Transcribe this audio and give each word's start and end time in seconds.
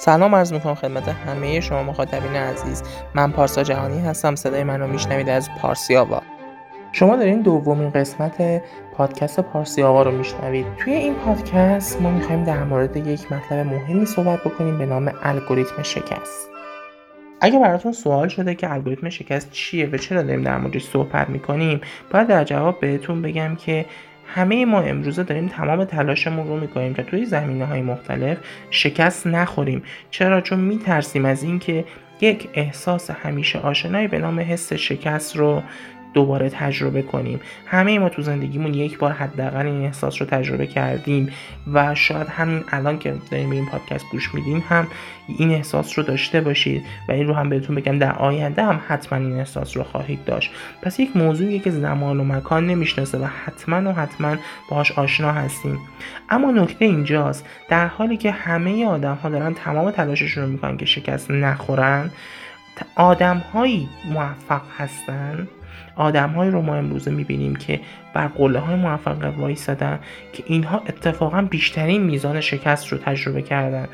سلام 0.00 0.34
عرض 0.34 0.52
می‌کنم 0.52 0.74
خدمت 0.74 1.08
همه 1.08 1.60
شما 1.60 1.82
مخاطبین 1.82 2.36
عزیز. 2.36 2.82
من 3.14 3.32
پارسا 3.32 3.62
جهانی 3.62 4.00
هستم. 4.00 4.34
صدای 4.34 4.64
منو 4.64 4.86
میشنوید 4.86 5.28
از 5.28 5.48
پارسی 5.62 5.96
آوا 5.96 6.22
شما 6.92 7.16
دارین 7.16 7.42
دومین 7.42 7.90
قسمت 7.90 8.62
پادکست 8.96 9.40
پارسی 9.40 9.82
آوا 9.82 10.02
رو 10.02 10.10
میشنوید. 10.10 10.66
توی 10.76 10.92
این 10.92 11.14
پادکست 11.14 12.02
ما 12.02 12.10
می‌خوایم 12.10 12.44
در 12.44 12.64
مورد 12.64 12.96
یک 12.96 13.32
مطلب 13.32 13.66
مهمی 13.66 14.06
صحبت 14.06 14.40
بکنیم 14.40 14.78
به 14.78 14.86
نام 14.86 15.12
الگوریتم 15.22 15.82
شکست. 15.82 16.48
اگه 17.40 17.58
براتون 17.58 17.92
سوال 17.92 18.28
شده 18.28 18.54
که 18.54 18.72
الگوریتم 18.72 19.08
شکست 19.08 19.50
چیه 19.50 19.86
و 19.86 19.96
چرا 19.96 20.22
داریم 20.22 20.42
در 20.42 20.58
موردش 20.58 20.84
صحبت 20.84 21.28
می‌کنیم 21.28 21.80
باید 22.10 22.26
در 22.26 22.44
جواب 22.44 22.80
بهتون 22.80 23.22
بگم 23.22 23.56
که 23.56 23.86
همه 24.34 24.64
ما 24.64 24.80
امروزه 24.80 25.22
داریم 25.22 25.48
تمام 25.48 25.84
تلاشمون 25.84 26.48
رو 26.48 26.60
می‌کنیم 26.60 26.92
تا 26.92 27.02
توی 27.02 27.24
زمینه 27.24 27.66
های 27.66 27.82
مختلف 27.82 28.38
شکست 28.70 29.26
نخوریم. 29.26 29.82
چرا؟ 30.10 30.40
چون 30.40 30.60
میترسیم 30.60 31.24
از 31.24 31.42
اینکه 31.42 31.84
یک 32.20 32.48
احساس 32.54 33.10
همیشه 33.10 33.58
آشنایی 33.58 34.08
به 34.08 34.18
نام 34.18 34.40
حس 34.40 34.72
شکست 34.72 35.36
رو 35.36 35.62
دوباره 36.14 36.50
تجربه 36.50 37.02
کنیم. 37.02 37.40
همه 37.66 37.98
ما 37.98 38.08
تو 38.08 38.22
زندگیمون 38.22 38.74
یک 38.74 38.98
بار 38.98 39.12
حداقل 39.12 39.66
این 39.66 39.84
احساس 39.84 40.22
رو 40.22 40.26
تجربه 40.26 40.66
کردیم 40.66 41.32
و 41.72 41.94
شاید 41.94 42.28
همین 42.28 42.64
الان 42.68 42.98
که 42.98 43.14
داریم 43.30 43.50
این 43.50 43.66
پادکست 43.66 44.04
گوش 44.12 44.34
میدیم 44.34 44.64
هم 44.68 44.86
این 45.38 45.50
احساس 45.50 45.98
رو 45.98 46.04
داشته 46.04 46.40
باشید 46.40 46.84
و 47.08 47.12
این 47.12 47.26
رو 47.26 47.34
هم 47.34 47.48
بهتون 47.48 47.76
بگم 47.76 47.98
در 47.98 48.12
آینده 48.12 48.64
هم 48.64 48.80
حتما 48.88 49.18
این 49.18 49.38
احساس 49.38 49.76
رو 49.76 49.82
خواهید 49.82 50.24
داشت. 50.24 50.50
پس 50.82 51.00
یک 51.00 51.16
موضوعی 51.16 51.58
که 51.58 51.70
زمان 51.70 52.20
و 52.20 52.24
مکان 52.24 52.66
نمی‌شناسه 52.66 53.18
و 53.18 53.24
حتما 53.24 53.90
و 53.90 53.94
حتما 53.94 54.36
باهاش 54.70 54.92
آشنا 54.92 55.32
هستیم. 55.32 55.78
اما 56.30 56.50
نکته 56.50 56.84
اینجاست 56.84 57.46
در 57.68 57.86
حالی 57.86 58.16
که 58.16 58.30
همه 58.30 58.86
آدم 58.86 59.14
ها 59.14 59.28
دارن 59.28 59.54
تمام 59.54 59.90
تلاششون 59.90 60.44
رو 60.44 60.50
می‌کنن 60.50 60.76
که 60.76 60.86
شکست 60.86 61.30
نخورن 61.30 62.10
آدم 62.96 63.36
هایی 63.36 63.88
موفق 64.10 64.62
هستن؟ 64.78 65.48
آدمهایی 65.98 66.50
رو 66.50 66.62
ما 66.62 66.74
امروزه 66.74 67.10
می‌بینیم 67.10 67.56
که 67.56 67.80
بر 68.14 68.26
قله 68.26 68.58
های 68.58 68.76
موفق 68.76 69.38
وایستادن 69.38 69.98
که 70.32 70.42
اینها 70.46 70.82
اتفاقا 70.88 71.42
بیشترین 71.42 72.02
میزان 72.02 72.40
شکست 72.40 72.88
رو 72.88 72.98
تجربه 72.98 73.42
کردن 73.42 73.88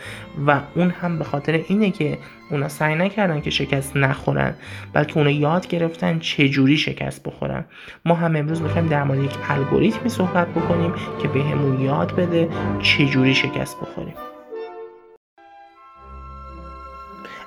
و 0.46 0.60
اون 0.74 0.90
هم 0.90 1.18
به 1.18 1.24
خاطر 1.24 1.60
اینه 1.68 1.90
که 1.90 2.18
اونا 2.50 2.68
سعی 2.68 2.94
نکردن 2.94 3.40
که 3.40 3.50
شکست 3.50 3.96
نخورن 3.96 4.54
بلکه 4.92 5.18
اونا 5.18 5.30
یاد 5.30 5.68
گرفتن 5.68 6.18
چجوری 6.18 6.76
شکست 6.76 7.22
بخورن. 7.22 7.64
ما 8.04 8.14
هم 8.14 8.36
امروز 8.36 8.62
می‌خوایم 8.62 8.86
در 8.86 9.04
مورد 9.04 9.22
یک 9.22 9.36
الگوریتمی 9.48 10.08
صحبت 10.08 10.48
بکنیم 10.48 10.92
که 11.22 11.28
بهمون 11.28 11.80
یاد 11.80 12.16
بده 12.16 12.48
چجوری 12.82 13.34
شکست 13.34 13.80
بخوریم. 13.80 14.14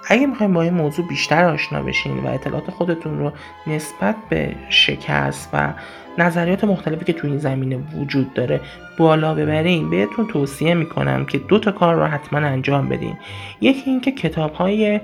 اگه 0.10 0.26
می‌خوایم 0.26 0.54
با 0.54 0.62
این 0.62 0.74
موضوع 0.74 1.08
بیشتر 1.08 1.46
آشنا 1.46 1.82
بشین 1.82 2.20
و 2.20 2.28
اطلاعات 2.28 2.72
خودتون 2.72 3.20
رو 3.20 3.32
نسبت 3.68 4.16
به 4.30 4.56
شکست 4.70 5.50
و 5.54 5.74
نظریات 6.18 6.64
مختلفی 6.64 7.06
که 7.06 7.14
تو 7.14 7.28
این 7.28 7.38
زمینه 7.38 7.78
وجود 7.78 8.34
داره 8.34 8.62
بالا 8.98 9.34
ببرین 9.36 9.90
بهتون 9.90 10.28
توصیه 10.28 10.74
می‌کنم 10.74 11.26
که 11.26 11.38
دو 11.38 11.60
تا 11.60 11.72
کار 11.72 11.96
رو 11.96 12.06
حتما 12.06 12.40
انجام 12.40 12.90
بدین. 12.90 13.18
یکی 13.62 13.90
اینکه 13.90 14.12
کتاب 14.12 14.54
های 14.54 15.00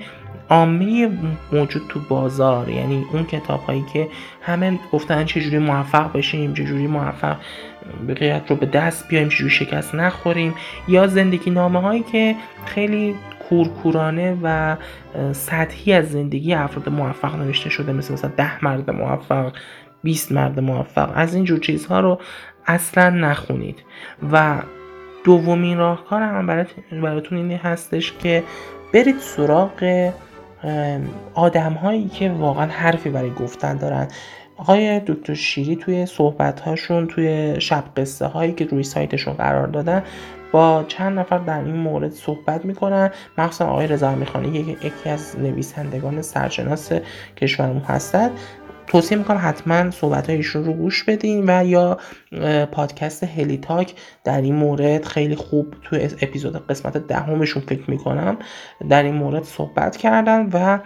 عامه 0.50 1.10
موجود 1.52 1.82
تو 1.90 2.00
بازار 2.10 2.70
یعنی 2.70 3.06
اون 3.14 3.26
کتاب 3.26 3.64
هایی 3.64 3.86
که 3.94 4.08
همه 4.42 4.80
گفتن 4.92 5.26
چجوری 5.26 5.58
موفق 5.58 6.14
بشیم 6.14 6.54
چجوری 6.54 6.88
موفق 6.88 7.38
بقیت 8.08 8.42
رو 8.50 8.56
به 8.56 8.66
دست 8.66 9.08
بیایم 9.08 9.30
چجوری 9.30 9.50
شکست 9.50 9.96
نخوریم 9.96 10.56
یا 10.88 11.08
زندگی 11.08 11.52
نامه 11.52 11.82
هایی 11.82 12.04
که 12.12 12.36
خیلی 12.66 13.16
کورکورانه 13.50 14.38
و 14.44 14.76
سطحی 15.32 15.94
از 15.94 16.12
زندگی 16.12 16.54
افراد 16.54 16.90
موفق 16.90 17.36
نوشته 17.36 17.70
شده 17.70 17.94
مثل 17.94 18.14
مثلا 18.14 18.32
ده 18.38 18.66
مرد 18.66 18.92
موفق 18.92 19.54
20 20.04 20.32
مرد 20.32 20.60
موفق. 20.60 21.12
از 21.16 21.36
این 21.36 21.44
جور 21.44 21.60
چیزها 21.60 22.00
رو 22.00 22.20
اصلا 22.66 23.10
نخونید. 23.10 23.84
و 24.32 24.62
دومین 25.24 25.78
راهکار 25.78 26.22
هم 26.22 26.66
براتون 27.02 27.38
اینه 27.38 27.60
هستش 27.64 28.14
که 28.14 28.44
برید 28.94 29.18
سراغ 29.18 30.12
آدم 31.34 31.74
هایی 31.74 32.08
که 32.08 32.30
واقعا 32.30 32.68
حرفی 32.68 33.10
برای 33.10 33.32
گفتن 33.32 33.78
دارن. 33.78 34.08
آقای 34.58 35.00
دکتر 35.00 35.34
شیری 35.34 35.76
توی 35.76 36.06
صحبت 36.06 36.60
هاشون 36.60 37.08
توی 37.08 37.56
شب 37.60 37.84
قصه 37.98 38.26
هایی 38.26 38.52
که 38.54 38.66
روی 38.66 38.84
سایتشون 38.84 39.34
قرار 39.34 39.68
دادن 39.68 40.04
با 40.54 40.86
چند 40.88 41.20
نفر 41.20 41.38
در 41.38 41.60
این 41.60 41.76
مورد 41.76 42.12
صحبت 42.12 42.66
می‌کنن. 42.66 43.12
مخصوصا 43.38 43.66
آقای 43.66 43.88
رضا 43.88 44.16
می‌خوانی 44.16 44.78
یکی 44.84 45.10
از 45.10 45.40
نویسندگان 45.40 46.22
سرشناس 46.22 46.92
کشورمون 47.38 47.82
هستند 47.82 48.32
توصیه 48.88 49.18
می‌کنم 49.18 49.40
حتما 49.44 49.92
صحبت 49.92 50.30
ایشون 50.30 50.66
رو 50.66 50.74
گوش 50.74 51.04
بدین 51.04 51.44
و 51.48 51.66
یا 51.66 51.98
پادکست 52.72 53.24
هلی 53.24 53.58
تاک 53.58 53.94
در 54.24 54.42
این 54.42 54.56
مورد 54.56 55.06
خیلی 55.06 55.36
خوب 55.36 55.74
تو 55.84 55.96
اپیزود 55.96 56.68
قسمت 56.68 56.98
دهمشون 56.98 57.64
فکر 57.68 57.92
می‌کنم 57.92 58.38
در 58.90 59.04
این 59.04 59.16
مورد 59.16 59.44
صحبت 59.44 59.98
کردن 59.98 60.50
و 60.54 60.80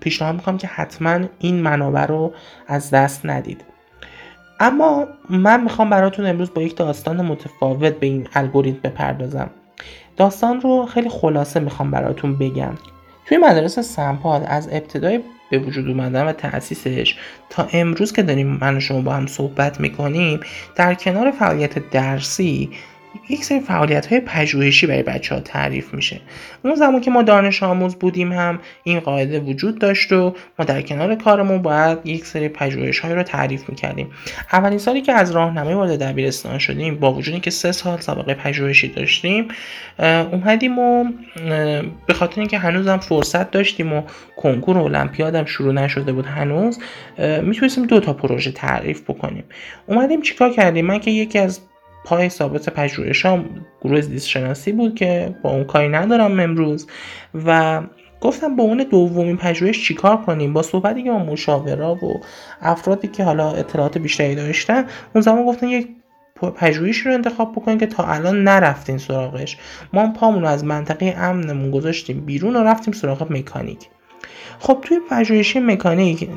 پیشنهاد 0.00 0.34
می‌کنم 0.34 0.58
که 0.58 0.66
حتما 0.66 1.20
این 1.38 1.60
منابع 1.60 2.06
رو 2.06 2.32
از 2.66 2.90
دست 2.90 3.26
ندید. 3.26 3.64
اما 4.60 5.06
من 5.30 5.62
می‌خوام 5.62 5.90
براتون 5.90 6.26
امروز 6.26 6.54
با 6.54 6.62
یک 6.62 6.76
داستان 6.76 7.26
متفاوت 7.26 7.92
به 7.92 8.06
این 8.06 8.28
الگوریتم 8.34 8.78
بپردازم. 8.84 9.50
داستان 10.16 10.60
رو 10.60 10.86
خیلی 10.86 11.08
خلاصه 11.08 11.60
می‌خوام 11.60 11.90
براتون 11.90 12.36
بگم. 12.36 12.74
توی 13.26 13.38
مدرسه 13.38 13.82
سمپاد 13.82 14.44
از 14.48 14.68
ابتدای 14.72 15.20
به 15.50 15.58
وجود 15.58 15.88
اومدن 15.88 16.26
و 16.26 16.32
تأسیسش 16.32 17.16
تا 17.50 17.68
امروز 17.72 18.12
که 18.12 18.22
داریم 18.22 18.58
من 18.60 18.76
و 18.76 18.80
شما 18.80 19.00
با 19.00 19.12
هم 19.12 19.26
صحبت 19.26 19.80
می‌کنیم 19.80 20.40
در 20.76 20.94
کنار 20.94 21.30
فعالیت 21.30 21.90
درسی 21.90 22.70
یک 23.28 23.44
سری 23.44 23.60
فعالیت 23.60 24.06
های 24.06 24.20
پژوهشی 24.20 24.86
برای 24.86 25.02
بچه 25.02 25.34
ها 25.34 25.40
تعریف 25.40 25.94
میشه. 25.94 26.20
اون 26.64 26.74
زمان 26.74 27.00
که 27.00 27.10
ما 27.10 27.22
دانش 27.22 27.62
آموز 27.62 27.94
بودیم 27.94 28.32
هم 28.32 28.58
این 28.84 29.00
قاعده 29.00 29.40
وجود 29.40 29.78
داشت 29.78 30.12
و 30.12 30.34
ما 30.58 30.64
در 30.64 30.82
کنار 30.82 31.14
کارمون 31.14 31.62
باید 31.62 31.98
یک 32.04 32.26
سری 32.26 32.48
پژوهش 32.48 32.98
های 32.98 33.14
رو 33.14 33.22
تعریف 33.22 33.68
می‌کردیم. 33.68 34.10
اولین 34.52 34.78
سالی 34.78 35.00
که 35.00 35.12
از 35.12 35.30
راهنمای 35.30 35.74
وارد 35.74 36.02
دبیرستان 36.02 36.58
شدیم 36.58 36.96
با 36.96 37.12
وجودی 37.12 37.40
که 37.40 37.50
سه 37.50 37.72
سال 37.72 38.00
سابقه 38.00 38.34
پژوهشی 38.34 38.88
داشتیم 38.88 39.48
اومدیم 40.32 40.78
و 40.78 41.04
به 42.06 42.14
خاطر 42.14 42.40
اینکه 42.40 42.58
هنوزم 42.58 42.96
فرصت 42.96 43.50
داشتیم 43.50 43.92
و 43.92 44.02
کنکور 44.36 44.78
المپیادم 44.78 45.44
شروع 45.44 45.72
نشده 45.72 46.12
بود 46.12 46.26
هنوز 46.26 46.78
می‌تونستیم 47.42 47.86
دو 47.86 48.00
تا 48.00 48.12
پروژه 48.12 48.52
تعریف 48.52 49.02
بکنیم. 49.02 49.44
اومدیم 49.86 50.22
چیکار 50.22 50.50
کردیم؟ 50.50 50.86
من 50.86 50.98
که 50.98 51.10
یکی 51.10 51.38
از 51.38 51.60
پای 52.06 52.28
ثابت 52.28 52.68
پژوهشام 52.68 53.44
گروه 53.82 54.00
زیست 54.00 54.28
شناسی 54.28 54.72
بود 54.72 54.94
که 54.94 55.34
با 55.42 55.50
اون 55.50 55.64
کاری 55.64 55.88
ندارم 55.88 56.40
امروز. 56.40 56.86
و 57.46 57.82
گفتم 58.20 58.56
با 58.56 58.64
اون 58.64 58.86
دومین 58.90 59.36
پژوهش 59.36 59.86
چیکار 59.86 60.16
کنیم؟ 60.16 60.52
با 60.52 60.62
صحبتی 60.62 61.02
که 61.02 61.10
با 61.10 61.18
مشاورا 61.18 61.94
و 61.94 62.20
افرادی 62.60 63.08
که 63.08 63.24
حالا 63.24 63.52
اطلاعات 63.52 63.98
بیشتری 63.98 64.34
داشتن 64.34 64.84
اون 65.14 65.22
زمان 65.22 65.46
گفتن 65.46 65.68
یک 65.68 65.88
پژوهشی 66.56 67.04
رو 67.04 67.14
انتخاب 67.14 67.52
بکنیم 67.52 67.78
که 67.78 67.86
تا 67.86 68.04
الان 68.04 68.42
نرفتین 68.42 68.98
سراغش. 68.98 69.58
ما 69.92 70.12
پامون 70.12 70.42
رو 70.42 70.48
از 70.48 70.64
منطقه 70.64 71.14
امنمون 71.18 71.70
گذاشتیم 71.70 72.20
بیرون 72.20 72.56
و 72.56 72.62
رفتیم 72.62 72.94
سراغ 72.94 73.32
مکانیک. 73.32 73.88
خب 74.58 74.78
توی 74.82 74.98
پژوهشی 75.10 75.60
مکانیک 75.60 76.28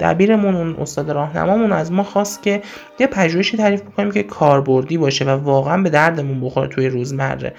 دبیرمون 0.00 0.54
اون 0.54 0.76
استاد 0.80 1.10
راهنمامون 1.10 1.72
از 1.72 1.92
ما 1.92 2.02
خواست 2.02 2.42
که 2.42 2.62
یه 2.98 3.06
پژوهشی 3.06 3.56
تعریف 3.56 3.82
بکنیم 3.82 4.10
که 4.10 4.22
کاربردی 4.22 4.98
باشه 4.98 5.24
و 5.24 5.28
واقعا 5.28 5.82
به 5.82 5.90
دردمون 5.90 6.40
بخوره 6.40 6.68
توی 6.68 6.88
روزمره. 6.88 7.54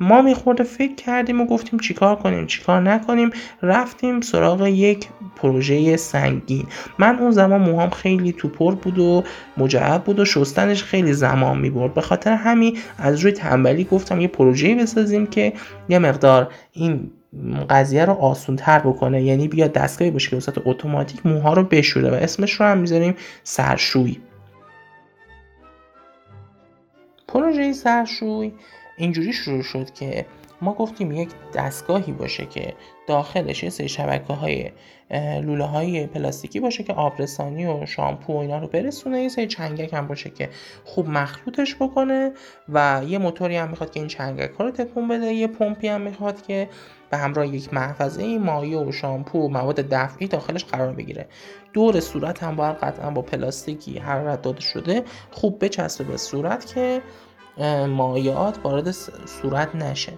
ما 0.00 0.22
میخورده 0.22 0.64
فکر 0.64 0.94
کردیم 0.94 1.40
و 1.40 1.46
گفتیم 1.46 1.78
چیکار 1.78 2.16
کنیم 2.16 2.46
چیکار 2.46 2.80
نکنیم. 2.80 3.30
رفتیم 3.62 4.20
سراغ 4.20 4.66
یک 4.66 5.08
پروژه 5.36 5.96
سنگین. 5.96 6.66
من 6.98 7.18
اون 7.18 7.30
زمان 7.30 7.60
موهام 7.60 7.90
خیلی 7.90 8.32
توپر 8.32 8.74
بود 8.74 8.98
و 8.98 9.24
مجعب 9.56 10.04
بود 10.04 10.20
و 10.20 10.24
شستنش 10.24 10.84
خیلی 10.84 11.12
زمان 11.12 11.58
می‌برد. 11.58 11.94
به 11.94 12.00
خاطر 12.00 12.32
همین 12.32 12.78
از 12.98 13.20
روی 13.20 13.32
تنبلی 13.32 13.84
گفتم 13.84 14.20
یه 14.20 14.28
پروژه 14.28 14.74
بسازیم 14.74 15.26
که 15.26 15.52
یه 15.88 15.98
مقدار 15.98 16.48
این 16.72 17.10
قضیه 17.70 18.04
رو 18.04 18.12
آسون 18.12 18.56
تر 18.56 18.78
بکنه. 18.78 19.22
یعنی 19.22 19.48
بیا 19.48 19.68
دستگاهی 19.68 20.10
باشه 20.10 20.30
که 20.30 20.36
وسط 20.36 20.58
اتوماتیک 20.64 21.26
موها 21.26 21.52
رو 21.52 21.62
بشوره 21.62 22.10
و 22.10 22.14
اسمش 22.14 22.52
رو 22.52 22.66
هم 22.66 22.78
می‌ذاریم 22.78 23.14
سرشوی. 23.44 24.20
پروژه 27.28 27.72
سرشوی 27.72 28.52
اینجوری 28.96 29.32
شروع 29.32 29.62
شد 29.62 29.90
که 29.90 30.26
ما 30.60 30.74
گفتیم 30.74 31.12
یک 31.12 31.28
دستگاهی 31.54 32.12
باشه 32.12 32.46
که 32.46 32.74
داخلش 33.06 33.62
یه 33.62 33.70
سری 33.70 33.88
شبکه 33.88 34.32
های 34.32 34.70
لوله 35.42 35.64
های 35.64 36.06
پلاستیکی 36.06 36.60
باشه 36.60 36.82
که 36.82 36.92
آبرسانی 36.92 37.66
و 37.66 37.86
شامپو 37.86 38.32
و 38.32 38.36
اینا 38.36 38.58
رو 38.58 38.66
برسونه. 38.66 39.22
یه 39.22 39.28
سری 39.28 39.46
چنگک 39.46 39.94
هم 39.94 40.06
باشه 40.06 40.30
که 40.30 40.48
خوب 40.84 41.08
مخلوطش 41.08 41.76
بکنه 41.80 42.32
و 42.68 43.02
یه 43.08 43.18
موتوری 43.18 43.56
هم 43.56 43.68
می‌خواد 43.68 43.90
که 43.90 44.00
این 44.00 44.08
چنگک 44.08 44.50
ها 44.58 44.64
رو 44.64 44.70
تکون 44.70 45.08
بده. 45.08 45.26
یه 45.26 45.46
پمپی 45.46 45.88
هم 45.88 46.00
می‌خواد 46.00 46.46
که 46.46 46.68
به 47.10 47.16
همراه 47.16 47.46
یک 47.46 47.74
محفظه 47.74 48.38
مایع 48.38 48.80
و 48.80 48.92
شامپو 48.92 49.38
و 49.38 49.48
مواد 49.48 49.76
دفعی 49.76 50.28
داخلش 50.28 50.64
قرار 50.64 50.92
بگیره. 50.92 51.26
دور 51.72 52.00
صورت 52.00 52.42
هم 52.42 52.56
باید 52.56 52.76
قطعا 52.76 53.10
با 53.10 53.22
پلاستیکی 53.22 53.98
حرارت 53.98 54.42
داده 54.42 54.60
شده. 54.60 55.02
خوب 55.30 55.64
بچسبه 55.64 56.04
به 56.04 56.16
صورت 56.16 56.66
که 56.74 57.02
مایعات 57.88 58.58
وارد 58.64 58.90
صورت 59.26 59.74
نشه. 59.74 60.12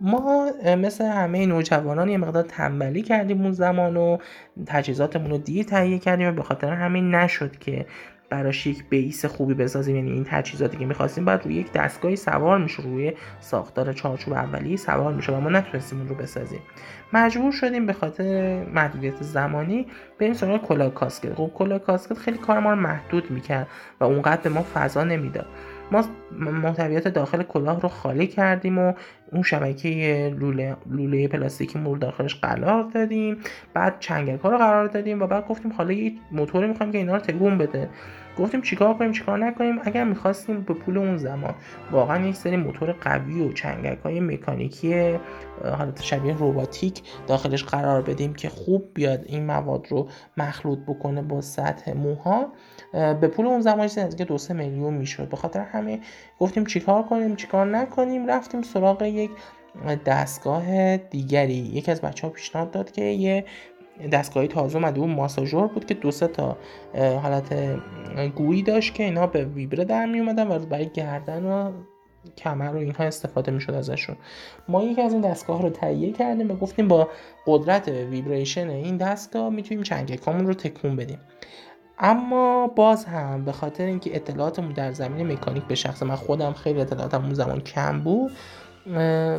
ما 0.00 0.50
مثل 0.78 1.04
همه 1.04 1.46
نوجوانان 1.46 2.08
یه 2.08 2.18
مقدار 2.18 2.42
تنبلی 2.42 3.02
کردیم 3.02 3.42
اون 3.42 3.52
زمان 3.52 3.96
و 3.96 4.18
تجهیزاتمون 4.66 5.30
رو 5.30 5.38
دیر 5.38 5.64
تهیه 5.64 5.98
کردیم 5.98 6.28
و 6.28 6.32
به 6.32 6.42
خاطر 6.42 6.72
همین 6.72 7.14
نشد 7.14 7.58
که 7.58 7.86
براش 8.30 8.66
یک 8.66 8.84
بیس 8.88 9.24
خوبی 9.24 9.54
بسازیم. 9.54 9.96
یعنی 9.96 10.10
این 10.10 10.24
تجهیزاتی 10.28 10.76
که 10.76 10.86
می‌خواستیم 10.86 11.24
بعد 11.24 11.44
روی 11.44 11.54
یک 11.54 11.72
دستگاهی 11.72 12.16
سوار 12.16 12.58
میشه 12.58 12.82
روی 12.82 13.12
ساختار 13.40 13.92
چارچوب 13.92 14.34
اولی 14.34 14.76
سوار 14.76 15.12
میشه 15.12 15.32
و 15.32 15.40
ما 15.40 15.50
نتونستیم 15.50 15.98
اون 15.98 16.08
رو 16.08 16.14
بسازیم. 16.14 16.60
مجبور 17.12 17.52
شدیم 17.52 17.86
به 17.86 17.92
خاطر 17.92 18.64
محدودیت 18.64 19.22
زمانی 19.22 19.86
بریم 20.20 20.32
سراغ 20.32 20.62
کلاه 20.62 20.94
کاسکت. 20.94 21.34
خب 21.34 21.50
کلاه 21.54 21.78
کاسکت 21.78 22.18
خیلی 22.18 22.38
کار 22.38 22.58
ما 22.58 22.70
رو 22.70 22.76
محدود 22.76 23.30
می‌کرد 23.30 23.66
و 24.00 24.04
اونقدر 24.04 24.42
به 24.42 24.50
ما 24.50 24.62
فضا 24.74 25.04
نمی‌داد. 25.04 25.46
ما 25.92 26.04
محتویات 26.40 27.08
داخل 27.08 27.42
کلاه 27.42 27.80
رو 27.80 27.88
خالی 27.88 28.26
کردیم 28.26 28.78
و 28.78 28.92
اون 29.32 29.42
شبکه 29.42 30.34
لوله, 30.38 30.76
لوله 30.90 31.28
پلاستیکی 31.28 31.78
رو 31.78 31.96
داخلش 31.96 32.34
قرار 32.34 32.84
دادیم. 32.84 33.36
بعد 33.74 33.96
چنگل 34.00 34.38
ها 34.38 34.50
رو 34.50 34.58
قرار 34.58 34.86
دادیم 34.86 35.22
و 35.22 35.26
بعد 35.26 35.48
گفتیم 35.48 35.72
حالا 35.72 35.92
یه 35.92 36.12
موتوری 36.32 36.66
می‌خوایم 36.66 36.92
که 36.92 36.98
اینا 36.98 37.14
رو 37.14 37.20
تکون 37.20 37.58
بده. 37.58 37.88
گفتیم 38.38 38.62
چیکار 38.62 38.94
کنیم 38.94 39.12
چیکار 39.12 39.38
نکنیم؟ 39.38 39.78
اگر 39.82 40.04
می‌خواستیم 40.04 40.60
به 40.60 40.74
پول 40.74 40.98
اون 40.98 41.16
زمان. 41.16 41.54
واقعا 41.92 42.26
یک 42.26 42.34
سری 42.34 42.56
موتور 42.56 42.92
قوی 42.92 43.40
و 43.40 43.52
چنگک 43.52 43.98
های 44.04 44.20
مکانیکی 44.20 45.18
حالت 45.78 46.02
شبیه 46.02 46.36
روباتیک 46.36 47.02
داخلش 47.26 47.64
قرار 47.64 48.02
بدیم 48.02 48.34
که 48.34 48.48
خوب 48.48 48.90
بیاد 48.94 49.24
این 49.26 49.46
مواد 49.46 49.86
رو 49.90 50.08
مخلوط 50.36 50.78
بکنه 50.78 51.22
با 51.22 51.40
سطح 51.40 51.92
موها. 51.92 52.52
به 52.94 53.28
پول 53.28 53.46
اون 53.46 53.60
زمان 53.60 53.88
که 53.88 54.24
دو 54.24 54.38
سه 54.38 54.54
میلیون 54.54 54.94
می‌شد. 54.94 55.28
به 55.28 55.36
خاطر 55.36 55.60
همه 55.60 56.00
گفتیم 56.38 56.66
چیکار 56.66 57.02
کنیم 57.02 57.36
چیکار 57.36 57.66
نکنیم. 57.66 58.26
رفتیم 58.26 58.62
سراغ 58.62 59.02
یک 59.02 59.30
دستگاه 60.06 60.96
دیگری. 60.96 61.54
یکی 61.54 61.90
از 61.90 62.00
بچه 62.00 62.26
ها 62.26 62.32
پیشنهاد 62.32 62.70
داد 62.70 62.90
که 62.90 63.02
یه 63.04 63.44
دستگاهی 64.12 64.48
تازه 64.48 64.76
اومده. 64.76 65.00
اون 65.00 65.10
ماساژور 65.10 65.66
بود 65.66 65.84
که 65.84 65.94
دو 65.94 66.10
سه 66.10 66.26
تا 66.26 66.56
حالت 67.22 67.54
گویی 68.34 68.62
داشت 68.62 68.94
که 68.94 69.04
اینا 69.04 69.26
به 69.26 69.44
ویبره 69.44 69.84
در 69.84 70.06
می 70.06 70.20
اومدن 70.20 70.48
و 70.48 70.58
برای 70.58 70.88
گردن 70.88 71.44
و 71.44 71.72
کمر 72.36 72.74
و 72.74 72.76
اینها 72.76 73.04
استفاده 73.04 73.52
می‌شد 73.52 73.74
ازشون. 73.74 74.16
ما 74.68 74.82
یکی 74.82 75.02
از 75.02 75.12
این 75.12 75.22
دستگاه 75.22 75.62
رو 75.62 75.70
تهیه 75.70 76.12
کردیم 76.12 76.50
و 76.50 76.54
گفتیم 76.54 76.88
با 76.88 77.08
قدرت 77.46 77.88
ویبریشن 77.88 78.70
این 78.70 78.96
دستگاه 78.96 79.48
می‌تونیم 79.48 79.82
چنگکامون 79.82 80.46
رو 80.46 80.54
تکون 80.54 80.96
بدیم. 80.96 81.18
اما 81.98 82.66
باز 82.66 83.04
هم 83.04 83.44
به 83.44 83.52
خاطر 83.52 83.84
اینکه 83.84 84.16
اطلاعاتمون 84.16 84.72
در 84.72 84.92
زمین 84.92 85.32
مکانیک 85.32 85.64
به 85.64 85.74
شخص 85.74 86.02
من 86.02 86.16
خودم 86.16 86.52
خیلی 86.52 86.80
اطلاعاتم 86.80 87.22
اون 87.24 87.34
زمان 87.34 87.60
کم 87.60 88.00
بود 88.00 88.32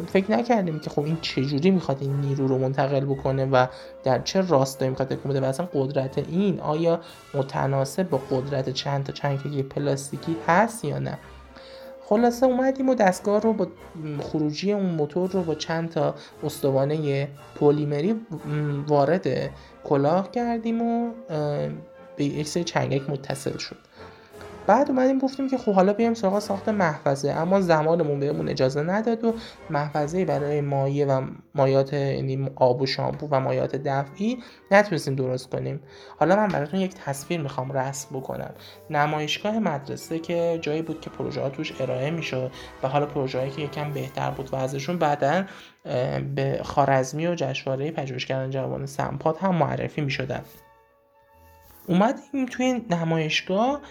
فکر 0.07 0.31
نکردیم 0.31 0.79
که 0.79 0.89
خب 0.89 1.03
این 1.03 1.17
چجوری 1.21 1.71
می‌خواد 1.71 1.97
این 2.01 2.21
نیرو 2.21 2.47
رو 2.47 2.57
منتقل 2.57 3.05
بکنه 3.05 3.45
و 3.45 3.67
در 4.03 4.19
چه 4.19 4.41
راستایی 4.41 4.89
می‌خواد 4.89 5.07
تکون 5.07 5.31
بده 5.31 5.41
و 5.41 5.45
اصلا 5.45 5.69
قدرت 5.73 6.17
این 6.17 6.59
آیا 6.59 6.99
متناسب 7.33 8.09
با 8.09 8.17
قدرت 8.17 8.69
چند 8.69 9.03
تا 9.03 9.13
چنگی 9.13 9.63
پلاستیکی 9.63 10.35
هست 10.47 10.85
یا 10.85 10.99
نه؟ 10.99 11.17
خلاصه 12.05 12.45
اومدیم 12.45 12.89
و 12.89 12.95
دستگاه 12.95 13.41
رو 13.41 13.53
با 13.53 13.67
خروجی 14.19 14.73
اون 14.73 14.85
موتور 14.85 15.31
رو 15.31 15.43
با 15.43 15.55
چند 15.55 15.89
تا 15.89 16.15
استوانه 16.43 17.27
پلیمری 17.55 18.15
وارد 18.87 19.27
کلاه 19.83 20.31
کردیم 20.31 20.81
و 20.81 21.11
به 22.15 22.25
یک 22.25 22.47
سری 22.47 22.63
چنگک 22.63 23.09
متصل 23.09 23.57
شد. 23.57 23.77
بعد 24.67 24.89
اومدیم 24.89 25.19
گفتیم 25.19 25.49
که 25.49 25.57
خب 25.57 25.73
حالا 25.73 25.93
بیایم 25.93 26.13
سراغ 26.13 26.39
ساخت 26.39 26.69
محفظه. 26.69 27.31
اما 27.31 27.61
زمانمون 27.61 28.19
بهمون 28.19 28.49
اجازه 28.49 28.81
نداد 28.81 29.23
و 29.23 29.33
محفظه 29.69 30.25
برای 30.25 30.61
مایع 30.61 31.05
و 31.05 31.27
مایات 31.55 31.93
یعنی 31.93 32.49
آب 32.55 32.81
و 32.81 32.85
شامپو 32.85 33.27
و 33.31 33.39
مایات 33.39 33.75
دفعی 33.75 34.37
نتونستیم 34.71 35.15
درست 35.15 35.49
کنیم. 35.49 35.79
حالا 36.19 36.35
من 36.35 36.47
براتون 36.47 36.79
یک 36.79 36.93
تصویر 36.93 37.41
می‌خوام 37.41 37.71
رسم 37.71 38.15
بکنم. 38.15 38.53
نمایشگاه 38.89 39.59
مدرسه 39.59 40.19
که 40.19 40.59
جایی 40.61 40.81
بود 40.81 41.01
که 41.01 41.09
پروژه 41.09 41.41
ها 41.41 41.49
توش 41.49 41.81
ارائه 41.81 42.11
می‌شد 42.11 42.51
و 42.83 42.87
حالا 42.87 43.05
پروژه 43.05 43.49
که 43.49 43.61
یکم 43.61 43.91
بهتر 43.91 44.31
بود 44.31 44.49
و 44.53 44.55
ازشون 44.55 44.97
بعدا 44.97 45.43
به 46.35 46.59
خارزمی 46.63 47.27
و 47.27 47.35
جشنواره 47.35 47.91
پژوهشگران 47.91 48.49
جوان 48.49 48.85
سمپات 48.85 49.43
هم 49.43 49.55
معرفی 49.55 50.01
می‌شدن. 50.01 50.41
اومدیم 51.87 52.45
توی 52.45 52.81
نمایشگاه 52.89 53.81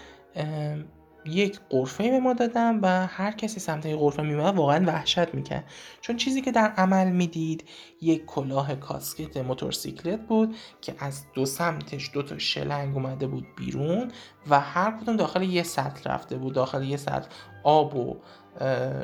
یک 1.25 1.59
قرفه 1.69 2.11
به 2.11 2.19
ما 2.19 2.33
دادن 2.33 2.79
و 2.79 3.07
هر 3.07 3.31
کسی 3.31 3.59
سمت 3.59 3.85
یک 3.85 3.95
قرفه 3.95 4.23
میومد 4.23 4.55
واقعا 4.55 4.85
وحشت 4.87 5.33
می‌کرد. 5.33 5.65
چون 6.01 6.17
چیزی 6.17 6.41
که 6.41 6.51
در 6.51 6.73
عمل 6.77 7.11
می‌دید 7.11 7.69
یک 8.01 8.25
کلاه 8.25 8.75
کاسکت 8.75 9.37
موتورسیکلت 9.37 10.27
بود 10.27 10.55
که 10.81 10.95
از 10.99 11.23
دو 11.33 11.45
سمتش 11.45 12.11
دو 12.13 12.23
تا 12.23 12.37
شلنگ 12.37 12.95
اومده 12.95 13.27
بود 13.27 13.47
بیرون 13.57 14.11
و 14.49 14.59
هر 14.59 14.91
کدوم 14.91 15.15
داخل 15.15 15.43
یه 15.43 15.63
سطل 15.63 16.09
رفته 16.09 16.37
بود. 16.37 16.53
داخل 16.53 16.83
یه 16.83 16.97
سطل 16.97 17.27
آب 17.63 17.95
و 17.95 18.17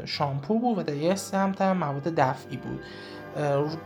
شامپو 0.05 0.59
بود 0.59 0.77
و 0.77 0.83
در 0.83 0.95
یه 0.95 1.15
سمت 1.15 1.61
هم 1.61 1.77
مواد 1.77 2.03
دفعی 2.03 2.57
بود. 2.57 2.79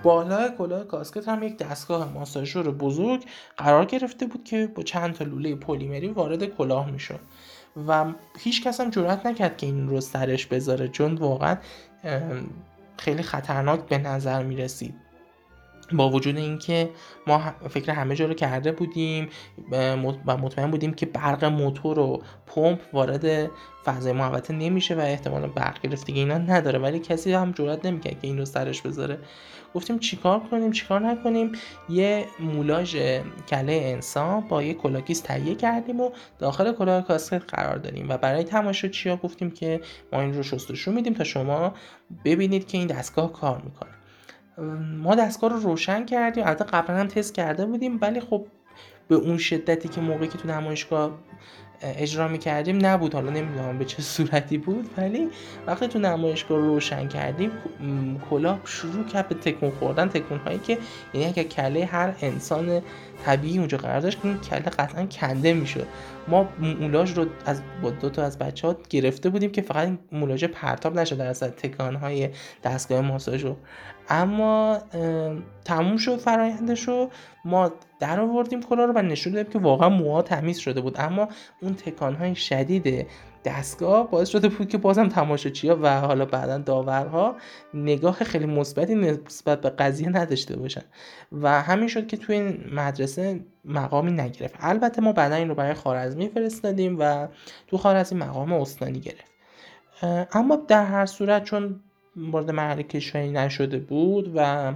بالای 0.04 0.50
کلاه 0.58 0.84
کاسکت 0.84 1.28
هم 1.28 1.44
یک 1.44 1.58
دستگاه 1.58 2.14
ماساژور 2.14 2.72
بزرگ 2.72 3.24
قرار 3.58 3.86
گرفته 3.86 4.26
بود 4.26 4.44
که 4.44 4.68
با 4.76 4.84
چند 4.84 5.14
تا 5.14 5.26
لوله 5.26 5.56
پلیمری 5.56 6.08
وارد 6.08 6.46
کلاه 6.46 6.92
می‌شد. 6.92 7.20
و 7.88 8.06
هیچ 8.40 8.64
کس 8.64 8.82
هم 8.82 8.90
جرات 8.90 9.26
نکرد 9.26 9.58
که 9.58 9.66
این 9.66 9.90
رو 9.90 10.02
سرش 10.02 10.46
بذاره 10.46 10.88
چون 10.88 11.16
واقعا 11.16 11.58
خیلی 12.98 13.24
خطرناک 13.24 13.80
به 13.80 13.98
نظر 13.98 14.44
می 14.44 14.56
رسید 14.56 14.96
با 15.94 16.10
وجود 16.10 16.38
اینکه 16.38 16.90
ما 17.28 17.42
فکر 17.70 17.92
همه 17.92 18.16
جا 18.16 18.26
رو 18.26 18.34
کرده 18.34 18.72
بودیم 18.72 19.30
و 19.72 19.98
مطمئن 19.98 20.72
بودیم 20.72 20.94
که 20.94 21.06
برق 21.06 21.46
موتور 21.46 22.00
و 22.00 22.24
پمپ 22.48 22.80
وارد 22.94 23.52
فضای 23.86 24.14
محوطه 24.14 24.54
نمیشه 24.54 24.96
و 24.96 25.00
احتمال 25.00 25.48
برق 25.48 25.82
گرفتگی 25.82 26.20
اینا 26.20 26.38
نداره 26.38 26.80
ولی 26.80 27.00
کسی 27.00 27.34
هم 27.34 27.52
جرات 27.52 27.86
نمی‌کرد 27.86 28.22
که 28.22 28.28
این 28.28 28.38
رو 28.38 28.46
سرش 28.46 28.82
بذاره. 28.82 29.20
گفتیم 29.76 30.00
چیکار 30.00 30.40
کنیم؟ 30.40 30.72
چیکار 30.72 31.00
نکنیم؟ 31.00 31.52
یه 31.90 32.26
مولاژ 32.40 32.96
کله 33.50 33.74
انسان 33.84 34.42
با 34.42 34.64
یه 34.64 34.74
کلاکیس 34.74 35.20
تهیه 35.20 35.56
کردیم 35.56 36.00
و 36.00 36.10
داخل 36.40 36.74
کلاه 36.74 37.02
کاسکت 37.02 37.54
قرار 37.54 37.78
دادیم. 37.78 38.10
و 38.10 38.18
برای 38.18 38.66
چیا 38.92 39.18
گفتیم 39.18 39.52
که 39.52 39.82
ما 40.14 40.22
این 40.22 40.34
رو 40.34 40.44
شستشو 40.44 40.92
میدیم 40.92 41.14
تا 41.14 41.24
شما 41.24 41.74
ببینید 42.26 42.68
که 42.68 42.78
این 42.78 42.88
دستگاه 42.88 43.34
کار 43.34 43.62
می‌کنه. 43.66 43.95
ما 44.98 45.16
دستگاه 45.16 45.50
رو 45.50 45.60
روشن 45.60 46.06
کردیم. 46.06 46.48
البته 46.48 46.66
قبلا 46.66 46.98
هم 46.98 47.08
تست 47.08 47.34
کرده 47.34 47.66
بودیم 47.66 47.98
ولی 48.02 48.20
خب 48.20 48.46
به 49.08 49.16
اون 49.16 49.38
شدتی 49.38 49.90
که 49.90 50.02
موقعی 50.02 50.28
که 50.28 50.38
تو 50.38 50.48
نمایشگاه 50.48 51.12
اجرا 51.82 52.28
می‌کردیم 52.28 52.86
نبود. 52.86 53.14
حالا 53.14 53.30
نمی‌دونم 53.30 53.78
به 53.78 53.86
چه 53.86 54.02
صورتی 54.02 54.58
بود 54.58 54.90
ولی 54.98 55.30
وقتی 55.68 55.88
تو 55.88 56.00
نمایشگاه 56.00 56.58
روشن 56.58 57.08
کردیم 57.08 57.52
کلاه 58.30 58.60
شروع 58.66 59.06
کرد 59.06 59.28
به 59.30 59.36
تکون 59.36 59.72
خوردن. 59.72 60.10
تکون 60.10 60.38
هایی 60.38 60.60
که 60.60 60.78
یعنی 61.14 61.28
اگر 61.28 61.44
کله 61.44 61.86
هر 61.86 62.16
انسان 62.22 62.82
طبیعی 63.26 63.58
اونجا 63.58 63.78
قرار 63.78 64.00
داشت 64.00 64.20
این 64.24 64.38
کله 64.38 64.60
قطعا 64.60 65.06
کنده 65.06 65.54
می‌شد. 65.54 65.88
ما 66.28 66.50
مولاژ 66.80 67.18
رو 67.18 67.26
از 67.46 67.62
با 67.82 67.90
دو 67.90 68.10
تا 68.10 68.24
از 68.24 68.40
بچه 68.40 68.68
ها 68.68 68.76
گرفته 68.90 69.30
بودیم 69.30 69.52
که 69.52 69.62
فقط 69.62 69.86
این 69.88 70.00
مولاژ 70.12 70.44
پرتاب 70.44 71.00
نشد 71.00 71.18
در 71.18 71.28
اصل 71.28 71.48
تکان 71.48 71.96
های 71.96 72.30
دستگاه 72.64 73.02
ماساژ 73.02 73.44
رو. 73.44 73.56
اما 74.10 74.80
تموم 75.66 75.98
شد 75.98 76.18
فرایندش 76.18 76.88
رو. 76.88 77.10
ما 77.46 77.72
در 78.00 78.20
آوردیم 78.20 78.62
کلا 78.62 78.86
رو 78.86 78.94
و 78.94 79.02
نشون 79.02 79.34
دادیم 79.34 79.54
که 79.54 79.60
واقعا 79.60 79.90
موها 79.90 80.22
تمیز 80.22 80.58
شده 80.58 80.82
بود. 80.82 80.96
اما 81.00 81.28
اون 81.62 81.74
تکان 81.76 82.16
های 82.16 82.36
شدید 82.36 83.08
دستگاه 83.46 84.12
باعث 84.12 84.30
شده 84.30 84.50
بود 84.50 84.70
که 84.70 84.78
بازم 84.78 85.10
تماشاچی‌ها 85.10 85.78
و 85.82 86.00
حالا 86.00 86.26
بعدا 86.26 86.58
داورها 86.58 87.36
نگاه 87.74 88.14
خیلی 88.14 88.46
مثبتی 88.46 88.96
نسبت 88.96 89.62
به 89.62 89.70
قضیه 89.70 90.10
نداشته 90.10 90.58
باشن. 90.58 90.84
و 91.32 91.62
همین 91.62 91.88
شد 91.88 92.08
که 92.08 92.18
توی 92.18 92.36
این 92.36 92.64
مدرسه 92.74 93.40
مقامی 93.66 94.12
نگرفت. 94.12 94.56
البته 94.60 95.02
ما 95.02 95.14
بعدا 95.14 95.36
این 95.36 95.50
رو 95.50 95.56
برای 95.56 95.74
خارزمی 95.74 96.30
فرستادیم 96.30 96.96
و 97.00 97.28
تو 97.68 97.78
خارزمی 97.78 98.20
مقام 98.20 98.54
استانی 98.54 99.00
گرفت. 99.00 99.32
اما 100.34 100.56
در 100.56 100.86
هر 100.86 101.06
صورت 101.06 101.44
چون 101.44 101.80
وارد 102.18 102.52
مرحله 102.52 102.84
کشوری 102.84 103.32
نشده 103.32 103.80
بود 103.80 104.32
و 104.36 104.74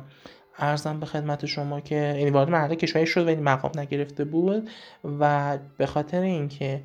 ارزم 0.57 0.99
به 0.99 1.05
خدمت 1.05 1.45
شما 1.45 1.79
که 1.81 1.95
یعنی 1.95 2.29
وارد 2.29 2.49
مرحله 2.49 2.75
کشوری 2.75 3.07
شد 3.07 3.27
ولی 3.27 3.41
مقام 3.41 3.71
نگرفته 3.75 4.25
بود 4.25 4.69
و 5.19 5.57
به 5.77 5.85
خاطر 5.85 6.21
اینکه 6.21 6.81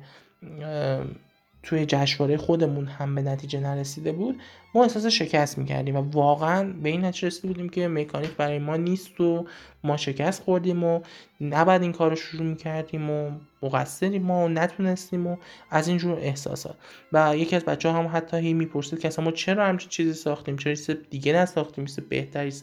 توی 1.65 1.85
جشنواره 1.85 2.37
خودمون 2.37 2.87
هم 2.87 3.15
به 3.15 3.21
نتیجه 3.21 3.59
نرسیده 3.59 4.11
بود 4.11 4.41
ما 4.75 4.83
احساس 4.83 5.05
شکست 5.05 5.57
می‌کردیم 5.57 5.95
و 5.95 6.01
واقعا 6.11 6.73
به 6.83 6.89
این 6.89 7.05
نتیجه 7.05 7.27
رسیده 7.27 7.47
بودیم 7.47 7.69
که 7.69 7.87
مکانیک 7.87 8.31
برای 8.31 8.59
ما 8.59 8.75
نیست 8.75 9.21
و 9.21 9.45
ما 9.83 9.97
شکست 9.97 10.43
خوردیم 10.43 10.83
و 10.83 11.01
نباید 11.41 11.81
این 11.81 11.91
کار 11.91 12.09
رو 12.09 12.15
شروع 12.15 12.43
می‌کردیم 12.43 13.09
و 13.09 13.31
مقصریم 13.63 14.21
ما 14.21 14.45
و 14.45 14.47
نتونستیم 14.47 15.27
و 15.27 15.37
از 15.69 15.87
اینجور 15.87 16.19
احساسات. 16.19 16.75
و 17.13 17.37
یکی 17.37 17.55
از 17.55 17.65
بچه 17.65 17.91
هم 17.91 18.09
حتی 18.13 18.37
هی 18.37 18.53
می‌پرسید 18.53 18.99
که 18.99 19.07
اصلا 19.07 19.25
ما 19.25 19.31
چرا 19.31 19.65
همچین 19.65 19.89
چیزی 19.89 20.13
ساختیم؟ 20.13 20.57
چرا 20.57 20.75
چیز 20.75 20.89
دیگه 21.09 21.33
نساختیم؟ 21.33 21.85
چیز 21.85 21.99
بهتری 21.99 22.53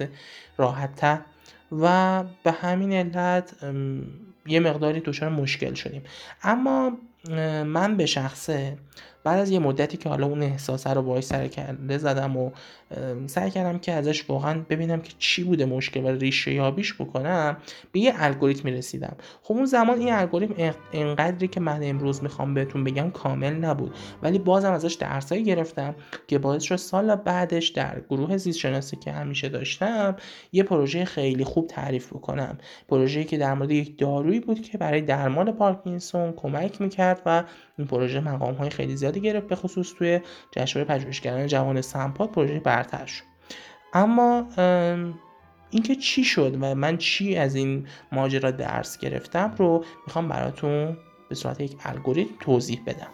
راحت 0.56 1.22
و 1.72 2.24
به 2.44 2.52
همین 2.52 2.92
علت 2.92 3.54
یه 4.46 4.60
مقداری 4.60 5.00
دچار 5.00 5.28
مشکل 5.28 5.74
شدیم. 5.74 6.02
اما 6.42 6.98
من 7.64 7.96
به 7.96 8.06
شخصه. 8.06 8.78
بعد 9.24 9.40
از 9.40 9.50
یه 9.50 9.58
مدتی 9.58 9.96
که 9.96 10.08
حالا 10.08 10.26
اون 10.26 10.42
احساسه 10.42 10.90
رو 10.90 11.02
باهاش 11.02 11.24
سر 11.24 11.48
کرده 11.48 11.98
زدم 11.98 12.36
و 12.36 12.50
سعی 13.26 13.50
کردم 13.50 13.78
که 13.78 13.92
ازش 13.92 14.30
واقعا 14.30 14.60
ببینم 14.70 15.00
که 15.00 15.12
چی 15.18 15.44
بوده 15.44 15.64
مشکل 15.64 16.04
و 16.04 16.08
ریشه 16.08 16.52
یابیش 16.52 16.94
بکنم 16.94 17.56
به 17.92 18.00
یه 18.00 18.12
الگوریتم 18.16 18.68
رسیدم. 18.68 19.16
خب 19.42 19.54
اون 19.54 19.64
زمان 19.64 19.98
این 19.98 20.12
الگوریتم 20.12 20.74
انقدری 20.92 21.48
که 21.48 21.60
من 21.60 21.80
امروز 21.82 22.22
می‌خوام 22.22 22.54
بهتون 22.54 22.84
بگم 22.84 23.10
کامل 23.10 23.52
نبود. 23.52 23.94
ولی 24.22 24.38
بازم 24.38 24.72
ازش 24.72 24.94
درسایی 24.94 25.44
گرفتم 25.44 25.94
که 26.26 26.38
باعث 26.38 26.62
شد 26.62 26.76
سال 26.76 27.14
بعدش 27.16 27.68
در 27.68 28.00
گروه 28.10 28.36
زیست 28.36 28.58
شناسی 28.58 28.96
که 28.96 29.12
همیشه 29.12 29.48
داشتم 29.48 30.16
یه 30.52 30.62
پروژه 30.62 31.04
خیلی 31.04 31.44
خوب 31.44 31.66
تعریف 31.66 32.12
بکنم. 32.12 32.58
پروژه‌ای 32.88 33.24
که 33.24 33.38
در 33.38 33.54
مورد 33.54 33.70
یک 33.70 33.98
دارویی 33.98 34.40
بود 34.40 34.60
که 34.60 34.78
برای 34.78 35.00
درمان 35.00 35.52
پارکینسون 35.52 36.32
کمک 36.32 36.80
می‌کرد 36.80 37.22
و 37.26 37.44
این 37.78 37.86
پروژه 37.86 38.20
مقام 38.20 38.54
های 38.54 38.70
خیلی 38.70 38.96
زیادی 38.96 39.20
گرفت. 39.20 39.46
به 39.46 39.56
خصوص 39.56 39.92
توی 39.98 40.20
جشنواره 40.50 40.94
پژوهشگران 40.94 41.46
جوان 41.46 41.80
سمپاد 41.80 42.30
پروژه 42.30 42.60
برتر 42.60 43.06
شد. 43.06 43.24
اما 43.92 44.46
اینکه 45.70 45.96
چی 45.96 46.24
شد 46.24 46.56
و 46.60 46.74
من 46.74 46.96
چی 46.96 47.36
از 47.36 47.54
این 47.54 47.86
ماجرا 48.12 48.50
درس 48.50 48.98
گرفتم 48.98 49.54
رو 49.58 49.84
می‌خوام 50.06 50.28
براتون 50.28 50.96
به 51.28 51.34
صورت 51.34 51.60
یک 51.60 51.76
الگوریتم 51.84 52.34
توضیح 52.40 52.80
بدم. 52.86 53.10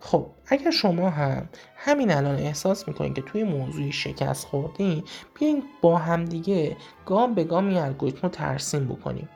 خب 0.00 0.26
اگر 0.46 0.70
شما 0.70 1.10
هم 1.10 1.48
همین 1.76 2.10
الان 2.10 2.34
احساس 2.34 2.88
می‌کنید 2.88 3.14
که 3.14 3.22
توی 3.22 3.44
موضوعی 3.44 3.92
شکست 3.92 4.46
خوردین 4.46 5.04
بیاین 5.38 5.62
با 5.82 5.98
همدیگه 5.98 6.76
گام 7.06 7.34
به 7.34 7.44
گام 7.44 7.68
این 7.68 7.78
الگوریتم 7.78 8.20
رو 8.22 8.28
ترسیم 8.28 8.84
بکنیم. 8.88 9.28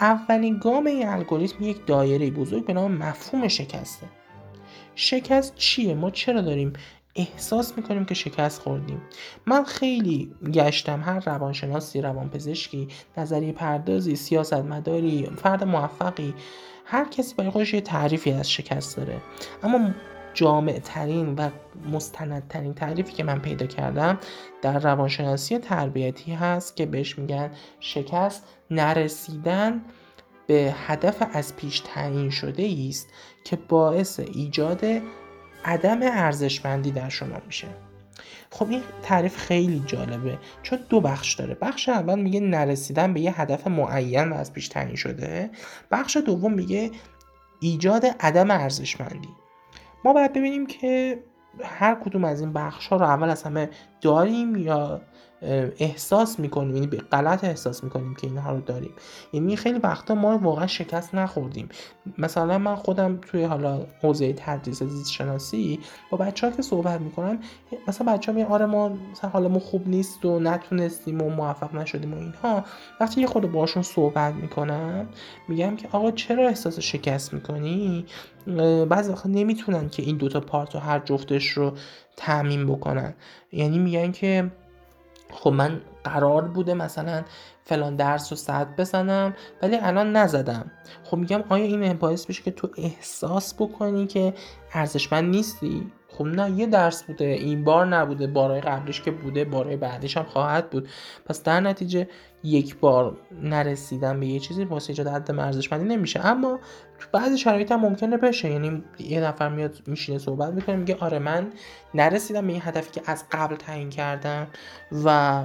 اولین 0.00 0.58
گام 0.58 0.86
این 0.86 1.08
الگوریتم 1.08 1.64
یک 1.64 1.86
دایره 1.86 2.30
بزرگ 2.30 2.66
به 2.66 2.72
نام 2.72 2.92
مفهوم 2.92 3.48
شکسته. 3.48 4.06
شکست 4.94 5.54
چیه؟ 5.54 5.94
ما 5.94 6.10
چرا 6.10 6.40
داریم 6.40 6.72
احساس 7.16 7.76
می‌کنیم 7.76 8.04
که 8.04 8.14
شکست 8.14 8.60
خوردیم؟ 8.60 9.02
من 9.46 9.64
خیلی 9.64 10.34
گشتم 10.54 11.00
هر 11.00 11.20
روانشناسی 11.20 12.00
روانپزشکی 12.00 12.88
نظریه 13.16 13.52
پردازی 13.52 14.16
سیاست 14.16 14.54
مداری 14.54 15.28
فرد 15.36 15.64
موفقی 15.64 16.34
هر 16.84 17.04
کسی 17.04 17.34
برای 17.34 17.50
خودش 17.50 17.74
یه 17.74 17.80
تعریفی 17.80 18.32
از 18.32 18.50
شکست 18.50 18.96
داره. 18.96 19.16
اما 19.62 19.90
جامع 20.34 20.78
ترین 20.78 21.34
و 21.34 21.50
مستندترین 21.92 22.74
تعریفی 22.74 23.12
که 23.12 23.24
من 23.24 23.38
پیدا 23.38 23.66
کردم 23.66 24.18
در 24.62 24.78
روانشناسی 24.78 25.58
تربیتی 25.58 26.32
هست 26.32 26.76
که 26.76 26.86
بهش 26.86 27.18
میگن 27.18 27.50
شکست. 27.80 28.44
نرسیدن 28.70 29.82
به 30.46 30.74
هدف 30.86 31.22
از 31.32 31.56
پیش 31.56 31.80
تعیین 31.80 32.30
شده 32.30 32.74
است 32.88 33.08
که 33.44 33.56
باعث 33.56 34.20
ایجاد 34.20 34.84
عدم 35.64 35.98
ارزشمندی 36.02 36.90
در 36.90 37.08
شما 37.08 37.36
میشه. 37.46 37.68
خب 38.50 38.70
این 38.70 38.82
تعریف 39.02 39.36
خیلی 39.36 39.82
جالبه 39.86 40.38
چون 40.62 40.78
دو 40.88 41.00
بخش 41.00 41.34
داره. 41.34 41.54
بخش 41.54 41.88
اول 41.88 42.20
میگه 42.20 42.40
نرسیدن 42.40 43.14
به 43.14 43.20
یه 43.20 43.40
هدف 43.40 43.66
معین 43.66 44.28
و 44.28 44.34
از 44.34 44.52
پیش 44.52 44.68
تعیین 44.68 44.96
شده. 44.96 45.50
بخش 45.90 46.16
دوم 46.16 46.52
میگه 46.52 46.90
ایجاد 47.60 48.06
عدم 48.20 48.50
ارزشمندی. 48.50 49.43
ما 50.04 50.12
باید 50.12 50.32
ببینیم 50.32 50.66
که 50.66 51.18
هر 51.64 51.94
کدوم 51.94 52.24
از 52.24 52.40
این 52.40 52.52
بخش 52.52 52.86
ها 52.86 52.96
رو 52.96 53.04
اول 53.04 53.30
از 53.30 53.42
همه 53.42 53.70
داریم 54.00 54.56
یا 54.56 55.00
احساس 55.78 56.40
می‌کنیم 56.40 56.74
یعنی 56.74 56.86
غلط 56.86 57.44
احساس 57.44 57.84
می‌کنیم 57.84 58.14
که 58.14 58.26
اینها 58.26 58.52
رو 58.52 58.60
داریم. 58.60 58.92
یعنی 59.32 59.56
خیلی 59.56 59.78
وقتا 59.78 60.14
ما 60.14 60.38
واقعا 60.38 60.66
شکست 60.66 61.14
نخوردیم. 61.14 61.68
مثلا 62.18 62.58
من 62.58 62.74
خودم 62.74 63.18
توی 63.22 63.44
حالا 63.44 63.86
حوزه 64.02 64.32
تدریس 64.32 64.82
زیست 64.82 65.10
شناسی 65.10 65.80
با 66.10 66.18
بچه 66.18 66.46
ها 66.46 66.56
که 66.56 66.62
صحبت 66.62 67.00
می‌کنم 67.00 67.38
مثلا 67.88 68.12
بچه 68.12 68.32
ها 68.32 68.44
آره 68.44 68.66
ما 68.66 68.88
مثلا 68.88 69.30
حالمون 69.30 69.58
خوب 69.58 69.88
نیست 69.88 70.24
و 70.24 70.40
نتونستیم 70.40 71.22
و 71.22 71.30
موفق 71.30 71.74
نشدیم 71.74 72.14
و 72.14 72.16
اینها. 72.16 72.64
وقتی 73.00 73.20
یه 73.20 73.26
خود 73.26 73.52
باشون 73.52 73.82
صحبت 73.82 74.34
می‌کنم 74.34 75.08
میگم 75.48 75.76
که 75.76 75.88
آقا 75.92 76.10
چرا 76.10 76.48
احساس 76.48 76.78
شکست 76.78 77.34
می‌کنی؟ 77.34 78.06
بعضی 78.88 79.12
وقتا 79.12 79.28
نمی‌تونن 79.28 79.88
که 79.88 80.02
این 80.02 80.16
دوتا 80.16 80.40
پارت 80.40 80.74
رو 80.74 80.80
هر 80.80 80.98
جفتش 80.98 81.48
رو 81.48 81.72
تعمین 82.16 82.66
بکنن. 82.66 83.14
یعنی 83.52 83.78
میگن 83.78 84.12
که 84.12 84.50
خب 85.34 85.50
من 85.50 85.80
قرار 86.04 86.42
بوده 86.42 86.74
مثلا 86.74 87.24
فلان 87.64 87.96
درس 87.96 88.32
رو 88.32 88.36
صد 88.36 88.76
بزنم 88.76 89.34
ولی 89.62 89.76
الان 89.76 90.16
نزدم. 90.16 90.70
خب 91.04 91.16
میگم 91.16 91.44
آیا 91.48 91.64
این 91.64 91.92
باعث 91.92 92.26
بشه 92.26 92.42
که 92.42 92.50
تو 92.50 92.68
احساس 92.76 93.54
بکنی 93.54 94.06
که 94.06 94.34
ارزشمند 94.72 95.30
نیستی؟ 95.30 95.92
خب 96.08 96.24
نه 96.24 96.50
یه 96.50 96.66
درس 96.66 97.02
بوده 97.02 97.24
این 97.24 97.64
بار 97.64 97.86
نبوده 97.86 98.26
بارای 98.26 98.60
قبلش 98.60 99.02
که 99.02 99.10
بوده 99.10 99.44
بارای 99.44 99.76
بعدش 99.76 100.16
هم 100.16 100.24
خواهد 100.24 100.70
بود. 100.70 100.88
پس 101.26 101.42
در 101.42 101.60
نتیجه 101.60 102.08
یک 102.44 102.76
بار 102.76 103.16
نرسیدن 103.42 104.20
به 104.20 104.26
یه 104.26 104.40
چیزی 104.40 104.64
واسه 104.64 104.90
ایجاد 104.90 105.08
عدم 105.08 105.38
ارزشمندی 105.38 105.84
نمیشه. 105.84 106.26
اما 106.26 106.58
تو 106.98 107.08
بعضی 107.12 107.38
شرایط 107.38 107.72
هم 107.72 107.80
ممکنه 107.80 108.16
بشه. 108.16 108.50
یعنی 108.50 108.84
یه 108.98 109.20
نفر 109.20 109.48
میاد 109.48 109.82
میشینه 109.86 110.18
صحبت 110.18 110.52
می‌کنه 110.52 110.76
میگه 110.76 110.96
آره 111.00 111.18
من 111.18 111.52
نرسیدم 111.94 112.46
به 112.46 112.52
این 112.52 112.62
هدفی 112.64 112.90
که 112.90 113.02
از 113.06 113.24
قبل 113.32 113.56
تعیین 113.56 113.90
کردم 113.90 114.46
و 115.04 115.40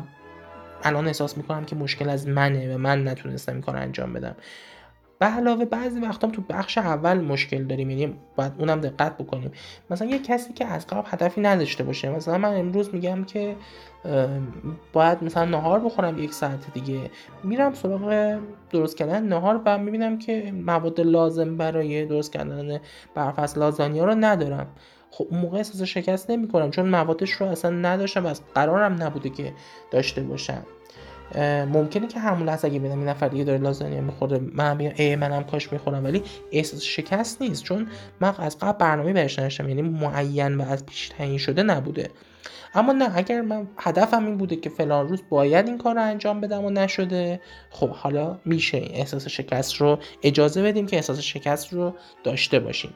الان 0.84 1.08
احساس 1.08 1.38
می‌کنم 1.38 1.66
که 1.66 1.76
مشکل 1.76 2.10
از 2.10 2.28
منه 2.28 2.76
و 2.76 2.78
من 2.78 3.08
نتونستم 3.08 3.54
این 3.54 3.62
کار 3.62 3.78
انجام 3.78 4.14
بدم. 4.14 4.36
به 5.20 5.26
علاوه 5.26 5.66
بعضی 5.66 6.00
وقتا 6.00 6.28
تو 6.28 6.42
بخش 6.50 6.78
اول 6.78 7.22
مشکل 7.22 7.64
داریم 7.64 7.90
یعنی 7.90 8.16
باید 8.36 8.52
اونم 8.58 8.82
دقت 8.82 9.18
بکنیم. 9.18 9.52
مثلا 9.90 10.08
یه 10.08 10.20
کسی 10.20 10.54
که 10.54 10.66
از 10.66 10.88
قبل 10.88 11.02
هدفی 11.06 11.42
نداشته 11.42 11.84
باشه 11.84 12.10
مثلا 12.10 12.38
من 12.38 12.58
امروز 12.58 12.94
میگم 12.94 13.24
که 13.24 13.56
باید 14.94 15.24
مثلا 15.24 15.46
نهار 15.46 15.80
بخورم 15.80 16.18
یک 16.18 16.34
ساعت 16.34 16.74
دیگه. 16.74 17.12
میرم 17.44 17.74
سراغ 17.74 18.40
درست 18.72 18.98
کردن 18.98 19.24
نهار 19.24 19.62
و 19.66 19.78
می‌بینم 19.78 20.18
که 20.18 20.54
مواد 20.66 21.02
لازم 21.02 21.58
برای 21.58 22.06
درست 22.06 22.34
کردن 22.34 22.80
برفصل 23.16 23.60
لازانیا 23.60 24.06
رو 24.06 24.16
ندارم. 24.16 24.68
خب 25.12 25.28
اون 25.30 25.42
موقع 25.42 25.58
احساس 25.58 25.82
شکست 25.82 26.32
نمی 26.32 26.48
کنم 26.48 26.72
چون 26.72 26.90
موادش 26.90 27.32
رو 27.32 27.48
اصلا 27.48 27.72
نداشتم 27.72 28.26
و 28.26 28.28
از 28.28 28.42
قرارم 28.56 29.04
نبوده 29.04 29.30
که 29.30 29.54
داشته 29.92 30.22
باشم. 30.22 30.64
ممکنه 31.74 32.08
که 32.08 32.20
همون 32.20 32.50
لحظه 32.50 32.68
اگه 32.68 32.80
ببینم 32.80 33.00
این 33.00 33.08
نفر 33.08 33.28
دیگه 33.28 33.44
داره 33.44 33.60
لازانیا 33.60 34.02
می‌خوره 34.02 34.40
من 34.54 34.78
بگم 34.78 34.92
ای 34.96 35.16
منم 35.16 35.44
کاش 35.44 35.72
می‌خورم 35.72 36.04
ولی 36.04 36.24
احساس 36.52 36.82
شکست 36.82 37.42
نیست 37.42 37.64
چون 37.64 37.88
من 38.20 38.34
از 38.38 38.58
قبل 38.58 38.78
برنامه 38.78 39.14
برش 39.14 39.40
نشتم 39.40 39.70
یعنی 39.70 39.82
معین 39.82 40.56
و 40.56 40.62
از 40.62 40.86
پیش 40.86 41.10
تعیین 41.10 41.38
شده 41.38 41.64
نبوده. 41.64 42.10
اما 42.74 42.92
نه 42.92 43.18
اگر 43.18 43.42
من 43.42 43.68
هدفم 43.78 44.26
این 44.26 44.38
بوده 44.38 44.56
که 44.56 44.70
فلان 44.70 45.08
روز 45.08 45.24
باید 45.30 45.68
این 45.68 45.78
کار 45.78 45.96
رو 45.96 46.02
انجام 46.02 46.42
بدم 46.42 46.66
و 46.66 46.70
نشده 46.70 47.42
خب 47.70 47.90
حالا 47.90 48.40
میشه 48.46 48.78
احساس 48.78 49.28
شکست 49.28 49.76
رو 49.76 50.00
اجازه 50.24 50.64
بدیم 50.64 50.88
که 50.88 50.96
احساس 50.96 51.20
شکست 51.20 51.74
رو 51.74 51.94
داشته 52.24 52.60
باشیم. 52.60 52.94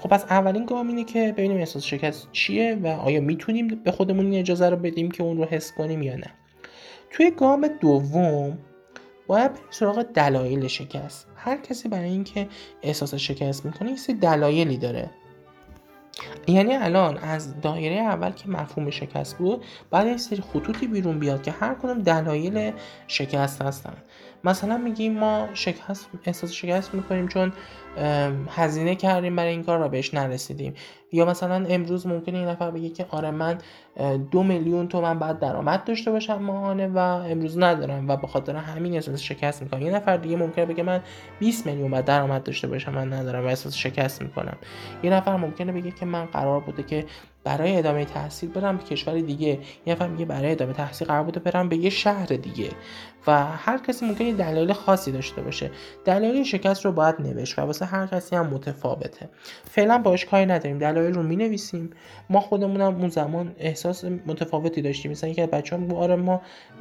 خب 0.00 0.08
پس 0.08 0.24
اولین 0.24 0.66
گام 0.66 0.88
اینه 0.88 1.04
که 1.04 1.34
ببینیم 1.36 1.56
احساس 1.56 1.84
شکست 1.84 2.28
چیه 2.32 2.78
و 2.82 2.86
آیا 2.86 3.20
می‌تونیم 3.20 3.68
به 3.68 3.92
خودمون 3.92 4.26
این 4.26 4.40
اجازه 4.40 4.68
رو 4.68 4.76
بدیم 4.76 5.10
که 5.10 5.22
اون 5.22 5.36
رو 5.36 5.44
حس 5.44 5.72
کنیم 5.72 6.02
یا 6.02 6.16
نه. 6.16 6.30
توی 7.10 7.30
گام 7.30 7.68
دوم 7.68 8.58
باید 9.26 9.52
بریم 9.52 9.66
سراغ 9.70 10.02
دلایل 10.02 10.66
شکست. 10.66 11.26
هر 11.36 11.56
کسی 11.56 11.88
برای 11.88 12.10
اینکه 12.10 12.48
احساس 12.82 13.14
شکست 13.14 13.64
می‌کنه 13.64 13.90
یه 13.90 14.14
دلایلی 14.14 14.76
داره. 14.76 15.10
یعنی 16.46 16.76
الان 16.76 17.18
از 17.18 17.60
دایره 17.60 17.96
اول 17.96 18.30
که 18.30 18.48
مفهوم 18.48 18.90
شکست 18.90 19.38
بود 19.38 19.64
بعد 19.90 20.06
یه 20.06 20.16
سری 20.16 20.42
خطوطی 20.42 20.86
بیرون 20.86 21.18
بیاد 21.18 21.42
که 21.42 21.50
هر 21.50 21.74
کدوم 21.74 22.02
دلایل 22.02 22.72
شکست 23.06 23.62
هستن. 23.62 23.96
مثلا 24.44 24.76
میگیم 24.76 25.18
ما 25.18 25.48
شکست 25.54 26.08
احساس 26.24 26.52
شکست 26.52 26.94
می‌کنیم 26.94 27.28
چون 27.28 27.52
هزینه 28.50 28.94
کردیم 28.94 29.36
برای 29.36 29.50
این 29.50 29.62
کار 29.62 29.78
را 29.78 29.88
بهش 29.88 30.14
نرسیدیم. 30.14 30.74
یا 31.12 31.24
مثلا 31.24 31.66
امروز 31.68 32.06
ممکنه 32.06 32.38
این 32.38 32.48
نفر 32.48 32.70
بگه 32.70 32.88
که 32.88 33.06
آره 33.10 33.30
من 33.30 33.58
دو 34.30 34.42
میلیون 34.42 34.88
تومن 34.88 35.18
بعد 35.18 35.38
درآمد 35.38 35.84
داشته 35.84 36.10
باشم 36.10 36.42
ماهانه 36.42 36.86
و 36.86 36.98
امروز 36.98 37.58
ندارم 37.58 38.08
و 38.08 38.16
به 38.16 38.26
خاطر 38.26 38.56
همین 38.56 38.94
احساس 38.94 39.20
شکست 39.20 39.62
می‌کنم. 39.62 39.82
یه 39.82 39.90
نفر 39.90 40.16
دیگه 40.16 40.36
ممکنه 40.36 40.66
بگه 40.66 40.82
من 40.82 41.00
20 41.38 41.66
میلیون 41.66 41.90
بعد 41.90 42.04
درآمد 42.04 42.42
داشته 42.42 42.68
باشم 42.68 42.94
من 42.94 43.12
ندارم 43.12 43.44
و 43.44 43.46
احساس 43.46 43.74
شکست 43.74 44.22
می‌کنم. 44.22 44.56
یه 45.02 45.10
نفر 45.10 45.36
ممکنه 45.36 45.72
بگه 45.72 45.90
که 45.90 46.06
من 46.06 46.24
قرار 46.24 46.60
بوده 46.60 46.82
که 46.82 47.04
برای 47.46 47.76
ادامه 47.76 48.04
تحصیل 48.04 48.50
برم 48.50 48.76
به 48.76 48.82
کشور 48.82 49.20
دیگه. 49.20 49.48
یه 49.86 49.92
نفر 49.92 50.08
میگه 50.08 50.24
برای 50.24 50.50
ادامه 50.50 50.72
تحصیل 50.72 51.08
قرار 51.08 51.22
بوده 51.22 51.40
برم 51.40 51.68
به 51.68 51.76
یه 51.76 51.90
شهر 51.90 52.26
دیگه. 52.26 52.68
و 53.26 53.46
هر 53.46 53.78
کسی 53.78 54.06
ممکنه 54.06 54.32
دلایل 54.32 54.72
خاصی 54.72 55.12
داشته 55.12 55.42
باشه. 55.42 55.70
دلایل 56.04 56.42
شکست 56.42 56.84
رو 56.84 56.92
باید 56.92 57.14
نوشت 57.20 57.58
و 57.58 57.62
واسه 57.62 57.84
هر 57.84 58.06
کسی 58.06 58.36
هم 58.36 58.46
متفاوته. 58.46 59.28
فعلا 59.70 59.98
باش 59.98 60.24
کاری 60.24 60.46
نداریم. 60.46 60.78
دلایل 60.78 61.14
رو 61.14 61.22
می‌نویسیم. 61.22 61.90
ما 62.30 62.40
خودمونم 62.40 62.96
اون 62.96 63.08
زمان 63.08 63.54
احساس 63.58 64.04
متفاوتی 64.04 64.82
داشتیم. 64.82 65.10
مثلا 65.10 65.30
یکی 65.30 65.42
از 65.42 65.48
بچه‌ها 65.48 65.96
آره 65.96 66.16
ما 66.16 66.40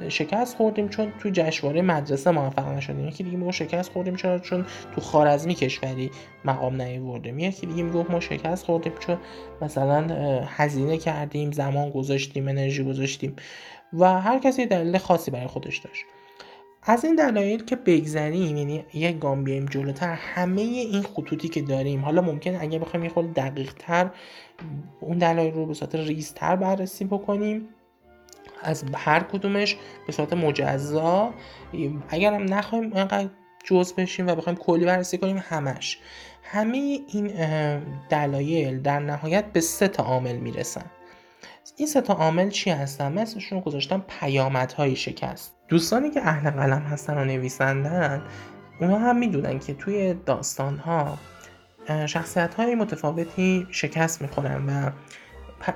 شکست 0.10 0.58
خوردیم 0.58 0.90
چون 0.90 1.14
تو 1.20 1.30
جشنواره 1.30 1.82
مدرسه 1.82 2.32
موفق 2.32 2.68
نشدیم. 2.68 3.08
یکی 3.08 3.24
دیگه 3.24 3.38
ما 3.38 3.52
شکست 3.52 3.92
خوردیم 3.92 4.16
چرا؟ 4.16 4.40
چون 4.40 4.66
تو 4.96 5.02
خارزمی 5.02 5.56
کشوری 5.56 6.12
مقام 6.46 6.82
نیاوردیم. 6.82 7.40
یکی 7.40 7.68
دیگه 7.68 7.84
میگه 7.84 8.12
ما 8.12 8.20
شکست 8.20 8.66
خوردیم 8.66 8.94
چون 9.00 9.18
مثلا 9.62 10.08
هزینه 10.56 10.98
کردیم 10.98 11.52
زمان 11.52 11.90
گذاشتیم 11.90 12.48
انرژی 12.48 12.84
گذاشتیم 12.84 13.36
و 13.94 14.22
هر 14.22 14.40
کسی 14.40 14.66
دلیل 14.66 14.98
خاصی 14.98 15.32
برای 15.32 15.48
خودش 15.48 15.78
داشت. 15.78 16.06
از 16.84 17.06
این 17.06 17.16
دلایل 17.16 17.66
که 17.66 17.76
بگذریم 17.76 18.58
یعنی 18.58 18.86
یک 18.94 19.20
گام 19.20 19.44
بیایم 19.44 19.66
جلوتر 19.66 20.14
همه 20.14 20.62
این 20.62 21.02
خطوطی 21.02 21.48
که 21.48 21.62
داریم 21.62 22.06
حالا 22.06 22.22
ممکن 22.22 22.56
اگه 22.56 22.80
بخوایم 22.80 23.04
یه 23.04 23.12
خورده 23.12 23.32
دقیق 23.32 23.74
تر 23.74 24.10
اون 25.02 25.18
دلایل 25.18 25.54
رو 25.54 25.66
به 25.66 25.74
صورت 25.74 25.96
ریزتر 25.96 26.56
بررسی 26.56 27.06
بکنیم. 27.06 27.70
از 28.64 28.84
هر 28.94 29.20
کدومش 29.20 29.78
به 30.08 30.14
صورت 30.14 30.34
مجزا. 30.34 31.34
اگر 32.10 32.34
هم 32.34 32.54
نخوایم 32.54 32.92
انقدر 32.94 33.30
جز 33.64 33.94
بشیم 33.94 34.28
و 34.28 34.36
بخوایم 34.36 34.58
کلی 34.58 34.86
بررسی 34.86 35.18
کنیم 35.18 35.44
همش. 35.44 36.00
همه 36.52 37.00
این 37.08 37.28
دلایل 38.10 38.82
در 38.82 39.00
نهایت 39.00 39.46
به 39.46 39.62
سه 39.62 39.88
تا 39.88 40.04
عامل 40.04 40.36
می‌رسن. 40.36 40.86
این 41.78 41.88
سه 41.88 42.02
تا 42.02 42.14
عامل 42.14 42.50
چی 42.50 42.70
هستن؟ 42.70 43.12
مثلشون 43.12 43.60
گذاشتم 43.60 44.06
پیامدهای 44.20 44.96
شکست. 44.96 45.56
دوستانی 45.68 46.12
که 46.12 46.28
اهل 46.28 46.50
قلم 46.50 46.82
هستن 46.82 47.18
و 47.18 47.26
نویسندن 47.26 48.22
اونا 48.82 49.00
هم 49.00 49.18
می‌دونن 49.18 49.60
که 49.60 49.74
توی 49.74 50.14
داستان 50.14 50.78
ها 50.78 51.18
شخصیت 52.06 52.56
های 52.56 52.76
متفاوتی 52.76 53.68
شکست 53.72 54.22
می‌خورن 54.22 54.66
و 54.70 54.92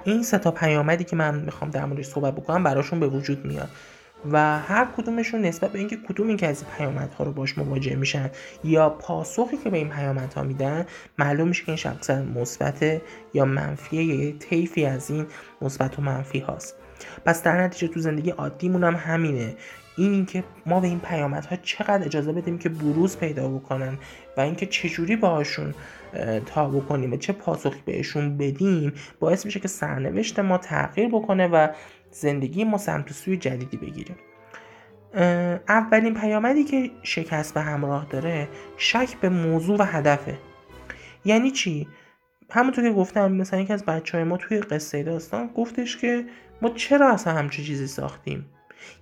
این 0.03 0.23
سه 0.23 0.37
تا 0.37 0.51
پیامدی 0.51 1.03
که 1.03 1.15
من 1.15 1.35
می‌خوام 1.35 1.71
در 1.71 1.85
موردش 1.85 2.05
صحبت 2.05 2.35
بکنم 2.35 2.63
براشون 2.63 2.99
به 2.99 3.07
وجود 3.07 3.45
میاد. 3.45 3.69
و 4.31 4.59
هر 4.59 4.87
کدومشون 4.97 5.41
نسبت 5.41 5.71
به 5.71 5.79
اینکه 5.79 5.97
کدوم 6.07 6.27
این 6.27 6.37
که 6.37 6.47
از 6.47 6.65
پیامدها 6.77 7.23
رو 7.23 7.31
باش 7.31 7.57
مواجه 7.57 7.95
میشن 7.95 8.29
یا 8.63 8.89
پاسخی 8.89 9.57
که 9.57 9.69
به 9.69 9.77
این 9.77 9.89
پیامدها 9.89 10.43
میدن 10.43 10.85
معلوم 11.17 11.47
میشه 11.47 11.63
که 11.63 11.69
این 11.69 11.77
شخصیت 11.77 12.17
مثبت 12.17 13.01
یا 13.33 13.45
منفیه 13.45 14.03
یا 14.03 14.37
طیفی 14.39 14.85
از 14.85 15.11
این 15.11 15.25
مثبت 15.61 15.99
و 15.99 16.01
منفی 16.01 16.39
هاست. 16.39 16.75
پس 17.25 17.43
در 17.43 17.61
نتیجه 17.61 17.93
تو 17.93 17.99
زندگی 17.99 18.29
عادیمون 18.29 18.83
هم 18.83 18.95
همینه. 18.95 19.55
این 19.97 20.11
اینکه 20.11 20.43
ما 20.65 20.79
به 20.79 20.87
این 20.87 20.99
پیامدها 20.99 21.55
چقدر 21.55 22.05
اجازه 22.05 22.31
بدیم 22.31 22.57
که 22.57 22.69
بروز 22.69 23.17
پیدا 23.17 23.47
بکنن 23.47 23.97
و 24.37 24.41
اینکه 24.41 24.65
چجوری 24.65 25.15
باهاشون 25.15 25.73
تا 26.45 26.69
بکنیم 26.69 27.13
و 27.13 27.17
چه 27.17 27.33
پاسخی 27.33 27.81
بهشون 27.85 28.37
بدیم 28.37 28.93
باعث 29.19 29.45
میشه 29.45 29.59
که 29.59 29.67
سرنوشت 29.67 30.39
ما 30.39 30.57
تغییر 30.57 31.09
بکنه 31.09 31.47
و 31.47 31.67
زندگی 32.11 32.63
ما 32.63 32.77
سمت 32.77 33.13
سوی 33.13 33.37
جدیدی 33.37 33.77
بگیره 33.77 34.15
اولین 35.69 36.13
پیامدی 36.13 36.63
که 36.63 36.91
شکست 37.03 37.53
به 37.53 37.61
همراه 37.61 38.07
داره 38.09 38.49
شک 38.77 39.17
به 39.21 39.29
موضوع 39.29 39.77
و 39.79 39.83
هدفه. 39.83 40.37
یعنی 41.25 41.51
چی؟ 41.51 41.87
همونطور 42.51 42.83
که 42.83 42.91
گفتم 42.91 43.31
مثلا 43.31 43.59
یکی 43.59 43.73
از 43.73 43.85
بچه 43.85 44.17
های 44.17 44.27
ما 44.27 44.37
توی 44.37 44.59
قصه 44.59 45.03
داستان 45.03 45.47
گفتش 45.47 45.97
که 45.97 46.25
ما 46.61 46.69
چرا 46.69 47.09
اصلا 47.09 47.33
همچه 47.33 47.63
چیزی 47.63 47.87
ساختیم؟ 47.87 48.45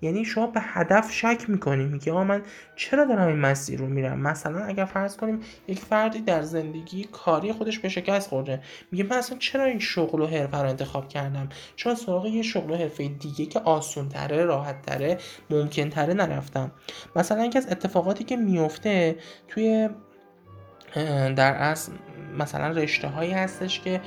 یعنی 0.01 0.25
شما 0.25 0.47
به 0.47 0.61
هدف 0.63 1.11
شک 1.11 1.45
می‌کنی 1.47 1.85
میگه 1.85 2.11
آقا 2.11 2.23
من 2.23 2.41
چرا 2.75 3.05
دارم 3.05 3.27
این 3.27 3.39
مسیر 3.39 3.79
رو 3.79 3.87
میرم؟ 3.87 4.19
مثلا 4.19 4.65
اگر 4.65 4.85
فرض 4.85 5.17
کنیم 5.17 5.39
یک 5.67 5.79
فردی 5.79 6.21
در 6.21 6.41
زندگی 6.41 7.03
کاری 7.11 7.53
خودش 7.53 7.79
به 7.79 7.89
شکست 7.89 8.29
خورده 8.29 8.61
میگه 8.91 9.03
من 9.03 9.17
اصلا 9.17 9.37
چرا 9.37 9.63
این 9.63 9.79
شغل 9.79 10.21
و 10.21 10.27
حرفه 10.27 10.57
رو 10.57 10.69
انتخاب 10.69 11.07
کردم؟ 11.07 11.49
چرا 11.75 11.95
سراغ 11.95 12.25
یه 12.25 12.41
شغل 12.41 12.71
و 12.71 12.75
حرفه 12.75 13.07
دیگه 13.07 13.45
که 13.45 13.59
آسون 13.59 14.09
تره 14.09 14.45
راحت 14.45 14.81
تره 14.81 15.17
ممکن 15.49 15.89
تره 15.89 16.13
نرفتم. 16.13 16.71
مثلا 17.15 17.45
یکی 17.45 17.57
از 17.57 17.67
اتفاقاتی 17.71 18.23
که 18.23 18.35
میفته 18.35 19.15
توی 19.47 19.89
در 21.35 21.53
اصل 21.53 21.91
مثلا 22.37 22.67
رشته 22.67 23.07
هایی 23.07 23.31
هستش 23.31 23.79
که 23.79 24.01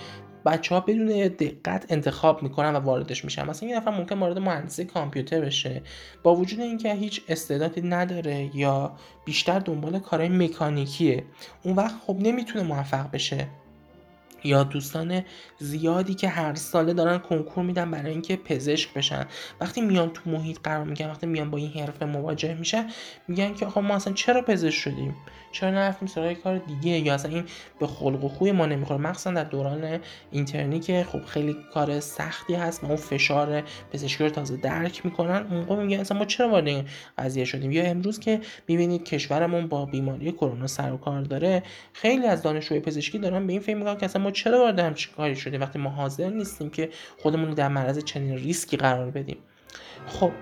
بچه 0.46 0.74
ها 0.74 0.80
بدون 0.80 1.06
دقت 1.28 1.86
انتخاب 1.88 2.42
می‌کنن 2.42 2.76
و 2.76 2.78
واردش 2.78 3.24
میشن. 3.24 3.46
مثلا 3.46 3.68
این 3.68 3.76
نفر 3.76 3.90
ممکن 3.90 4.18
وارد 4.18 4.38
مهندسی 4.38 4.84
کامپیوتر 4.84 5.40
بشه 5.40 5.82
با 6.22 6.34
وجود 6.34 6.60
اینکه 6.60 6.94
هیچ 6.94 7.22
استعدادی 7.28 7.82
نداره 7.82 8.50
یا 8.54 8.92
بیشتر 9.24 9.58
دنبال 9.58 9.98
کارهای 9.98 10.28
مکانیکیه 10.28 11.24
اون 11.62 11.76
وقت 11.76 11.94
خب 12.06 12.16
نمی‌تونه 12.20 12.64
موفق 12.64 13.10
بشه. 13.10 13.46
یا 14.44 14.62
دوستان 14.64 15.22
زیادی 15.58 16.14
که 16.14 16.28
هر 16.28 16.54
ساله 16.54 16.92
دارن 16.92 17.18
کنکور 17.18 17.64
میدن 17.64 17.90
برای 17.90 18.10
اینکه 18.10 18.36
پزشک 18.36 18.94
بشن. 18.94 19.26
وقتی 19.60 19.80
میان 19.80 20.10
تو 20.10 20.30
محیط 20.30 20.58
قرار 20.62 20.84
میگن 20.84 21.06
وقتی 21.06 21.26
میان 21.26 21.50
با 21.50 21.58
این 21.58 21.70
حرفه 21.70 22.06
مواجه 22.06 22.54
میشن 22.54 22.88
میگن 23.28 23.54
که 23.54 23.66
آقا 23.66 23.80
ما 23.80 23.94
اصلا 23.94 24.12
چرا 24.12 24.42
پزشک 24.42 24.78
شدیم؟ 24.78 25.16
چرا 25.52 25.70
نرفتیم 25.70 26.08
سراغ 26.08 26.32
کار 26.32 26.58
دیگه؟ 26.58 26.98
یا 26.98 27.14
اصلا 27.14 27.30
این 27.30 27.44
به 27.80 27.86
خلق 27.86 28.24
و 28.24 28.28
خوی 28.28 28.52
ما 28.52 28.66
نمی‌خوره. 28.66 29.00
مخصوصا 29.00 29.30
در 29.30 29.44
دوران 29.44 29.98
اینترنی 30.30 30.80
که 30.80 31.06
خب 31.08 31.24
خیلی 31.24 31.56
کار 31.74 32.00
سختی 32.00 32.54
هست 32.54 32.84
و 32.84 32.86
اون 32.86 32.96
فشار 32.96 33.62
پزشکی 33.92 34.24
رو 34.24 34.30
تازه 34.30 34.56
درک 34.56 35.06
می‌کنن 35.06 35.46
اون 35.50 35.60
موقع 35.60 35.82
میگن 35.82 36.00
اصلا 36.00 36.18
ما 36.18 36.24
چرا 36.24 36.48
وارد 36.48 36.66
این 36.66 36.84
قضیه 37.18 37.44
شدیم؟ 37.44 37.72
یا 37.72 37.84
امروز 37.84 38.18
که 38.18 38.40
می‌بینید 38.68 39.04
کشورمون 39.04 39.66
با 39.66 39.86
بیماری 39.86 40.32
کرونا 40.32 40.66
سر 40.66 40.92
و 40.92 40.96
کار 40.96 41.22
داره 41.22 41.62
خیلی 41.92 42.26
از 42.26 42.42
دانشجوی 42.42 42.80
پزشکی 42.80 43.18
دارن 43.18 43.46
به 43.46 43.52
این 43.52 43.62
فکر 43.62 43.76
می‌کنن 43.76 43.96
که 43.96 44.04
اصلا 44.04 44.22
ما 44.22 44.30
چرا 44.30 44.58
وارد 44.58 44.78
همچین 44.78 45.14
کاری 45.14 45.36
شدیم؟ 45.36 45.60
وقتی 45.60 45.78
ما 45.78 45.90
حاضر 45.90 46.30
نیستیم 46.30 46.70
که 46.70 46.90
خودمون 47.18 47.48
رو 47.48 47.54
در 47.54 47.68
معرض 47.68 48.04
چنین 48.04 48.36
ریسکی 48.36 48.76
قرار 48.76 49.10
بدیم. 49.10 49.36
خب 50.06 50.32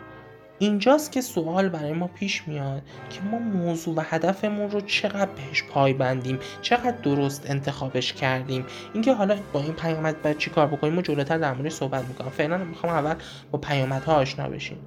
اینجاست 0.59 1.13
که 1.13 1.21
سوال 1.21 1.69
برای 1.69 1.93
ما 1.93 2.07
پیش 2.07 2.49
میاد 2.49 2.83
که 3.11 3.21
ما 3.21 3.39
موضوع 3.39 3.95
و 3.95 4.01
هدفمون 4.05 4.71
رو 4.71 4.81
چقدر 4.81 5.31
بهش 5.31 5.63
پای 5.63 5.93
بندیم 5.93 6.39
چقدر 6.63 6.97
درست 7.03 7.51
انتخابش 7.51 8.13
کردیم. 8.13 8.67
اینکه 8.95 9.15
حالا 9.15 9.37
با 9.53 9.61
این 9.61 9.73
پیامد 9.73 10.23
باید 10.23 10.39
چی 10.39 10.51
کار 10.51 10.67
بکنیم؟ 10.67 10.99
و 10.99 11.03
جلوتر 11.03 11.39
در 11.39 11.53
موردش 11.53 11.73
صحبت 11.73 12.05
می‌کنم 12.05 12.31
فعلا 12.31 12.59
می‌خوام 12.59 12.93
اول 12.93 13.15
با 13.51 13.59
پیامدها 13.59 14.15
آشنا 14.15 14.49
بشیم. 14.49 14.79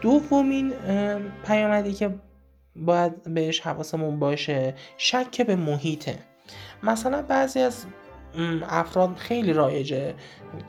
دومین 0.00 0.72
پیامدی 1.46 1.92
که 1.92 2.14
باید 2.76 3.34
بهش 3.34 3.60
حواسمون 3.60 4.18
باشه 4.18 4.74
شک 4.96 5.40
به 5.40 5.56
محیطه. 5.56 6.18
مثلا 6.82 7.22
بعضی 7.22 7.60
از 7.60 7.84
افراد 8.68 9.16
خیلی 9.16 9.52
رایجه 9.52 10.14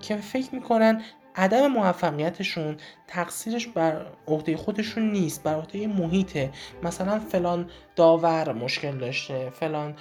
که 0.02 0.16
فکر 0.16 0.56
می‌کنن 0.56 1.02
عدم 1.36 1.68
موفقیتشون 1.68 2.78
تقصیرش 3.08 3.68
بر 3.68 4.06
عهده 4.28 4.58
خودشون 4.58 5.12
نیست 5.12 5.44
بر 5.44 5.56
عهده 5.56 5.88
محیطه. 5.88 6.52
مثلا 6.84 7.20
فلان 7.20 7.70
داور 7.96 8.54
مشکل 8.54 8.98
داشته 8.98 9.50
فلان 9.50 9.96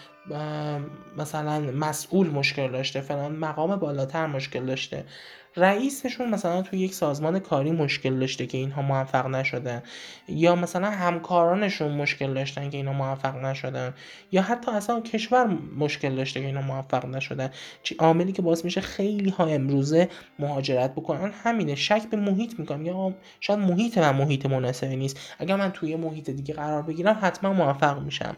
مثلا 1.17 1.61
مسئول 1.61 2.31
مشکل 2.31 2.73
داشته 2.73 3.01
فلان 3.01 3.37
مقام 3.37 3.77
بالاتر 3.77 4.27
مشکل 4.27 4.67
داشته. 4.67 5.05
رئیسشون 5.57 6.31
مثلا 6.31 6.63
توی 6.63 6.79
یک 6.79 6.95
سازمان 6.95 7.39
کاری 7.39 7.71
مشکل 7.71 8.19
داشته 8.19 8.47
که 8.47 8.59
اینها 8.59 8.83
موفق 8.83 9.27
نشدن. 9.27 9.83
یا 10.29 10.55
مثلا 10.57 10.91
همکارانشون 10.91 11.93
مشکل 11.93 12.35
داشتن 12.35 12.71
که 12.71 12.77
اینها 12.77 12.93
موفق 12.93 13.37
نشدن. 13.37 13.95
یا 14.33 14.43
حتی 14.43 14.71
اصلا 14.71 15.01
کشور 15.01 15.59
مشکل 15.79 16.15
داشته 16.17 16.41
که 16.41 16.47
اینها 16.47 16.63
موفق 16.63 17.07
نشدن. 17.07 17.51
چی 17.83 17.95
عاملی 17.99 18.33
که 18.33 18.43
باعث 18.43 18.65
میشه 18.65 18.81
خیلی 18.81 19.31
ها 19.31 19.47
امروزه 19.47 20.09
مهاجرت 20.39 20.93
بکنن. 20.93 21.33
همینه. 21.45 21.75
شک 21.75 22.03
به 22.11 22.17
محیط 22.17 22.59
می‌کنم. 22.59 22.87
یا 22.87 23.15
شاید 23.41 23.59
محیط 23.59 23.99
من 23.99 24.11
محیط 24.17 24.47
مناسبی 24.47 24.97
نیست. 24.97 25.37
اگر 25.39 25.57
من 25.57 25.71
توی 25.73 25.97
محیط 25.97 26.31
دیگه 26.31 26.55
قرار 26.55 26.83
بگیرم 26.83 27.19
حتما 27.23 27.53
موفق 27.53 28.03
میشم. 28.03 28.37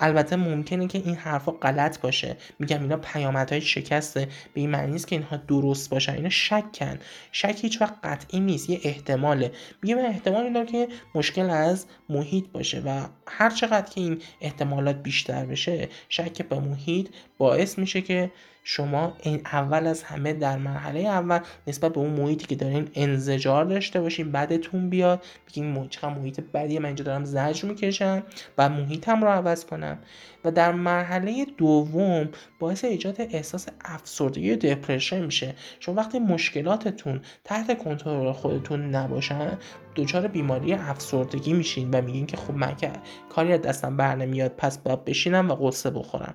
البته 0.00 0.36
ممکنه 0.36 0.86
که 0.86 0.98
این 0.98 1.14
حرفا 1.14 1.52
غلط 1.52 2.00
باشه. 2.00 2.36
میگم 2.58 2.82
اینا 2.82 2.96
پیامدهای 2.96 3.60
شکسته. 3.60 4.28
به 4.54 4.60
این 4.60 4.70
معنی 4.70 4.92
نیست 4.92 5.06
که 5.06 5.16
اینها 5.16 5.36
درست 5.36 5.90
باشن. 5.90 6.14
اینا 6.14 6.28
شکن. 6.28 6.98
شک 7.32 7.58
هیچ 7.62 7.80
وقت 7.80 7.94
قطعی 8.04 8.40
نیست. 8.40 8.70
یه 8.70 8.80
احتماله. 8.82 9.52
میگم 9.82 9.98
احتمال 9.98 10.52
داره 10.52 10.66
که 10.66 10.88
مشکل 11.14 11.50
از 11.50 11.86
محیط 12.08 12.44
باشه 12.48 12.80
و 12.80 13.06
هر 13.26 13.50
چقدر 13.50 13.90
که 13.90 14.00
این 14.00 14.22
احتمالات 14.40 14.96
بیشتر 14.96 15.46
بشه 15.46 15.88
شک 16.08 16.42
به 16.42 16.58
محیط 16.58 17.08
باعث 17.38 17.78
میشه 17.78 18.00
که 18.00 18.30
شما 18.66 19.16
این 19.22 19.40
اول 19.44 19.86
از 19.86 20.02
همه 20.02 20.32
در 20.32 20.58
مرحله 20.58 21.00
اول 21.00 21.38
نسبت 21.66 21.92
به 21.92 22.00
اون 22.00 22.10
محیطی 22.10 22.46
که 22.46 22.54
دارین 22.54 22.88
انزجار 22.94 23.64
داشته 23.64 24.00
باشین 24.00 24.32
بعدتون 24.32 24.90
بیاد. 24.90 25.24
بگین 25.48 25.88
چقدر 25.88 26.14
محیط 26.14 26.40
بدیه 26.40 26.80
من 26.80 26.86
اینجا 26.86 27.04
دارم 27.04 27.24
زجر 27.24 27.68
می‌کشم 27.68 28.22
و 28.58 28.68
محیطم 28.68 29.22
رو 29.24 29.28
عوض 29.28 29.64
کنم. 29.64 29.98
و 30.44 30.50
در 30.50 30.72
مرحله 30.72 31.46
دوم 31.56 32.28
باعث 32.58 32.84
ایجاد 32.84 33.16
احساس 33.18 33.68
افسردگی 33.84 34.52
و 34.52 34.56
دپرشن 34.56 35.24
میشه. 35.24 35.54
چون 35.78 35.94
وقتی 35.94 36.18
مشکلاتتون 36.18 37.20
تحت 37.44 37.78
کنترل 37.78 38.32
خودتون 38.32 38.94
نباشن 38.94 39.58
دچار 39.96 40.28
بیماری 40.28 40.72
افسردگی 40.72 41.52
میشین 41.52 41.90
و 41.90 42.02
میگین 42.02 42.26
که 42.26 42.36
خب 42.36 42.54
من 42.54 42.76
که 42.76 42.90
کاری 43.28 43.52
از 43.52 43.62
دستم 43.62 43.96
بر 43.96 44.16
نمیاد 44.16 44.52
پس 44.56 44.78
باید 44.78 45.04
بشینم 45.04 45.50
و 45.50 45.54
قصه 45.54 45.90
بخورم. 45.90 46.34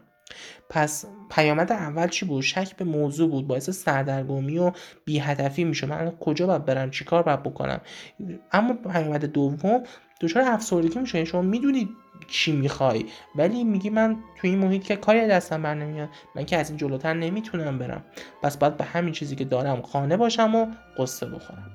پس 0.69 1.05
پیامد 1.29 1.71
اول 1.71 2.07
چی 2.07 2.25
بود؟ 2.25 2.41
شک 2.41 2.75
به 2.75 2.85
موضوع 2.85 3.29
بود. 3.29 3.47
باعث 3.47 3.69
سردرگمی 3.69 4.57
و 4.57 4.71
بی 5.05 5.19
هدفی 5.19 5.63
میشه 5.63 5.87
من 5.87 6.11
کجا 6.11 6.47
باید 6.47 6.65
برم؟ 6.65 6.91
چیکار 6.91 7.23
باید 7.23 7.43
بکنم؟ 7.43 7.81
اما 8.51 8.73
پیامد 8.73 9.25
دوم 9.25 9.83
دچار 10.21 10.43
افسردگی 10.43 10.99
میشه 10.99 11.25
شما 11.25 11.41
می‌دونید 11.41 11.89
چی 12.27 12.51
می‌خوای. 12.51 13.05
ولی 13.35 13.63
میگی 13.63 13.89
من 13.89 14.15
تو 14.37 14.47
این 14.47 14.59
محیط 14.59 14.83
که 14.83 14.95
کاری 14.95 15.27
دستم 15.27 15.63
بر 15.63 15.73
نمیاد 15.73 16.09
من 16.35 16.45
که 16.45 16.57
از 16.57 16.69
این 16.69 16.77
جلوتر 16.77 17.13
نمی‌تونم 17.13 17.77
برم. 17.77 18.05
پس 18.41 18.57
باید 18.57 18.77
به 18.77 18.83
همین 18.83 19.13
چیزی 19.13 19.35
که 19.35 19.45
دارم 19.45 19.81
خانه 19.81 20.17
باشم 20.17 20.55
و 20.55 20.67
قصه 20.97 21.25
بخورم. 21.25 21.71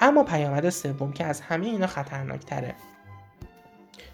اما 0.00 0.24
پیامد 0.24 0.70
سوم 0.70 1.12
که 1.12 1.24
از 1.24 1.40
همه 1.40 1.66
اینا 1.66 1.86
خطرناکتره. 1.86 2.74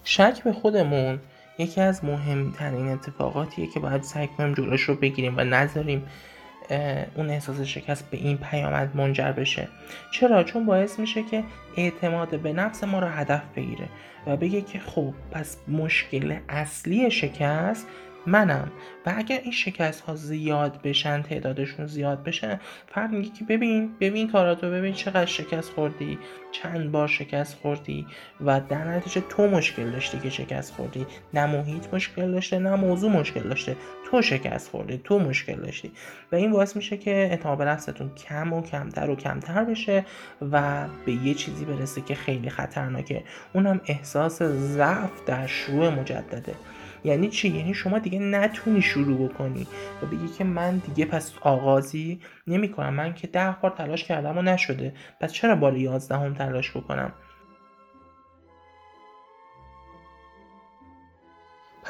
شک 0.05 0.43
به 0.45 0.53
خودمون 0.53 1.21
یکی 1.61 1.81
از 1.81 2.05
مهمترین 2.05 2.89
اتفاقاتیه 2.89 3.67
که 3.67 3.81
باید 3.81 4.03
سعی 4.03 4.27
کنیم 4.27 4.55
جلوش 4.55 4.83
رو 4.83 4.95
بگیریم 4.95 5.35
و 5.37 5.41
نذاریم 5.41 6.07
اون 7.15 7.31
احساس 7.31 7.61
شکست 7.61 8.11
به 8.11 8.17
این 8.17 8.39
پیامد 8.39 8.97
منجر 8.97 9.33
بشه. 9.33 9.69
چرا؟ 10.13 10.45
چون 10.45 10.67
باعث 10.67 10.99
میشه 10.99 11.23
که 11.23 11.45
اعتماد 11.77 12.41
به 12.41 12.53
نفس 12.53 12.85
ما 12.85 12.99
رو 12.99 13.07
هدف 13.07 13.43
بگیره 13.57 13.89
و 14.27 14.37
بگه 14.37 14.63
که 14.63 14.79
خب 14.79 15.15
پس 15.31 15.57
مشکل 15.69 16.37
اصلی 16.49 17.11
شکست 17.11 17.87
منم. 18.27 18.71
و 19.07 19.15
اگر 19.17 19.41
این 19.43 19.53
شکست 19.53 20.01
ها 20.01 20.15
زیاد 20.15 20.83
بشن 20.83 21.23
تعدادشون 21.23 21.87
زیاد 21.87 22.23
بشه 22.23 22.61
فرد 22.87 23.13
میگه 23.13 23.31
که 23.31 23.45
ببین 23.45 23.95
ببین 24.01 24.31
کاراتو 24.31 24.71
ببین 24.71 24.93
چقدر 24.93 25.27
شکست 25.27 25.73
خوردی 25.73 26.19
چند 26.53 26.93
بار 26.93 27.09
شکست 27.09 27.55
خوردی 27.55 28.07
و 28.41 28.61
در 28.61 28.85
نتیجه 28.85 29.23
تو 29.29 29.47
مشکل 29.47 29.91
داشتی 29.91 30.19
که 30.19 30.31
شکست 30.31 30.73
خوردی. 30.73 31.07
نه 31.35 31.47
محیط 31.47 31.95
مشکل 31.95 32.33
داشته 32.33 32.59
نه 32.59 32.77
موضوع 32.77 33.11
مشکل 33.11 33.41
داشته. 33.41 33.77
تو 34.11 34.23
شکست 34.23 34.71
خوردی 34.71 35.01
تو 35.05 35.19
مشکل 35.19 35.57
داشتی. 35.57 35.93
و 36.33 36.37
این 36.37 36.53
باعث 36.53 36.77
میشه 36.77 36.97
که 36.97 37.11
اعتماد 37.11 37.59
به 37.59 37.65
نفستون 37.65 38.11
کم 38.15 38.53
و 38.53 38.63
کمتر 38.63 39.11
و 39.11 39.17
کمتر 39.17 39.65
بشه 39.65 40.05
و 40.53 40.87
به 41.07 41.13
یه 41.13 41.35
چیزی 41.35 41.65
برسه 41.65 42.01
که 42.01 42.15
خیلی 42.15 42.51
خطرناکه. 42.51 43.25
اونم 43.53 43.81
احساس 43.87 44.43
ضعف 44.43 45.25
در 45.27 45.47
شروع 45.47 45.89
مجدده. 45.89 46.55
یعنی 47.05 47.29
چی؟ 47.29 47.49
یعنی 47.49 47.75
شما 47.75 47.99
دیگه 47.99 48.19
نتونی 48.19 48.83
شروع 48.83 49.29
بکنی. 49.29 49.67
و 50.03 50.07
بگی 50.07 50.29
که 50.39 50.45
من 50.45 50.77
دیگه 50.77 51.05
پس 51.05 51.33
آغازی 51.41 52.21
نمی‌کنم. 52.47 52.95
من 52.95 53.15
که 53.15 53.27
ده 53.27 53.57
بار 53.63 53.71
تلاش 53.71 54.05
کردم 54.05 54.39
و 54.39 54.43
نشده. 54.43 54.93
پس 55.21 55.33
چرا 55.33 55.57
بار 55.57 55.77
یازدهم 55.77 56.35
تلاش 56.35 56.71
بکنم؟ 56.71 57.13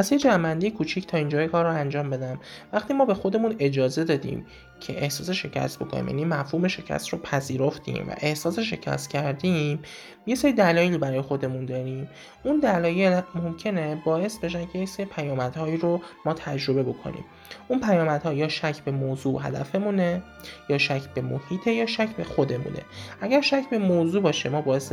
پس 0.01 0.13
یه 0.13 0.19
جمعندی 0.19 0.71
کوچیک 0.71 1.07
تا 1.07 1.17
اینجای 1.17 1.49
کار 1.49 1.65
رو 1.65 1.71
انجام 1.71 2.11
بدم. 2.11 2.41
وقتی 2.73 2.95
ما 2.95 3.05
به 3.05 3.15
خودمون 3.15 3.57
اجازه 3.59 4.05
دادیم 4.05 4.47
که 4.81 5.03
احساس 5.03 5.31
شکست 5.31 5.79
بکنیم 5.79 6.09
یعنی 6.09 6.25
مفهوم 6.25 6.69
شکست 6.69 7.09
رو 7.09 7.19
پذیرفتیم 7.19 8.09
و 8.09 8.15
احساس 8.21 8.59
شکست 8.59 9.11
کردیم 9.11 9.83
یه 10.27 10.35
سری 10.35 10.53
دلایلی 10.53 10.99
برای 10.99 11.21
خودمون 11.21 11.65
داریم. 11.65 12.09
اون 12.45 12.61
دلایل 12.61 13.21
ممکنه 13.35 14.03
باعث 14.05 14.39
بشن 14.39 14.67
که 14.67 14.79
یه 14.79 14.87
سری 14.87 15.07
پیامدهایی 15.07 15.77
رو 15.77 16.01
ما 16.25 16.35
تجربه 16.35 16.83
بکنیم. 16.83 17.25
اون 17.69 17.81
پیامدها 17.81 18.33
یا 18.33 18.49
شک 18.49 18.81
به 18.81 18.91
موضوع 18.91 19.43
هدفمونه 19.43 20.23
یا 20.69 20.79
شک 20.79 21.03
به 21.15 21.21
محیطه 21.21 21.73
یا 21.73 21.87
شک 21.87 22.09
به 22.17 22.25
خودمونه. 22.25 22.83
اگر 23.21 23.41
شک 23.41 23.65
به 23.71 23.79
موضوع 23.79 24.23
باشه 24.23 24.49
ما 24.49 24.61
باعث 24.61 24.93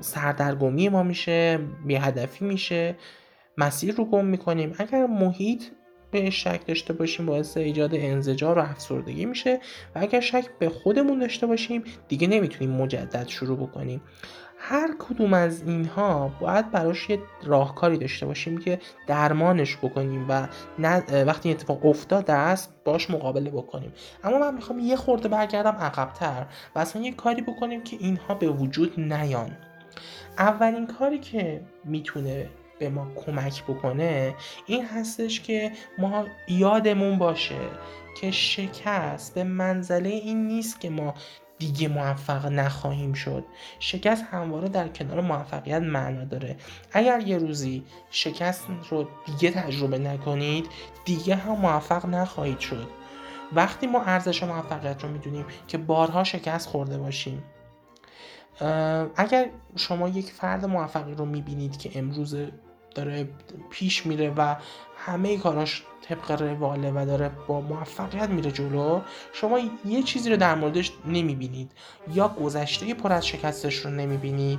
سردرگمی 0.00 0.88
ما 0.88 1.02
میشه 1.02 1.58
بی 1.84 1.96
هدفی 1.96 2.44
میشه. 2.44 2.96
مسیر 3.58 3.94
رو 3.94 4.04
گم 4.04 4.24
می‌کنیم. 4.24 4.74
اگر 4.78 5.06
محیط 5.06 5.62
به 6.10 6.30
شک 6.30 6.66
داشته 6.66 6.92
باشیم 6.92 7.26
باعث 7.26 7.56
ایجاد 7.56 7.94
انزجار 7.94 8.58
و 8.58 8.62
افسردگی 8.62 9.26
میشه 9.26 9.60
و 9.94 9.98
اگر 9.98 10.20
شک 10.20 10.44
به 10.58 10.68
خودمون 10.68 11.18
داشته 11.18 11.46
باشیم 11.46 11.84
دیگه 12.08 12.26
نمی‌تونیم 12.26 12.76
مجدد 12.76 13.28
شروع 13.28 13.58
بکنیم. 13.58 14.02
هر 14.58 14.90
کدوم 14.98 15.34
از 15.34 15.62
اینها 15.62 16.32
باید 16.40 16.70
براش 16.70 17.10
یه 17.10 17.18
راهکاری 17.44 17.98
داشته 17.98 18.26
باشیم 18.26 18.58
که 18.58 18.78
درمانش 19.06 19.76
بکنیم 19.76 20.26
و 20.28 20.48
وقتی 21.26 21.50
اتفاق 21.50 21.86
افتاده 21.86 22.32
است 22.32 22.74
باش 22.84 23.10
مقابله 23.10 23.50
بکنیم. 23.50 23.92
اما 24.24 24.38
من 24.38 24.54
می‌خوام 24.54 24.78
یه 24.78 24.96
خورده 24.96 25.28
برگردم 25.28 25.76
عقبتر 25.80 26.46
و 26.74 26.78
اصلا 26.78 27.02
یه 27.02 27.12
کاری 27.12 27.42
بکنیم 27.42 27.82
که 27.82 27.96
اینها 28.00 28.34
به 28.34 28.48
وجود 28.48 29.00
نیان. 29.00 29.56
اولین 30.38 30.86
کاری 30.86 31.18
که 31.18 31.60
می‌تونه 31.84 32.48
به 32.82 32.88
ما 32.88 33.06
کمک 33.26 33.64
بکنه 33.64 34.34
این 34.66 34.86
هستش 34.86 35.40
که 35.40 35.72
ما 35.98 36.26
یادمون 36.48 37.18
باشه 37.18 37.60
که 38.20 38.30
شکست 38.30 39.34
به 39.34 39.44
منزله 39.44 40.08
این 40.08 40.46
نیست 40.46 40.80
که 40.80 40.90
ما 40.90 41.14
دیگه 41.58 41.88
موفق 41.88 42.46
نخواهیم 42.46 43.12
شد. 43.12 43.44
شکست 43.78 44.24
همواره 44.30 44.68
در 44.68 44.88
کنار 44.88 45.20
موفقیت 45.20 45.82
معنا 45.82 46.24
داره. 46.24 46.56
اگر 46.92 47.20
یه 47.20 47.38
روزی 47.38 47.84
شکست 48.10 48.66
رو 48.90 49.08
دیگه 49.26 49.50
تجربه 49.50 49.98
نکنید 49.98 50.66
دیگه 51.04 51.36
هم 51.36 51.52
موفق 51.52 52.06
نخواهید 52.06 52.58
شد. 52.58 52.88
وقتی 53.52 53.86
ما 53.86 54.02
ارزش 54.02 54.42
موفقیت 54.42 55.02
رو 55.02 55.08
می‌دونیم 55.08 55.44
که 55.68 55.78
بارها 55.78 56.24
شکست 56.24 56.68
خورده 56.68 56.98
باشیم 56.98 57.42
اگر 59.16 59.50
شما 59.76 60.08
یک 60.08 60.26
فرد 60.26 60.64
موفقی 60.64 61.14
رو 61.14 61.24
می‌بینید 61.24 61.76
که 61.76 61.98
امروز 61.98 62.36
داره 62.94 63.28
پیش 63.70 64.06
میره 64.06 64.30
و 64.36 64.56
همه 65.04 65.38
کاراش 65.38 65.82
طبق 66.02 66.42
رواله 66.42 66.90
و 66.90 67.06
داره 67.06 67.30
با 67.46 67.60
موفقیت 67.60 68.28
میره 68.28 68.50
جلو. 68.50 69.00
شما 69.32 69.60
یه 69.84 70.02
چیزی 70.02 70.30
رو 70.30 70.36
در 70.36 70.54
موردش 70.54 70.92
نمی‌بینید. 71.06 71.70
یا 72.12 72.28
گذشته 72.28 72.94
پر 72.94 73.12
از 73.12 73.26
شکستش 73.26 73.74
رو 73.74 73.90
نمی‌بینید 73.90 74.58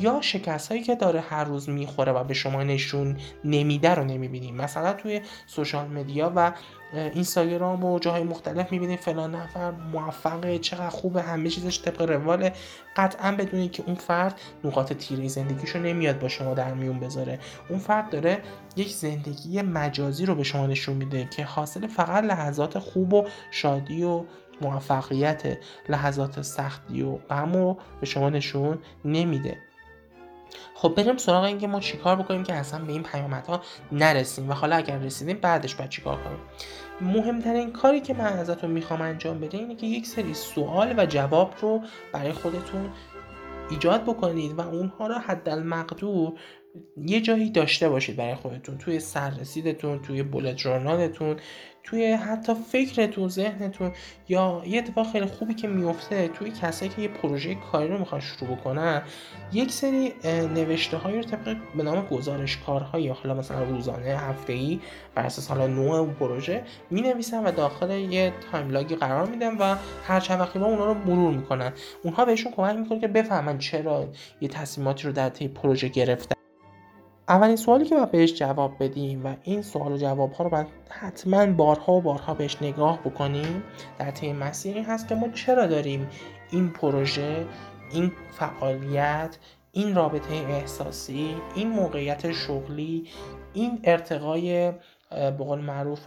یا 0.00 0.20
شکست 0.20 0.68
هایی 0.68 0.82
که 0.82 0.94
داره 0.94 1.20
هر 1.20 1.44
روز 1.44 1.68
می‌خوره 1.68 2.12
و 2.12 2.24
به 2.24 2.34
شما 2.34 2.62
نشون 2.62 3.16
نمیده 3.44 3.94
رو 3.94 4.04
نمی‌بینید. 4.04 4.54
مثلا 4.54 4.92
توی 4.92 5.20
سوشال 5.46 5.88
مدیا 5.88 6.32
و 6.36 6.52
اینستاگرام 6.94 7.84
و 7.84 7.98
جاهای 7.98 8.22
مختلف 8.22 8.72
می‌بینید 8.72 9.00
فلان 9.00 9.34
نفر 9.34 9.70
موفقه 9.70 10.58
چقدر 10.58 10.88
خوبه 10.88 11.22
همه 11.22 11.48
چیزش 11.48 11.82
طبق 11.82 12.02
روال 12.02 12.50
قطعا 12.96 13.32
بدونید 13.32 13.72
که 13.72 13.82
اون 13.86 13.94
فرد 13.94 14.40
نقاط 14.64 14.92
تیره 14.92 15.28
زندگیشو 15.28 15.78
نمیاد 15.78 16.18
با 16.18 16.28
شما 16.28 16.54
در 16.54 16.74
میون 16.74 17.00
بذاره. 17.00 17.38
اون 17.68 17.78
فرد 17.78 18.10
داره 18.10 18.42
یک 18.76 18.92
زندگی 18.92 19.62
مجازی 19.62 20.26
رو 20.26 20.34
به 20.34 20.42
شما 20.42 20.66
نشون 20.66 20.96
میده 20.96 21.28
که 21.36 21.44
حاصل 21.44 21.86
فقط 21.86 22.24
لحظات 22.24 22.78
خوب 22.78 23.14
و 23.14 23.26
شادی 23.50 24.04
و 24.04 24.24
موفقیت 24.60 25.58
لحظات 25.88 26.42
سختی 26.42 27.02
و 27.02 27.16
غم 27.16 27.52
رو 27.52 27.78
به 28.00 28.06
شما 28.06 28.30
نشون 28.30 28.78
نمیده. 29.04 29.56
خب 30.74 30.94
بریم 30.94 31.16
سراغ 31.16 31.44
اینکه 31.44 31.66
ما 31.66 31.80
چیکار 31.80 32.16
بکنیم 32.16 32.42
که 32.42 32.54
اصلا 32.54 32.84
به 32.84 32.92
این 32.92 33.02
پیامدها 33.02 33.60
نرسیم 33.92 34.50
و 34.50 34.52
حالا 34.52 34.76
اگر 34.76 34.98
رسیدیم 34.98 35.38
بعدش 35.38 35.74
باید 35.74 35.90
چیکار 35.90 36.16
کنیم. 36.22 36.38
مهمترین 37.00 37.72
کاری 37.72 38.00
که 38.00 38.14
من 38.14 38.32
ازتون 38.32 38.70
می‌خوام 38.70 39.00
انجام 39.02 39.40
بده 39.40 39.58
اینه 39.58 39.76
که 39.76 39.86
یک 39.86 40.06
سری 40.06 40.34
سوال 40.34 40.94
و 40.98 41.06
جواب 41.06 41.54
رو 41.60 41.80
برای 42.12 42.32
خودتون 42.32 42.90
ایجاد 43.70 44.02
بکنید 44.02 44.58
و 44.58 44.60
اونها 44.60 45.06
رو 45.06 45.14
حدالمقدور 45.14 46.32
یه 46.96 47.20
جایی 47.20 47.50
داشته 47.50 47.88
باشید 47.88 48.16
برای 48.16 48.34
خودتون. 48.34 48.78
توی 48.78 49.00
سررسیدتون 49.00 50.02
توی 50.02 50.22
بولت 50.22 50.56
جورنالتون 50.56 51.36
توی 51.84 52.12
حتی 52.12 52.54
فکرتون 52.54 53.28
ذهنتون. 53.28 53.92
یا 54.28 54.62
یه 54.66 54.78
اتفاق 54.78 55.12
خیلی 55.12 55.26
خوبی 55.26 55.54
که 55.54 55.68
میفته 55.68 56.28
توی 56.28 56.50
کسایی 56.50 56.90
که 56.90 57.02
یه 57.02 57.08
پروژه 57.08 57.54
کاری 57.54 57.88
رو 57.88 57.98
می‌خوان 57.98 58.20
شروع 58.20 58.50
بکنن 58.50 59.02
یک 59.52 59.70
سری 59.70 60.12
نوشته 60.24 60.96
های 60.96 61.16
رو 61.16 61.22
طبق 61.22 61.56
به 61.76 61.82
نام 61.82 62.06
گزارش 62.06 62.58
کارهای 62.66 63.02
یا 63.02 63.12
حالا 63.12 63.34
مثلا 63.34 63.64
روزانه 63.64 64.18
هفته 64.18 64.52
ای 64.52 64.80
بر 65.14 65.22
اساس 65.26 65.48
حالا 65.48 65.66
نوع 65.66 65.94
اون 65.94 66.14
پروژه 66.14 66.62
می 66.90 67.00
نویسن 67.00 67.44
و 67.44 67.52
داخل 67.52 67.90
یه 67.90 68.32
time 68.52 68.73
log 68.73 68.89
ی 68.89 68.94
قرار 68.94 69.26
میدن 69.26 69.56
و 69.58 69.76
هر 70.04 70.20
چند 70.20 70.40
وقتی 70.40 70.58
با 70.58 70.66
اونا 70.66 70.86
رو 70.86 70.94
مرور 70.94 71.34
می‌کنن. 71.34 71.72
اونها 72.02 72.24
بهشون 72.24 72.52
کمک 72.52 72.76
می‌کنه 72.76 73.00
که 73.00 73.08
بفهمن 73.08 73.58
چرا 73.58 74.08
یه 74.40 74.48
تصمیماتی 74.48 75.06
رو 75.06 75.12
در 75.12 75.28
طی 75.28 75.48
پروژه 75.48 75.88
گرفتن. 75.88 76.41
اولین 77.28 77.56
سوالی 77.56 77.84
که 77.84 77.94
باید 77.94 78.10
بهش 78.10 78.34
جواب 78.34 78.84
بدیم 78.84 79.26
و 79.26 79.34
این 79.42 79.62
سوال 79.62 79.92
و 79.92 79.96
جواب 79.96 80.32
ها 80.32 80.44
رو 80.44 80.50
باید 80.50 80.66
حتما 80.88 81.46
بارها 81.46 81.92
و 81.92 82.00
بارها 82.00 82.34
بهش 82.34 82.56
نگاه 82.60 82.98
بکنیم 83.00 83.62
در 83.98 84.10
طی 84.10 84.32
مسیر 84.32 84.76
این 84.76 84.84
هست 84.84 85.08
که 85.08 85.14
ما 85.14 85.28
چرا 85.28 85.66
داریم 85.66 86.08
این 86.50 86.70
پروژه 86.70 87.46
این 87.92 88.12
فعالیت 88.30 89.38
این 89.72 89.94
رابطه 89.94 90.34
احساسی 90.34 91.36
این 91.54 91.68
موقعیت 91.68 92.32
شغلی 92.32 93.08
این 93.52 93.80
ارتقای 93.84 94.72
به 95.10 95.30
قول 95.30 95.60
معروف 95.60 96.00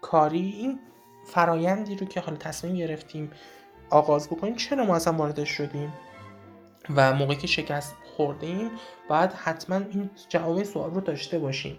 کاری 0.00 0.54
این 0.58 0.78
فرایندی 1.26 1.96
رو 1.96 2.06
که 2.06 2.20
حالا 2.20 2.36
تصمیم 2.36 2.76
گرفتیم 2.76 3.30
آغاز 3.90 4.28
بکنیم 4.28 4.54
چرا 4.54 4.84
ما 4.84 4.96
اصلا 4.96 5.12
واردش 5.12 5.48
شدیم؟ 5.48 5.92
و 6.96 7.12
موقعی 7.12 7.36
که 7.36 7.46
شکست 7.46 7.94
خوردیم 8.18 8.70
باید 9.08 9.32
حتما 9.32 9.76
این 9.76 10.10
جواب 10.28 10.62
سوال 10.62 10.94
رو 10.94 11.00
داشته 11.00 11.38
باشیم. 11.38 11.78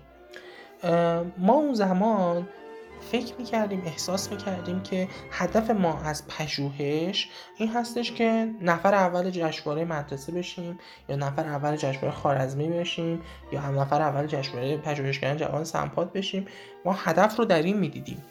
ما 1.37 1.53
اون 1.53 1.73
زمان 1.73 2.47
فکر 3.11 3.33
می‌کردیم 3.39 3.83
احساس 3.85 4.31
می‌کردیم 4.31 4.83
که 4.83 5.07
هدف 5.31 5.69
ما 5.69 5.99
از 5.99 6.27
پژوهش 6.27 7.29
این 7.57 7.69
هستش 7.69 8.11
که 8.11 8.49
نفر 8.61 8.93
اول 8.93 9.29
جشنواره 9.29 9.85
مدرسه 9.85 10.31
بشیم 10.31 10.79
یا 11.09 11.15
نفر 11.15 11.45
اول 11.45 11.75
جشنواره 11.75 12.11
خارزمی 12.11 12.67
بشیم 12.69 13.21
یا 13.51 13.59
هم 13.59 13.79
نفر 13.79 14.01
اول 14.01 14.27
جشنواره 14.27 14.77
پژوهشگران 14.77 15.37
جوان 15.37 15.63
سمپات 15.63 16.13
بشیم. 16.13 16.45
ما 16.85 16.93
هدف 16.93 17.39
رو 17.39 17.45
در 17.45 17.61
این 17.61 17.77
می‌دیدیم. 17.77 18.23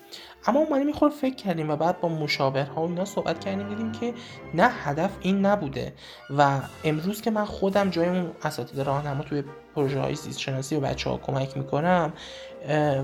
اما 0.47 0.61
اومدیم 0.61 0.87
میخور 0.87 1.11
فکر 1.11 1.35
کردیم 1.35 1.71
و 1.71 1.77
بعد 1.77 2.01
با 2.01 2.09
مشاورها 2.09 2.83
و 2.83 2.89
اینا 2.89 3.05
صحبت 3.05 3.41
کردیم 3.41 3.69
دیدیم 3.69 3.93
که 3.93 4.15
نه 4.55 4.69
هدف 4.69 5.11
این 5.21 5.47
نبوده 5.47 5.93
و 6.31 6.61
امروز 6.85 7.21
که 7.21 7.31
من 7.31 7.45
خودم 7.45 7.91
جای 7.91 8.09
اون 8.09 8.31
اساتید 8.43 8.81
راهنما 8.81 9.23
توی 9.23 9.45
پروژه 9.75 10.01
های 10.01 10.15
زیست 10.15 10.39
شناسی 10.39 10.77
و 10.77 10.81
بچه 10.81 11.11
ها 11.11 11.17
کمک 11.17 11.57
می‌کنم 11.57 12.13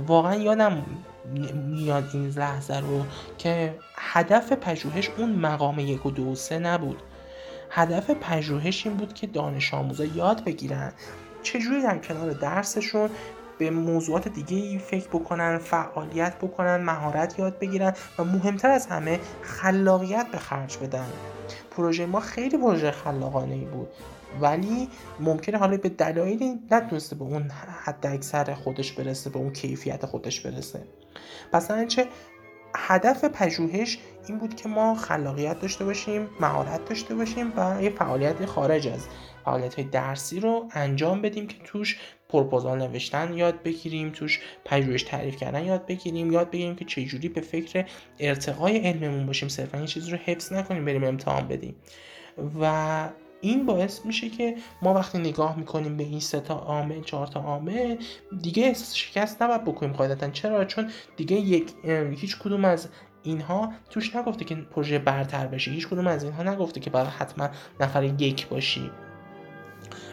واقعا 0.06 0.34
یادم 0.34 0.84
میاد 1.66 2.10
این 2.12 2.28
لحظه 2.36 2.76
رو 2.76 3.04
که 3.38 3.74
هدف 3.96 4.52
پژوهش 4.52 5.10
اون 5.18 5.32
مقام 5.32 5.78
یک 5.78 6.06
و 6.06 6.10
دو 6.10 6.32
و 6.32 6.34
سه 6.34 6.58
نبود. 6.58 7.02
هدف 7.70 8.10
پژوهش 8.10 8.86
این 8.86 8.96
بود 8.96 9.14
که 9.14 9.26
دانش 9.26 9.74
آموزا 9.74 10.04
یاد 10.04 10.44
بگیرن. 10.44 10.92
چجوری 11.42 11.82
در 11.82 11.98
کنار 11.98 12.30
درسشون؟ 12.30 13.10
به 13.58 13.70
موضوعات 13.70 14.28
دیگه 14.28 14.78
فکر 14.78 15.08
بکنن 15.08 15.58
فعالیت 15.58 16.38
بکنن 16.38 16.76
مهارت 16.76 17.38
یاد 17.38 17.58
بگیرن 17.58 17.92
و 18.18 18.24
مهمتر 18.24 18.70
از 18.70 18.86
همه 18.86 19.20
خلاقیت 19.42 20.26
به 20.32 20.38
خرج 20.38 20.78
بدن. 20.78 21.06
پروژه 21.70 22.06
ما 22.06 22.20
خیلی 22.20 22.58
پروژه 22.58 22.90
خلاقانه 22.90 23.54
ای 23.54 23.64
بود 23.64 23.88
ولی 24.40 24.88
ممکنه 25.20 25.58
حالا 25.58 25.76
به 25.76 25.88
دلایلی 25.88 26.60
نتونسته 26.70 27.16
به 27.16 27.24
اون 27.24 27.50
حد 27.84 28.06
اکثر 28.06 28.54
خودش 28.54 28.92
برسه 28.92 29.30
به 29.30 29.38
اون 29.38 29.52
کیفیت 29.52 30.06
خودش 30.06 30.40
برسه. 30.40 30.82
پس 31.52 31.70
چه 31.88 32.06
هدف 32.76 33.24
پژوهش 33.24 33.98
این 34.28 34.38
بود 34.38 34.54
که 34.54 34.68
ما 34.68 34.94
خلاقیت 34.94 35.60
داشته 35.60 35.84
باشیم 35.84 36.28
مهارت 36.40 36.84
داشته 36.84 37.14
باشیم 37.14 37.52
و 37.56 37.82
یه 37.82 37.90
فعالیت 37.90 38.46
خارج 38.46 38.88
از 38.88 39.06
فعالیت 39.44 39.74
های 39.74 39.84
درسی 39.84 40.40
رو 40.40 40.68
انجام 40.72 41.22
بدیم 41.22 41.46
که 41.46 41.56
توش 41.64 41.98
پروپوزال 42.28 42.78
نوشتن 42.78 43.34
یاد 43.34 43.62
بگیریم 43.62 44.10
توش 44.10 44.40
پژوهش 44.64 45.02
تعریف 45.02 45.36
کردن 45.36 45.64
یاد 45.64 45.86
بگیریم 45.86 46.32
یاد 46.32 46.50
بگیریم 46.50 46.76
که 46.76 46.84
چجوری 46.84 47.28
به 47.28 47.40
فکر 47.40 47.84
ارتقای 48.18 48.78
علممون 48.78 49.26
باشیم 49.26 49.48
صرفا 49.48 49.78
این 49.78 49.86
چیزی 49.86 50.10
رو 50.10 50.16
حفظ 50.16 50.52
نکنیم 50.52 50.84
بریم 50.84 51.04
امتحان 51.04 51.48
بدیم. 51.48 51.76
و 52.60 53.08
این 53.40 53.66
باعث 53.66 54.06
میشه 54.06 54.28
که 54.28 54.56
ما 54.82 54.94
وقتی 54.94 55.18
نگاه 55.18 55.58
می‌کنیم 55.58 55.96
به 55.96 56.04
این 56.04 56.20
سه 56.20 56.40
تا 56.40 56.54
عامل 56.54 57.02
چهار 57.02 57.26
تا 57.26 57.40
عامل 57.40 57.96
دیگه 58.42 58.64
احساس 58.64 58.94
شکست 58.94 59.42
نباید 59.42 59.64
بکنیم 59.64 59.92
قاعدتا. 59.92 60.30
چرا؟ 60.30 60.64
چون 60.64 60.90
دیگه 61.16 61.36
یک 61.36 61.72
هیچ 62.16 62.38
کدوم 62.38 62.64
از 62.64 62.88
اینها 63.22 63.72
توش 63.90 64.16
نگفته 64.16 64.44
که 64.44 64.54
پروژه 64.54 64.98
برتر 64.98 65.46
بشه. 65.46 65.70
هیچ 65.70 65.88
کدوم 65.88 66.06
از 66.06 66.24
اینها 66.24 66.42
نگفته 66.42 66.80
که 66.80 66.90
باید 66.90 67.06
حتما 67.06 67.48
نفر 67.80 68.04
یک 68.04 68.48
باشی. 68.48 68.90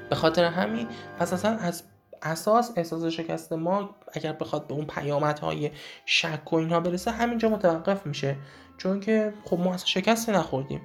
به 0.10 0.16
خاطر 0.16 0.44
همین 0.44 0.88
پس 1.20 1.34
اصلا 1.34 1.58
از 1.58 1.84
اساس 2.22 2.72
احساس 2.76 3.06
شکست 3.06 3.54
ما 3.54 3.90
اگر 4.14 4.34
بخواد 4.34 4.68
به 4.68 4.74
اون 4.74 4.86
پیامدهای 4.86 5.72
شک 6.06 6.54
و 6.54 6.56
اینها 6.56 6.80
برسه 6.80 7.12
همینجا 7.12 7.50
متوقف 7.50 8.06
میشه. 8.06 8.36
چون 8.78 9.00
که 9.00 9.34
خب 9.46 9.60
ما 9.60 9.74
اصلا 9.74 9.86
شکستی 9.86 10.32
نخوردیم. 10.32 10.82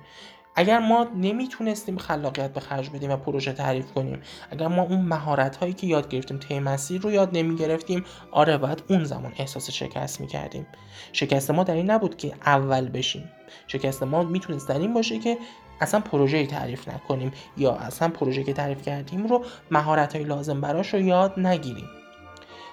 اگر 0.58 0.78
ما 0.78 1.06
نمی‌تونستیم 1.16 1.98
خلاقیت 1.98 2.52
به 2.52 2.60
خرج 2.60 2.90
بدیم 2.90 3.10
و 3.10 3.16
پروژه 3.16 3.52
تعریف 3.52 3.92
کنیم 3.92 4.22
اگر 4.50 4.68
ما 4.68 4.82
اون 4.82 5.00
مهارت 5.00 5.56
هایی 5.56 5.72
که 5.72 5.86
یاد 5.86 6.08
گرفتیم 6.08 6.38
طی 6.38 6.58
مسیر 6.58 7.00
رو 7.00 7.10
یاد 7.10 7.30
نمی 7.32 7.56
گرفتیم 7.56 8.04
آره 8.30 8.58
باید 8.58 8.82
اون 8.88 9.04
زمان 9.04 9.32
احساس 9.38 9.70
شکست 9.70 10.20
می 10.20 10.26
کردیم 10.26 10.66
شکست 11.12 11.50
ما 11.50 11.64
در 11.64 11.74
این 11.74 11.90
نبود 11.90 12.16
که 12.16 12.32
اول 12.46 12.88
بشیم. 12.88 13.30
شکست 13.66 14.02
ما 14.02 14.22
می‌تونست 14.22 14.68
در 14.68 14.78
این 14.78 14.94
باشه 14.94 15.18
که 15.18 15.38
اصلا 15.80 16.00
پروژه 16.00 16.46
تعریف 16.46 16.88
نکنیم 16.88 17.32
یا 17.56 17.72
اصلا 17.72 18.08
پروژه 18.08 18.44
که 18.44 18.52
تعریف 18.52 18.82
کردیم 18.82 19.26
رو 19.26 19.44
مهارت 19.70 20.16
های 20.16 20.24
لازم 20.24 20.60
براش 20.60 20.94
رو 20.94 21.00
یاد 21.00 21.40
نگیریم. 21.40 21.88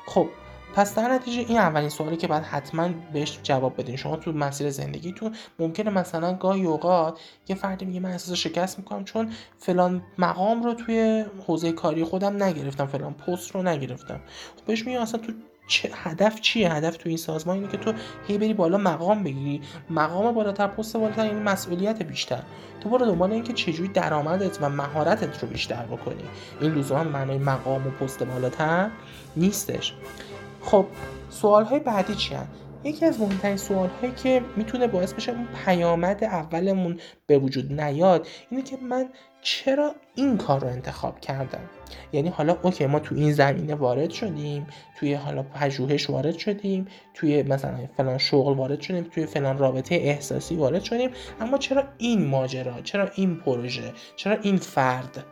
خب 0.05 0.27
پس 0.75 0.95
در 0.95 1.13
نتیجه 1.13 1.39
این 1.39 1.57
اولین 1.57 1.89
سوالی 1.89 2.17
که 2.17 2.27
باید 2.27 2.43
حتما 2.43 2.89
بهش 3.13 3.39
جواب 3.43 3.77
بدین. 3.77 3.95
شما 3.95 4.15
تو 4.15 4.31
مسیر 4.31 4.69
زندگیتون 4.69 5.35
ممکنه 5.59 5.89
مثلا 5.89 6.33
گاهی 6.33 6.65
اوقات 6.65 7.19
یه 7.47 7.55
فردی 7.55 7.85
میگه 7.85 7.99
من 7.99 8.11
احساس 8.11 8.37
شکست 8.37 8.79
می‌کنم 8.79 9.03
چون 9.03 9.31
فلان 9.57 10.03
مقام 10.17 10.63
رو 10.63 10.73
توی 10.73 11.25
حوزه 11.47 11.71
کاری 11.71 12.03
خودم 12.03 12.43
نگرفتم 12.43 12.85
فلان 12.85 13.13
پست 13.13 13.51
رو 13.51 13.63
نگرفتم. 13.63 14.21
خب 14.55 14.65
بهش 14.65 14.85
میگم 14.85 15.01
اصلا 15.01 15.19
تو 15.19 15.33
چه 15.67 15.89
هدف 15.93 16.41
چیه؟ 16.41 16.73
هدف 16.73 16.97
تو 16.97 17.09
این 17.09 17.17
سازمان 17.17 17.55
اینه 17.57 17.67
که 17.67 17.77
تو 17.77 17.93
هی 18.27 18.37
بری 18.37 18.53
بالا 18.53 18.77
مقام 18.77 19.23
بگیری. 19.23 19.61
مقام 19.89 20.33
بالاتر 20.33 20.67
پست 20.67 20.97
بالاتر 20.97 21.25
یعنی 21.25 21.39
مسئولیت 21.39 22.03
بیشتر. 22.03 22.43
تو 22.81 22.89
برو 22.89 23.05
دنبال 23.05 23.31
اینکه 23.31 23.53
چجوری 23.53 23.89
درآمدت 23.89 24.57
و 24.61 24.69
مهارتت 24.69 25.43
رو 25.43 25.47
بیشتر 25.47 25.85
بکنی. 25.85 26.23
این 26.61 26.73
لزوما 26.73 27.03
معنای 27.03 27.37
مقام 27.37 27.87
و 27.87 27.89
پست 27.89 28.23
بالاتر 28.23 28.89
نیستش. 29.35 29.93
خب 30.61 30.85
سوال 31.29 31.63
های 31.63 31.79
بعدی 31.79 32.15
چی 32.15 32.35
هن؟ 32.35 32.47
یکی 32.83 33.05
از 33.05 33.19
مهمترین 33.19 33.57
سوال 33.57 33.89
هایی 34.01 34.13
که 34.13 34.41
می‌تونه 34.55 34.87
باعث 34.87 35.13
بشه 35.13 35.31
اون 35.31 35.47
پیامد 35.65 36.23
اولمون 36.23 36.99
به 37.27 37.37
وجود 37.37 37.81
نیاد 37.81 38.27
اینه 38.49 38.63
که 38.63 38.77
من 38.77 39.09
چرا 39.41 39.95
این 40.15 40.37
کار 40.37 40.59
رو 40.59 40.67
انتخاب 40.67 41.19
کردم؟ 41.19 41.69
یعنی 42.13 42.29
حالا 42.29 42.57
اوکی 42.61 42.85
ما 42.85 42.99
تو 42.99 43.15
این 43.15 43.33
زمینه 43.33 43.75
وارد 43.75 44.09
شدیم 44.09 44.67
توی 44.99 45.13
حالا 45.13 45.43
پژوهش 45.43 46.09
وارد 46.09 46.37
شدیم 46.37 46.87
توی 47.13 47.43
مثلا 47.43 47.77
فلان 47.97 48.17
شغل 48.17 48.53
وارد 48.53 48.81
شدیم 48.81 49.03
توی 49.03 49.25
فلان 49.25 49.57
رابطه 49.57 49.95
احساسی 49.95 50.55
وارد 50.55 50.83
شدیم 50.83 51.09
اما 51.41 51.57
چرا 51.57 51.83
این 51.97 52.27
ماجرا 52.27 52.81
چرا 52.81 53.09
این 53.15 53.35
پروژه 53.35 53.93
چرا 54.15 54.37
این 54.41 54.57
فرد 54.57 55.25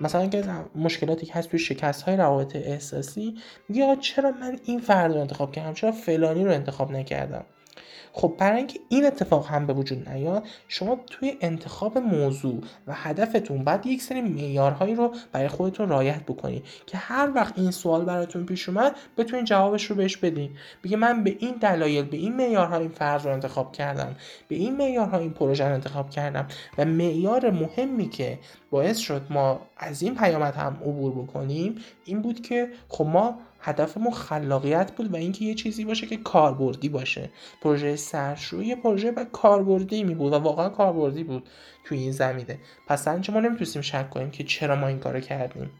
مثلا 0.00 0.26
که 0.26 0.44
مشکلاتی 0.74 1.26
که 1.26 1.34
هست 1.34 1.48
توی 1.48 1.58
شکست 1.58 2.02
های 2.02 2.16
روابط 2.16 2.56
احساسی 2.56 3.34
میگه 3.68 3.96
چرا 3.96 4.30
من 4.30 4.58
این 4.64 4.80
فرد 4.80 5.14
رو 5.14 5.20
انتخاب 5.20 5.52
کردم؟ 5.52 5.74
چرا 5.74 5.92
فلانی 5.92 6.44
رو 6.44 6.52
انتخاب 6.52 6.92
نکردم؟ 6.92 7.44
خب 8.18 8.34
برای 8.38 8.58
اینکه 8.58 8.80
این 8.88 9.06
اتفاق 9.06 9.46
هم 9.46 9.66
به 9.66 9.72
وجود 9.72 10.08
نیاد 10.08 10.46
شما 10.68 11.00
توی 11.06 11.36
انتخاب 11.40 11.98
موضوع 11.98 12.60
و 12.86 12.94
هدفتون 12.94 13.64
بعد 13.64 13.86
یک 13.86 14.02
سری 14.02 14.20
معیارهایی 14.20 14.94
رو 14.94 15.14
برای 15.32 15.48
خودتون 15.48 15.88
رعایت 15.88 16.22
بکنید 16.22 16.64
که 16.86 16.98
هر 16.98 17.32
وقت 17.34 17.58
این 17.58 17.70
سوال 17.70 18.04
براتون 18.04 18.46
پیش 18.46 18.68
اومد 18.68 18.96
بتونین 19.16 19.44
جوابش 19.44 19.84
رو 19.84 19.96
بهش 19.96 20.16
بدین. 20.16 20.50
بگه 20.84 20.96
من 20.96 21.24
به 21.24 21.36
این 21.38 21.54
دلایل 21.60 22.04
به 22.04 22.16
این 22.16 22.36
معیارها 22.36 22.76
این 22.76 22.88
فرد 22.88 23.24
رو 23.24 23.32
انتخاب 23.32 23.72
کردم 23.72 24.16
به 24.48 24.56
این 24.56 24.76
معیارها 24.76 25.18
این 25.18 25.30
پروژه 25.30 25.68
رو 25.68 25.74
انتخاب 25.74 26.10
کردم 26.10 26.46
و 26.78 26.84
معیار 26.84 27.50
مهمی 27.50 28.08
که 28.08 28.38
باعث 28.70 28.98
شد 28.98 29.22
ما 29.30 29.60
از 29.76 30.02
این 30.02 30.14
پیامد 30.14 30.54
هم 30.54 30.76
عبور 30.82 31.12
بکنیم 31.12 31.74
این 32.04 32.22
بود 32.22 32.40
که 32.40 32.68
خب 32.88 33.06
ما 33.06 33.38
هدفمون 33.66 34.12
خلاقیت 34.12 34.92
بود 34.92 35.12
و 35.12 35.16
اینکه 35.16 35.44
یه 35.44 35.54
چیزی 35.54 35.84
باشه 35.84 36.06
که 36.06 36.16
کاربردی 36.16 36.88
باشه. 36.88 37.30
پروژه 37.62 37.96
سرشوی 37.96 38.74
پروژه 38.74 39.10
و 39.10 39.24
کاربردی 39.24 40.04
می 40.04 40.14
بود 40.14 40.32
و 40.32 40.36
واقعا 40.36 40.68
کاربردی 40.68 41.24
بود 41.24 41.48
توی 41.84 41.98
این 41.98 42.12
زمینه. 42.12 42.58
پس 42.88 43.20
چه 43.20 43.32
ما 43.32 43.40
نمی‌تونستیم 43.40 43.82
شک 43.82 44.10
کنیم 44.10 44.30
که 44.30 44.44
چرا 44.44 44.76
ما 44.76 44.86
این 44.86 44.98
کارو 44.98 45.20
کردیم. 45.20 45.70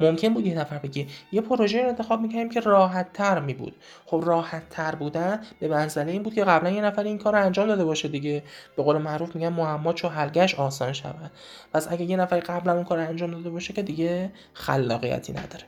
ممکن 0.00 0.34
بود 0.34 0.46
یه 0.46 0.58
نفر 0.58 0.78
بگه 0.78 1.06
یه 1.32 1.40
پروژه 1.40 1.82
رو 1.82 1.88
انتخاب 1.88 2.20
می‌کنیم 2.20 2.48
که 2.48 2.60
راحت 2.60 3.12
تر 3.12 3.40
می 3.40 3.54
بود. 3.54 3.76
خب 4.06 4.22
راحت 4.26 4.68
تر 4.70 4.94
بودن 4.94 5.40
به 5.60 5.68
منزله 5.68 6.12
این 6.12 6.22
بود 6.22 6.34
که 6.34 6.44
قبلا 6.44 6.70
یه 6.70 6.82
نفر 6.82 7.02
این 7.02 7.18
کار 7.18 7.32
رو 7.32 7.44
انجام 7.44 7.68
داده 7.68 7.84
باشه 7.84 8.08
دیگه. 8.08 8.42
به 8.76 8.82
قول 8.82 8.98
معروف 8.98 9.34
میگن 9.34 9.48
معما 9.48 9.92
چو 9.92 10.08
حلگش 10.08 10.54
آسان 10.54 10.92
شود. 10.92 11.30
پس 11.72 11.92
اگه 11.92 12.04
یه 12.04 12.16
نفر 12.16 12.40
قبلا 12.40 12.74
اون 12.74 12.84
کار 12.84 12.98
رو 12.98 13.08
انجام 13.08 13.30
داده 13.30 13.50
باشه 13.50 13.72
که 13.72 13.82
دیگه 13.82 14.32
خلاقیتی 14.52 15.32
نداره. 15.32 15.64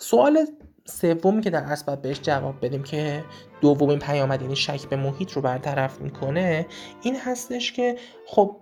سوال 0.00 0.46
سومی 0.84 1.40
که 1.40 1.50
در 1.50 1.62
اصل 1.62 1.96
بهش 1.96 2.20
جواب 2.20 2.64
بدیم 2.66 2.82
که 2.82 3.24
دومین 3.60 3.98
پیامد 3.98 4.42
یعنی 4.42 4.56
شک 4.56 4.88
به 4.88 4.96
محیط 4.96 5.32
رو 5.32 5.42
برطرف 5.42 6.00
می‌کنه 6.00 6.66
این 7.02 7.16
هستش 7.16 7.72
که 7.72 7.96
خب 8.26 8.56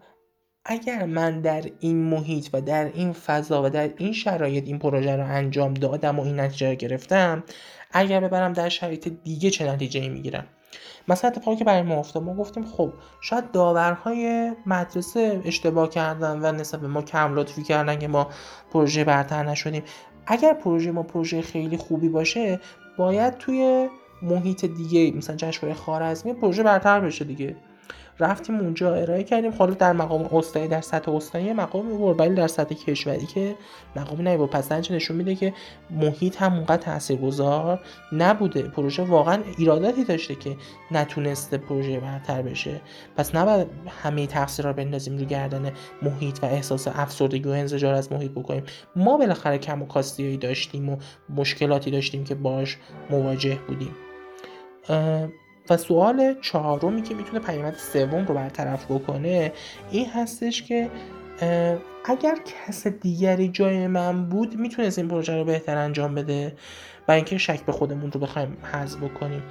اگر 0.64 1.04
من 1.04 1.40
در 1.40 1.64
این 1.80 2.04
محیط 2.04 2.48
و 2.52 2.60
در 2.60 2.84
این 2.84 3.12
فضا 3.12 3.62
و 3.62 3.70
در 3.70 3.90
این 3.96 4.12
شرایط 4.12 4.64
این 4.66 4.78
پروژه 4.78 5.16
رو 5.16 5.24
انجام 5.24 5.74
دادم 5.74 6.18
و 6.18 6.22
این 6.22 6.40
نتیجه 6.40 6.70
رو 6.70 6.74
گرفتم 6.74 7.44
اگر 7.92 8.20
ببرم 8.20 8.52
در 8.52 8.68
شرایط 8.68 9.08
دیگه 9.08 9.50
چه 9.50 9.72
نتیجه 9.72 10.00
ای 10.00 10.08
می‌گیرم؟ 10.08 10.46
مثلا 11.08 11.30
اتفاقی 11.30 11.56
که 11.56 11.64
برای 11.64 11.82
ما 11.82 11.94
افتاد 11.94 12.22
ما 12.22 12.34
گفتیم 12.34 12.64
خب 12.64 12.92
شاید 13.20 13.50
داورهای 13.50 14.52
مدرسه 14.66 15.42
اشتباه 15.44 15.88
کردن 15.88 16.38
و 16.42 16.52
نسبت 16.52 16.80
به 16.80 16.88
ما 16.88 17.02
کم 17.02 17.34
لطفی 17.34 17.62
کردن 17.62 17.98
که 17.98 18.08
ما 18.08 18.28
پروژه 18.72 19.04
برتر 19.04 19.42
نشدیم. 19.42 19.82
اگر 20.28 20.52
پروژه 20.52 20.90
ما 20.92 21.02
پروژه 21.02 21.42
خیلی 21.42 21.76
خوبی 21.76 22.08
باشه 22.08 22.60
باید 22.96 23.38
توی 23.38 23.88
محیط 24.22 24.64
دیگه 24.64 25.16
مثلا 25.16 25.36
جشنواره 25.36 25.78
خارزمی 25.78 26.32
پروژه 26.32 26.62
برتر 26.62 27.00
بشه 27.00 27.24
دیگه. 27.24 27.56
رفتیم 28.20 28.60
اونجا 28.60 28.94
ارائه 28.94 29.24
کردیم. 29.24 29.52
حالا 29.52 29.74
در 29.74 29.92
مقام 29.92 30.36
استانی 30.36 30.68
در 30.68 30.80
سطح 30.80 31.12
استانی 31.12 31.52
مقام 31.52 31.88
بود 31.88 32.20
ولی 32.20 32.34
در 32.34 32.46
سطح 32.46 32.74
کشوری 32.74 33.26
که 33.26 33.54
مقامی 33.96 34.22
نبود 34.22 34.50
پس 34.50 34.72
نشون 34.72 35.16
میده 35.16 35.34
که 35.34 35.54
محیط 35.90 36.42
هم 36.42 36.54
اونقدر 36.54 36.82
تاثیرگذار 36.82 37.80
نبوده. 38.12 38.62
پروژه 38.62 39.02
واقعا 39.02 39.42
ایراداتی 39.58 40.04
داشته 40.04 40.34
که 40.34 40.56
نتونسته 40.90 41.58
پروژه 41.58 42.00
برتر 42.00 42.42
بشه. 42.42 42.80
پس 43.16 43.34
نباید 43.34 43.66
همه 44.02 44.26
تقصیر 44.26 44.66
رو 44.66 44.72
بندازیم 44.72 45.18
رو 45.18 45.24
گردن 45.24 45.72
محیط 46.02 46.38
و 46.42 46.46
احساس 46.46 46.88
افسردگی 46.88 47.48
و 47.48 47.52
انزجار 47.52 47.94
از 47.94 48.12
محیط 48.12 48.30
بکنیم. 48.30 48.62
ما 48.96 49.16
بالاخره 49.16 49.58
کم 49.58 49.82
و 49.82 49.86
کاستیایی 49.86 50.36
داشتیم 50.36 50.88
و 50.88 50.96
مشکلاتی 51.28 51.90
داشتیم 51.90 52.24
که 52.24 52.34
باش 52.34 52.78
مواجه 53.10 53.58
بودیم. 53.68 53.94
و 55.70 55.76
سوال 55.76 56.34
چهارمی 56.42 57.02
که 57.02 57.14
می‌تونه 57.14 57.38
پیامد 57.38 57.74
سوم 57.74 58.26
رو 58.26 58.34
برطرف 58.34 58.84
بکنه 58.90 59.52
این 59.90 60.06
هستش 60.06 60.62
که 60.62 60.90
اگر 62.04 62.34
کس 62.44 62.86
دیگری 62.86 63.48
جای 63.48 63.86
من 63.86 64.28
بود 64.28 64.56
می‌تونست 64.56 64.98
این 64.98 65.08
پروژه 65.08 65.36
رو 65.36 65.44
بهتر 65.44 65.76
انجام 65.76 66.14
بده 66.14 66.56
و 67.08 67.12
اینکه 67.12 67.38
شک 67.38 67.64
به 67.64 67.72
خودمون 67.72 68.12
رو 68.12 68.20
بخوایم 68.20 68.56
حذف 68.72 68.96
بکنیم. 68.96 69.42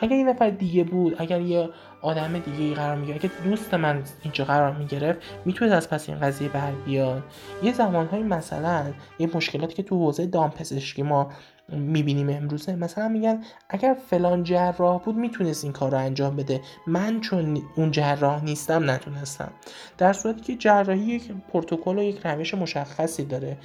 اگر 0.00 0.16
این 0.16 0.28
نفر 0.28 0.50
دیگه 0.50 0.84
بود 0.84 1.16
اگر 1.18 1.40
یه 1.40 1.68
آدم 2.02 2.38
دیگه 2.38 2.74
قرار 2.74 2.96
می‌گیره 2.96 3.18
اگر 3.22 3.30
دوست 3.44 3.74
من 3.74 4.02
اینجا 4.22 4.44
قرار 4.44 4.76
می‌گرفت 4.76 5.18
می‌تونه 5.44 5.74
از 5.74 5.90
پس 5.90 6.08
این 6.08 6.18
قضیه 6.18 6.48
بر 6.48 6.72
بیاد. 6.86 7.22
یه 7.62 7.72
زمانهایی 7.72 8.22
مثلا 8.22 8.84
یه 9.18 9.30
مشکلاتی 9.34 9.74
که 9.74 9.82
تو 9.82 9.96
حوزه 9.96 10.26
دامپزشکی 10.26 11.02
ما 11.02 11.32
می‌بینیم 11.72 12.28
امروزه. 12.28 12.76
مثلا 12.76 13.08
میگن 13.08 13.44
اگر 13.68 13.96
فلان 14.10 14.42
جراح 14.42 15.02
بود 15.02 15.16
می‌تونست 15.16 15.64
این 15.64 15.72
کار 15.72 15.90
رو 15.90 15.98
انجام 15.98 16.36
بده. 16.36 16.60
من 16.86 17.20
چون 17.20 17.62
اون 17.76 17.90
جراح 17.90 18.44
نیستم 18.44 18.90
نتونستم. 18.90 19.52
در 19.98 20.12
صورتی 20.12 20.40
که 20.40 20.56
جراحی 20.56 21.00
یک 21.00 21.32
پروتکل 21.52 21.98
و 21.98 22.02
یک 22.02 22.20
روش 22.24 22.54
مشخصی 22.54 23.24
داره 23.24 23.56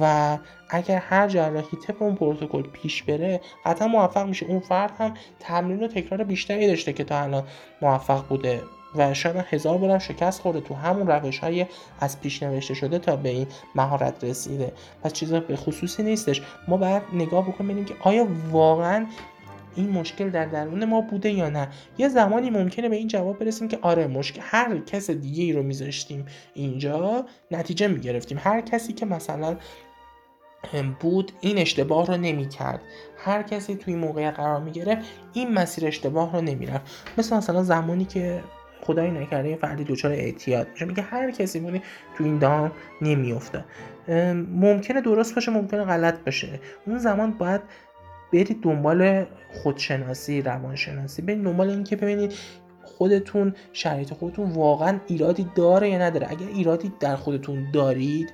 و 0.00 0.38
اگر 0.70 0.98
هر 0.98 1.28
جراحی 1.28 1.78
طبق 1.86 2.02
اون 2.02 2.14
پروتکل 2.14 2.62
پیش 2.62 3.02
بره 3.02 3.40
قطعا 3.64 3.88
موفق 3.88 4.26
میشه. 4.26 4.46
اون 4.46 4.60
فرد 4.60 4.92
هم 4.98 5.14
تمرین 5.40 5.82
و 5.82 5.88
تکرار 5.88 6.24
بیشتری 6.24 6.66
داشته 6.66 6.92
که 6.92 7.04
تا 7.04 7.20
الان 7.20 7.44
موفق 7.82 8.28
بوده. 8.28 8.60
و 8.94 9.14
شاید 9.14 9.36
هزار 9.36 9.78
بارم 9.78 9.98
شکست 9.98 10.40
خورده 10.40 10.60
تو 10.60 10.74
همون 10.74 11.06
روش 11.06 11.38
های 11.38 11.66
از 12.00 12.20
پیش 12.20 12.42
نوشته 12.42 12.74
شده 12.74 12.98
تا 12.98 13.16
به 13.16 13.28
این 13.28 13.46
مهارت 13.74 14.24
رسیده. 14.24 14.72
پس 15.02 15.12
چیزا 15.12 15.40
به 15.40 15.56
خصوصی 15.56 16.02
نیستش. 16.02 16.42
ما 16.68 16.76
باید 16.76 17.02
نگاه 17.12 17.48
بکنیم 17.48 17.68
ببینیم 17.68 17.84
که 17.84 17.94
آیا 18.00 18.26
واقعا 18.50 19.06
این 19.74 19.90
مشکل 19.90 20.30
در 20.30 20.46
درون 20.46 20.84
ما 20.84 21.00
بوده 21.00 21.30
یا 21.30 21.50
نه. 21.50 21.68
یه 21.98 22.08
زمانی 22.08 22.50
ممکنه 22.50 22.88
به 22.88 22.96
این 22.96 23.08
جواب 23.08 23.38
برسیم 23.38 23.68
که 23.68 23.78
آره 23.82 24.06
مشکل 24.06 24.40
هر 24.44 24.78
کس 24.78 25.10
دیگه 25.10 25.44
ای 25.44 25.52
رو 25.52 25.62
میذاشتیم 25.62 26.26
اینجا 26.54 27.24
نتیجه 27.50 27.88
می‌گرفتیم. 27.88 28.38
هر 28.40 28.60
کسی 28.60 28.92
که 28.92 29.06
مثلا 29.06 29.56
بود 31.00 31.32
این 31.40 31.58
اشتباه 31.58 32.06
رو 32.06 32.16
نمی 32.16 32.48
کرد 32.48 32.80
هر 33.16 33.42
کسی 33.42 33.74
توی 33.74 33.94
موقع 33.94 34.30
قرار 34.30 34.60
می 34.60 34.72
گرفت 34.72 35.08
این 35.32 35.52
مسیر 35.54 35.86
اشتباه 35.86 36.32
رو 36.32 36.40
نمی 36.40 36.66
رفت 36.66 36.82
مثل 37.18 37.36
مثلا 37.36 37.62
زمانی 37.62 38.04
که 38.04 38.42
خدایی 38.82 39.10
نکرده 39.10 39.48
یه 39.48 39.56
فردی 39.56 39.84
دچار 39.84 40.12
اعتیاد 40.12 40.68
میشه. 40.72 40.84
میگه 40.84 41.02
هر 41.02 41.30
کسی 41.30 41.60
بودی 41.60 41.82
تو 42.16 42.24
این 42.24 42.38
دام 42.38 42.72
نمیافته. 43.02 43.64
ممکنه 44.48 45.00
درست 45.00 45.34
باشه 45.34 45.52
ممکنه 45.52 45.84
غلط 45.84 46.24
باشه. 46.24 46.60
اون 46.86 46.98
زمان 46.98 47.30
باید 47.30 47.60
برید 48.32 48.62
دنبال 48.62 49.24
خودشناسی 49.52 50.42
روانشناسی. 50.42 51.22
برید 51.22 51.44
دنبال 51.44 51.70
اینکه 51.70 51.96
ببینید 51.96 52.32
خودتون 52.84 53.54
شرایط 53.72 54.12
خودتون 54.12 54.50
واقعا 54.50 54.98
ایرادی 55.06 55.46
داره 55.54 55.90
یا 55.90 55.98
نداره. 55.98 56.30
اگر 56.30 56.46
ایرادی 56.46 56.92
در 57.00 57.16
خودتون 57.16 57.70
دارید 57.72 58.32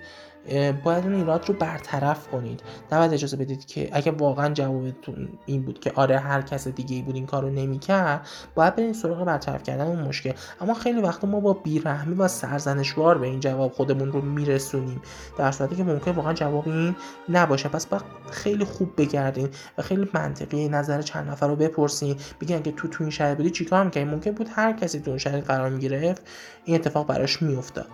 باید 0.84 1.04
اون 1.04 1.14
ایراد 1.14 1.48
رو 1.48 1.54
برطرف 1.54 2.28
کنید. 2.28 2.62
نباید 2.92 3.12
اجازه 3.12 3.36
بدید 3.36 3.66
که 3.66 3.88
اگه 3.92 4.10
واقعا 4.10 4.54
جوابتون 4.54 5.28
این 5.46 5.62
بود 5.62 5.80
که 5.80 5.92
آره 5.94 6.18
هر 6.18 6.42
کس 6.42 6.68
دیگه 6.68 6.96
ای 6.96 7.02
بود 7.02 7.14
این 7.14 7.26
کار 7.26 7.42
رو 7.42 7.50
نمی‌کرد 7.50 8.26
باید 8.54 8.76
برید 8.76 8.94
سراغ 8.94 9.24
برطرف 9.24 9.62
کردن 9.62 9.86
اون 9.86 10.00
مشکل. 10.00 10.32
اما 10.60 10.74
خیلی 10.74 11.00
وقتا 11.00 11.26
ما 11.26 11.40
با 11.40 11.52
بیرحمی 11.52 12.14
و 12.14 12.28
سرزنشوار 12.28 13.18
به 13.18 13.26
این 13.26 13.40
جواب 13.40 13.72
خودمون 13.72 14.12
رو 14.12 14.20
میرسونیم. 14.20 15.02
در 15.38 15.50
صورتی 15.50 15.76
که 15.76 15.84
ممکن 15.84 16.10
واقعا 16.10 16.32
جواب 16.32 16.68
این 16.68 16.96
نباشه. 17.28 17.68
پس 17.68 17.86
باید 17.86 18.02
خیلی 18.30 18.64
خوب 18.64 18.92
بگردین 18.96 19.48
و 19.78 19.82
خیلی 19.82 20.08
منطقی 20.14 20.68
نظر 20.68 21.02
چند 21.02 21.30
نفر 21.30 21.48
رو 21.48 21.56
بپرسین. 21.56 22.16
بگن 22.40 22.62
که 22.62 22.72
تو 22.72 22.88
تو 22.88 23.04
این 23.04 23.10
شهر 23.10 23.34
بودی 23.34 23.50
چیکار 23.50 23.84
می‌کنی 23.84 24.04
ممکن 24.04 24.30
بود 24.30 24.48
هر 24.52 24.72
کسی 24.72 25.00
تو 25.00 25.10
اون 25.10 25.18
شهر 25.18 25.40
قرار 25.40 25.70
می‌گرفت 25.70 26.22
این 26.64 26.76
اتفاق 26.76 27.06
براش 27.06 27.42
میافتاد. 27.42 27.86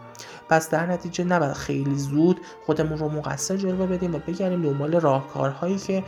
پس 0.49 0.71
در 0.71 0.87
نتیجه 0.87 1.25
نباید 1.25 1.53
خیلی 1.53 1.95
زود 1.95 2.41
خودمون 2.67 2.99
رو 2.99 3.09
مقصر 3.09 3.57
جلوه 3.57 3.87
بدیم 3.87 4.15
و 4.15 4.19
بگردیم 4.19 4.63
دنبال 4.63 5.01
راهکارهایی 5.01 5.79
که 5.79 6.03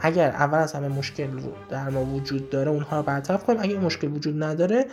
اگر 0.00 0.30
اول 0.30 0.58
از 0.58 0.72
همه 0.72 0.88
مشکل 0.88 1.28
در 1.68 1.88
ما 1.88 2.04
وجود 2.04 2.50
داره 2.50 2.70
اونها 2.70 2.96
رو 2.96 3.02
برطرف 3.02 3.44
کنیم. 3.44 3.60
اگر 3.62 3.78
مشکل 3.78 4.12
وجود 4.12 4.42
نداره 4.42 4.86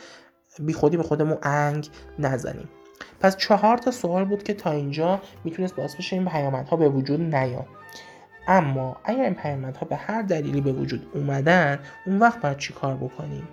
بی 0.59 0.73
خودی 0.73 0.97
به 0.97 1.03
خودمون 1.03 1.37
انگ 1.43 1.89
نزنیم. 2.19 2.69
پس 3.19 3.37
چهار 3.37 3.77
تا 3.77 3.91
سوال 3.91 4.25
بود 4.25 4.43
که 4.43 4.53
تا 4.53 4.71
اینجا 4.71 5.21
می‌تونست 5.43 5.75
باعث 5.75 5.95
بشه 5.95 6.15
این 6.15 6.25
پیامدها 6.25 6.77
به 6.77 6.89
وجود 6.89 7.21
نیاد 7.35 7.67
اما 8.47 8.97
اگر 9.03 9.23
این 9.23 9.33
پیامدها 9.33 9.85
به 9.85 9.95
هر 9.95 10.21
دلیلی 10.21 10.61
به 10.61 10.71
وجود 10.71 11.07
اومدن 11.13 11.79
اون 12.05 12.19
وقت 12.19 12.41
باید 12.41 12.57
چی 12.57 12.73
کار 12.73 12.95
بکنیم؟ 12.95 13.47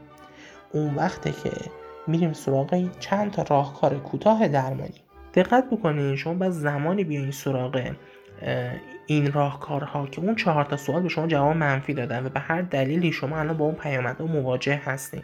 اون 0.73 0.95
وقته 0.95 1.33
که 1.33 1.51
میریم 2.07 2.33
سراغ 2.33 2.99
چند 2.99 3.31
تا 3.31 3.43
راهکار 3.43 3.99
کوتاه 3.99 4.49
درمانی. 4.49 5.00
دقت 5.35 5.65
بکنین 5.71 6.17
شما 6.17 6.35
باید 6.35 6.53
زمانی 6.53 7.05
بیاین 7.05 7.31
سراغ 7.31 7.91
این 9.07 9.33
راهکارها 9.33 10.07
که 10.07 10.21
اون 10.21 10.35
چهار 10.37 10.65
تا 10.65 10.77
سوال 10.77 11.03
به 11.03 11.09
شما 11.09 11.27
جواب 11.27 11.57
منفی 11.57 11.95
دادن 11.95 12.27
و 12.27 12.29
به 12.29 12.41
هر 12.41 12.63
دلیلی 12.63 13.13
شما 13.13 13.39
الان 13.39 13.57
با 13.57 13.65
اون 13.65 13.75
پیامدها 13.75 14.27
مواجه 14.27 14.81
هستین. 14.85 15.23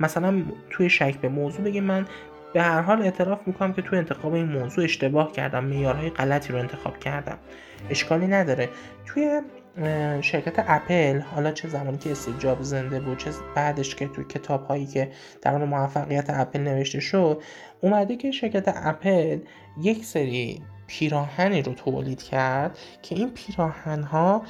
مثلا 0.00 0.42
توی 0.70 0.90
شک 0.90 1.16
به 1.20 1.28
موضوع 1.28 1.64
بگید 1.64 1.82
من 1.82 2.04
به 2.52 2.62
هر 2.62 2.80
حال 2.80 3.02
اعتراف 3.02 3.40
می‌کنم 3.46 3.72
که 3.72 3.82
توی 3.82 3.98
انتخاب 3.98 4.34
این 4.34 4.48
موضوع 4.48 4.84
اشتباه 4.84 5.32
کردم 5.32 5.64
معیارهای 5.64 6.10
غلطی 6.10 6.52
رو 6.52 6.58
انتخاب 6.58 6.98
کردم. 6.98 7.38
اشکالی 7.90 8.26
نداره. 8.26 8.68
توی 9.06 9.40
شرکت 10.20 10.64
اپل 10.68 11.20
حالا 11.20 11.52
چه 11.52 11.68
زمانی 11.68 11.98
که 11.98 12.10
استیو 12.10 12.62
زنده 12.62 13.00
بود 13.00 13.18
چه 13.18 13.30
بعدش 13.56 13.94
که 13.94 14.08
تو 14.08 14.22
کتاب 14.22 14.66
هایی 14.66 14.86
که 14.86 15.10
در 15.42 15.50
مورد 15.50 15.68
موفقیت 15.68 16.30
اپل 16.30 16.60
نوشته 16.60 17.00
شد 17.00 17.42
اومده 17.80 18.16
که 18.16 18.30
شرکت 18.30 18.64
اپل 18.76 19.38
یک 19.82 20.04
سری 20.04 20.62
پیراهنی 20.86 21.62
رو 21.62 21.74
تولید 21.74 22.22
کرد 22.22 22.78
که 23.02 23.14
این 23.14 23.30
پیراهن 23.30 24.02
ها 24.02 24.42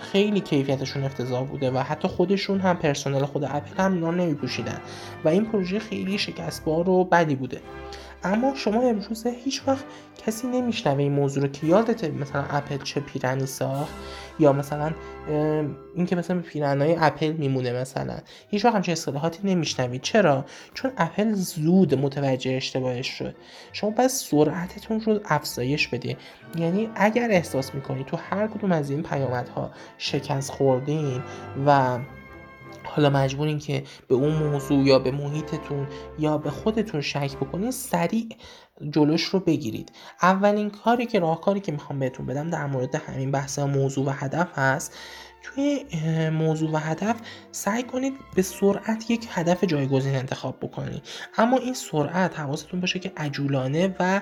خیلی 0.00 0.40
کیفیتشون 0.40 1.04
افتضاح 1.04 1.44
بوده 1.44 1.70
و 1.70 1.78
حتی 1.78 2.08
خودشون 2.08 2.60
هم 2.60 2.76
پرسنل 2.76 3.24
خود 3.24 3.44
اپل 3.44 3.82
هم 3.82 4.10
نمی 4.10 4.34
پوشیدن 4.34 4.78
و 5.24 5.28
این 5.28 5.44
پروژه 5.44 5.78
خیلی 5.78 6.18
شکستبار 6.18 6.88
و 6.88 7.04
بدی 7.04 7.34
بوده. 7.34 7.60
اما 8.24 8.54
شما 8.54 8.82
امروز 8.82 9.26
هیچ 9.26 9.62
وقت 9.66 9.84
کسی 10.26 10.46
نمیشنوه 10.46 10.98
این 10.98 11.12
موضوع 11.12 11.42
رو 11.42 11.48
که 11.48 11.66
یادته 11.66 12.10
مثلا 12.10 12.44
اپل 12.50 12.78
چه 12.78 13.00
پیرنی 13.00 13.46
ساخت 13.46 13.94
یا 14.38 14.52
مثلا 14.52 14.92
اینکه 15.94 16.16
مثلا 16.16 16.40
پیرنهای 16.40 16.96
اپل 16.98 17.32
میمونه 17.32 17.72
مثلا. 17.72 18.18
هیچ 18.48 18.64
وقت 18.64 18.74
همچین 18.74 18.92
اصطلاحاتی 18.92 19.38
نمیشنوید. 19.44 20.02
چرا؟ 20.02 20.44
چون 20.74 20.92
اپل 20.96 21.32
زود 21.32 21.94
متوجه 21.94 22.52
اشتباهش 22.52 23.08
شد. 23.08 23.34
شما 23.72 23.90
بس 23.90 24.30
سرعتتون 24.30 25.00
رو 25.00 25.20
افزایش 25.24 25.88
بده 25.88 26.16
یعنی 26.56 26.90
اگر 26.94 27.28
احساس 27.30 27.74
می‌کنید 27.74 28.06
تو 28.06 28.16
هر 28.16 28.46
کدوم 28.46 28.72
از 28.72 28.90
این 28.90 29.02
پیامدها 29.02 29.70
شکست 29.98 30.50
خوردین 30.50 31.22
و 31.66 31.98
حالا 32.90 33.10
مجبورین 33.10 33.58
که 33.58 33.84
به 34.08 34.14
اون 34.14 34.32
موضوع 34.34 34.84
یا 34.84 34.98
به 34.98 35.10
محیطتون 35.10 35.86
یا 36.18 36.38
به 36.38 36.50
خودتون 36.50 37.00
شک 37.00 37.36
بکنید 37.36 37.70
سریع 37.70 38.28
جلوش 38.90 39.22
رو 39.22 39.40
بگیرید. 39.40 39.92
اولین 40.22 40.70
کاری 40.70 41.06
که 41.06 41.20
راهکاری 41.20 41.60
که 41.60 41.72
می‌خوام 41.72 41.98
بهتون 41.98 42.26
بدم 42.26 42.50
در 42.50 42.66
مورد 42.66 42.94
همین 42.94 43.30
بحث 43.30 43.58
موضوع 43.58 44.06
و 44.06 44.10
هدف 44.10 44.58
هست 44.58 44.98
توی 45.42 45.84
موضوع 46.30 46.70
و 46.70 46.76
هدف 46.76 47.16
سعی 47.52 47.82
کنید 47.82 48.14
به 48.34 48.42
سرعت 48.42 49.10
یک 49.10 49.26
هدف 49.30 49.64
جایگزین 49.64 50.14
انتخاب 50.14 50.56
بکنید 50.60 51.02
اما 51.38 51.58
این 51.58 51.74
سرعت 51.74 52.38
حواستون 52.38 52.80
باشه 52.80 52.98
که 52.98 53.12
عجولانه 53.16 53.96
و 54.00 54.20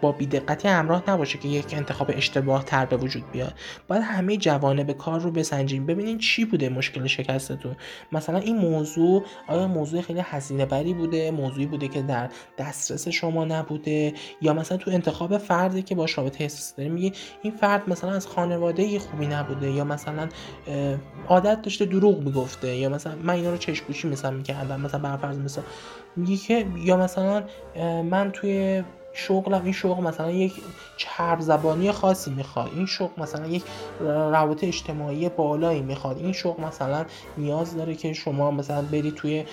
با 0.00 0.12
بیدقتی 0.12 0.68
همراه 0.68 1.10
نباشه 1.10 1.38
که 1.38 1.48
یک 1.48 1.74
انتخاب 1.74 2.10
اشتباه 2.14 2.64
تر 2.64 2.86
به 2.86 2.96
وجود 2.96 3.30
بیاد. 3.32 3.54
باید 3.88 4.02
همه 4.02 4.36
جوانه 4.36 4.84
به 4.84 4.94
کار 4.94 5.20
رو 5.20 5.30
بسنجیم 5.30 5.86
ببینید 5.86 6.18
چی 6.18 6.44
بوده 6.44 6.68
مشکل 6.68 7.06
شکستتون. 7.06 7.76
مثلا 8.12 8.38
این 8.38 8.56
موضوع 8.56 9.24
آیا 9.48 9.68
موضوع 9.68 10.00
خیلی 10.00 10.20
هزینه 10.24 10.66
بری 10.66 10.94
بوده؟ 10.94 11.30
موضوعی 11.30 11.66
بوده 11.66 11.88
که 11.88 12.02
در 12.02 12.28
دسترس 12.58 13.08
شما 13.08 13.44
نبوده؟ 13.44 14.14
یا 14.40 14.52
مثلا 14.52 14.78
تو 14.78 14.90
انتخاب 14.90 15.38
فردی 15.38 15.82
که 15.82 15.94
باش 15.94 16.18
رابطه 16.18 16.44
احساسی 16.44 16.74
داری 16.76 16.88
میگی 16.88 17.12
این 17.42 17.56
فرد 17.56 17.88
مثلا 17.88 18.10
از 18.10 18.26
خانواده 18.26 18.98
خوبی 18.98 19.26
نبوده؟ 19.26 19.70
یا 19.70 19.84
مثلا 19.84 20.03
عادت 21.28 21.62
داشته 21.62 21.84
دروغ 21.84 22.18
می‌گفته 22.18 22.76
یا 22.76 22.88
مثلا 22.88 23.14
من 23.22 23.34
اینا 23.34 23.50
رو 23.50 23.56
چشپوشی 23.56 24.08
مثلا 24.08 24.30
می‌کردم 24.30 24.80
مثلا 24.80 25.00
برفرض 25.00 25.38
مثلا 25.38 25.64
میگی 26.16 26.36
که 26.36 26.66
یا 26.76 26.96
مثلا 26.96 27.44
من 28.02 28.30
توی 28.32 28.82
شغلم 29.16 29.64
این 29.64 29.72
شغل 29.72 30.02
مثلا 30.02 30.30
یک 30.30 30.52
چرب 30.96 31.40
زبانی 31.40 31.92
خاصی 31.92 32.30
می‌خواد 32.30 32.70
این 32.76 32.86
شغل 32.86 33.22
مثلا 33.22 33.46
یک 33.46 33.62
روابط 34.00 34.64
اجتماعی 34.64 35.28
بالایی 35.28 35.82
می‌خواد 35.82 36.18
این 36.18 36.32
شغل 36.32 36.64
مثلا 36.64 37.04
نیاز 37.38 37.76
داره 37.76 37.94
که 37.94 38.12
شما 38.12 38.50
مثلا 38.50 38.82
بری 38.82 39.10
توی 39.10 39.44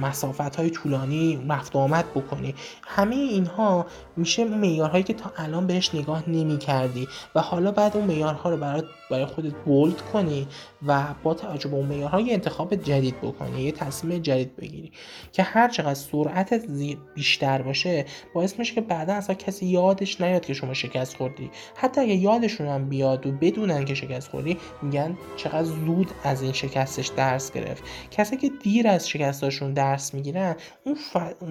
مسافت 0.00 0.56
های 0.56 0.70
طولانی 0.70 1.46
رفت 1.48 1.76
آمد 1.76 2.04
بکنی. 2.14 2.54
همه 2.86 3.14
اینها 3.14 3.86
میشه 4.16 4.44
معیارهایی 4.44 5.04
که 5.04 5.14
تا 5.14 5.32
الان 5.36 5.66
بهش 5.66 5.94
نگاه 5.94 6.30
نمی 6.30 6.58
کردی 6.58 7.08
و 7.34 7.40
حالا 7.40 7.72
بعد 7.72 7.96
اون 7.96 8.06
معیارها 8.06 8.50
رو 8.50 8.56
برای 8.56 8.82
برای 9.10 9.26
خودت 9.26 9.52
بولد 9.64 10.00
کنی 10.00 10.46
و 10.86 11.14
با 11.22 11.34
توجه 11.34 11.68
به 11.68 11.76
اون 11.76 11.86
معیارها 11.86 12.20
یه 12.20 12.32
انتخاب 12.32 12.74
جدید 12.74 13.20
بکنی 13.20 13.62
یه 13.62 13.72
تصمیم 13.72 14.22
جدید 14.22 14.56
بگیری 14.56 14.92
که 15.32 15.42
هر 15.42 15.68
چقدر 15.68 15.94
سرعت 15.94 16.66
بیشتر 17.14 17.62
باشه 17.62 18.04
باعث 18.34 18.58
میشه 18.58 18.74
که 18.74 18.80
بعدا 18.80 19.14
اصلا 19.14 19.34
کسی 19.34 19.66
یادش 19.66 20.20
نیاد 20.20 20.46
که 20.46 20.54
شما 20.54 20.74
شکست 20.74 21.16
خوردی. 21.16 21.50
حتی 21.74 22.00
اگه 22.00 22.14
یادشون 22.14 22.66
هم 22.66 22.88
بیاد 22.88 23.26
و 23.26 23.32
بدونن 23.32 23.84
که 23.84 23.94
شکست 23.94 24.28
خوردی 24.28 24.56
میگن 24.82 25.18
چقدر 25.36 25.64
زود 25.64 26.10
از 26.24 26.42
این 26.42 26.52
شکستش 26.52 27.08
درس 27.08 27.52
گرفت. 27.52 27.82
کسی 28.10 28.36
که 28.36 28.50
دیر 28.62 28.88
از 28.88 29.08
شکستاشون 29.08 29.74
درس 29.74 30.14
می‌گیرن 30.14 30.56
اون 30.84 30.96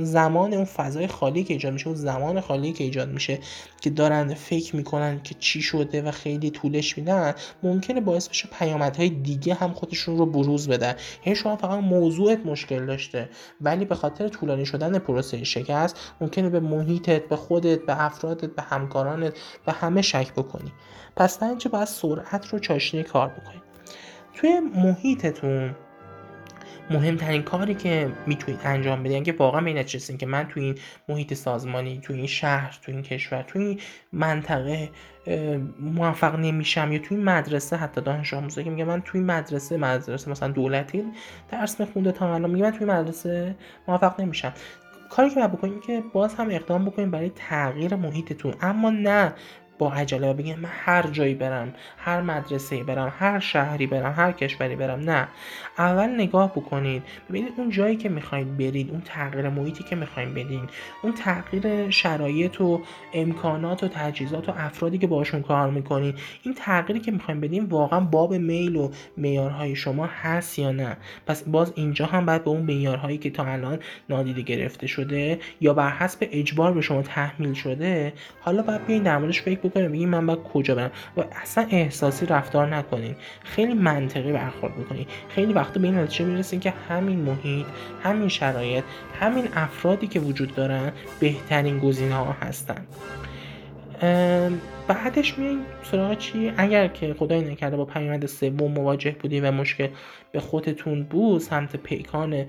زمان 0.03 0.53
اون 0.53 0.65
فضای 0.65 1.07
خالی 1.07 1.43
که 1.43 1.53
ایجاد 1.53 1.73
میشه 1.73 1.87
اون 1.87 1.95
زمان 1.95 2.41
خالی 2.41 2.73
که 2.73 2.83
ایجاد 2.83 3.09
میشه 3.09 3.39
که 3.81 3.89
دارن 3.89 4.33
فکر 4.33 4.75
می‌کنن 4.75 5.23
که 5.23 5.35
چی 5.39 5.61
شده 5.61 6.01
و 6.01 6.11
خیلی 6.11 6.49
طولش 6.49 6.97
میدن 6.97 7.35
ممکنه 7.63 8.01
باعث 8.01 8.29
بشه 8.29 8.49
پیامدهای 8.59 9.09
دیگه 9.09 9.53
هم 9.53 9.73
خودشون 9.73 10.17
رو 10.17 10.25
بروز 10.25 10.69
بدن. 10.69 10.95
یعنی 11.25 11.35
شما 11.35 11.55
فقط 11.55 11.79
موضوعت 11.79 12.45
مشکل 12.45 12.85
داشته 12.85 13.29
ولی 13.61 13.85
به 13.85 13.95
خاطر 13.95 14.27
طولانی 14.27 14.65
شدن 14.65 14.99
پروسه 14.99 15.43
شکست 15.43 16.13
ممکنه 16.21 16.49
به 16.49 16.59
محیطت 16.59 17.21
به 17.21 17.35
خودت 17.35 17.85
به 17.85 18.05
افرادت 18.05 18.55
به 18.55 18.61
همکارانت 18.61 19.33
به 19.65 19.71
همه 19.71 20.01
شک 20.01 20.33
بکنی. 20.33 20.71
پس 21.15 21.39
در 21.39 21.47
اینجا 21.47 21.71
باید 21.71 21.87
سرعت 21.87 22.47
رو 22.47 22.59
چاشنی 22.59 23.03
کار 23.03 23.27
بکنی. 23.27 23.61
توی 24.33 24.59
محیطتون 24.59 25.75
مهمترین 26.89 27.43
کاری 27.43 27.75
که 27.75 28.11
می‌تونید 28.27 28.59
انجام 28.63 29.03
بدین 29.03 29.23
که 29.23 29.33
واقعا 29.33 29.61
به 29.61 29.83
که 30.17 30.25
من 30.25 30.47
تو 30.47 30.59
این 30.59 30.75
محیط 31.09 31.33
سازمانی 31.33 31.99
تو 32.03 32.13
این 32.13 32.27
شهر 32.27 32.79
تو 32.81 32.91
این 32.91 33.01
کشور 33.01 33.41
تو 33.41 33.59
این 33.59 33.79
منطقه 34.13 34.89
موفق 35.79 36.39
نمیشم 36.39 36.91
یا 36.91 36.99
توی 36.99 37.17
مدرسه 37.17 37.75
حتی 37.75 38.01
دانش 38.01 38.33
آموزا 38.33 38.61
که 38.61 38.69
میگه 38.69 38.83
من 38.83 39.01
توی 39.01 39.21
مدرسه 39.21 39.77
مدرسه 39.77 40.31
مثلا 40.31 40.51
دولتی 40.51 41.03
درس 41.51 41.79
میخونده 41.79 42.11
تا 42.11 42.35
الان 42.35 42.51
میگه 42.51 42.65
من 42.65 42.71
توی 42.71 42.87
مدرسه 42.87 43.55
موفق 43.87 44.21
نمیشم. 44.21 44.53
کاری 45.09 45.29
که 45.29 45.35
باید 45.35 45.51
بکنیم 45.51 45.79
که 45.79 46.03
باز 46.13 46.35
هم 46.35 46.47
اقدام 46.51 46.85
بکنیم 46.85 47.11
برای 47.11 47.31
تغییر 47.35 47.95
محیطتون. 47.95 48.53
اما 48.61 48.89
نه 48.89 49.33
با 49.79 49.93
عجله 49.93 50.29
و 50.29 50.33
بگم 50.33 50.59
من 50.59 50.69
هر 50.71 51.07
جایی 51.07 51.33
برم 51.33 51.73
هر 51.97 52.21
مدرسه 52.21 52.83
برم 52.83 53.13
هر 53.19 53.39
شهری 53.39 53.87
برم 53.87 54.13
هر 54.17 54.31
کشوری 54.31 54.75
برم 54.75 54.99
نه. 54.99 55.27
اول 55.77 56.09
نگاه 56.09 56.51
بکنید. 56.51 57.03
ببینید 57.29 57.53
اون 57.57 57.69
جایی 57.69 57.95
که 57.95 58.09
می‌خواید 58.09 58.57
برید 58.57 58.91
اون 58.91 59.01
تغییر 59.05 59.49
محیطی 59.49 59.83
که 59.83 59.95
می‌خواید 59.95 60.33
بدین 60.33 60.67
اون 61.03 61.13
تغییر 61.13 61.89
شرایط 61.89 62.61
و 62.61 62.81
امکانات 63.13 63.83
و 63.83 63.87
تجهیزات 63.87 64.49
و 64.49 64.53
افرادی 64.57 64.97
که 64.97 65.07
باشون 65.07 65.41
کار 65.41 65.69
می‌کنید 65.69 66.15
این 66.43 66.53
تغییری 66.53 66.99
که 66.99 67.11
می‌خواید 67.11 67.41
بدین 67.41 67.65
واقعا 67.65 67.99
باب 67.99 68.33
میل 68.33 68.75
و 68.75 68.91
معیارهای 69.17 69.75
شما 69.75 70.05
هست 70.05 70.59
یا 70.59 70.71
نه؟ 70.71 70.97
پس 71.27 71.43
باز 71.43 71.73
اینجا 71.75 72.05
هم 72.05 72.25
باید 72.25 72.43
به 72.43 72.49
اون 72.49 72.61
معیارهایی 72.61 73.17
که 73.17 73.29
تا 73.29 73.43
الان 73.43 73.79
نادیده 74.09 74.41
گرفته 74.41 74.87
شده 74.87 75.39
یا 75.61 75.73
بر 75.73 75.89
حسب 75.89 76.27
اجبار 76.31 76.73
به 76.73 76.81
شما 76.81 77.01
تحمیل 77.01 77.53
شده 77.53 78.13
حالا 78.41 78.61
باید 78.61 78.85
بیاین 78.85 79.03
در 79.03 79.17
موردش 79.17 79.41
فکر 79.41 79.59
بکنیم 79.69 79.91
بگیم 79.91 80.09
من 80.09 80.25
باید 80.25 80.43
کجا 80.43 80.75
برم؟ 80.75 80.91
و 81.17 81.23
اصلا 81.41 81.67
احساسی 81.69 82.25
رفتار 82.25 82.75
نکنین. 82.75 83.15
خیلی 83.43 83.73
منطقی 83.73 84.31
برخورد 84.31 84.75
بکنین. 84.75 85.05
خیلی 85.29 85.53
وقتا 85.53 85.79
به 85.79 85.87
این 85.87 85.97
نتیجه 85.97 86.25
می‌رسین 86.25 86.59
که 86.59 86.73
همین 86.89 87.19
محیط 87.19 87.65
همین 88.03 88.27
شرایط 88.27 88.83
همین 89.19 89.47
افرادی 89.55 90.07
که 90.07 90.19
وجود 90.19 90.55
دارن 90.55 90.91
بهترین 91.19 91.79
گزینه 91.79 92.15
ها 92.15 92.35
هستن 92.41 92.87
بعدش 94.87 95.37
میاییم 95.37 95.59
سراغ 95.83 96.17
چی؟ 96.17 96.53
اگر 96.57 96.87
که 96.87 97.15
خدای 97.19 97.41
نکرده 97.41 97.77
با 97.77 97.85
پیامد 97.85 98.25
سوم 98.25 98.71
مواجه 98.71 99.15
بودی 99.19 99.39
و 99.39 99.51
مشکل 99.51 99.87
به 100.31 100.39
خودتون 100.39 101.03
بود 101.03 101.41
سمت 101.41 101.75
پیکان 101.75 102.45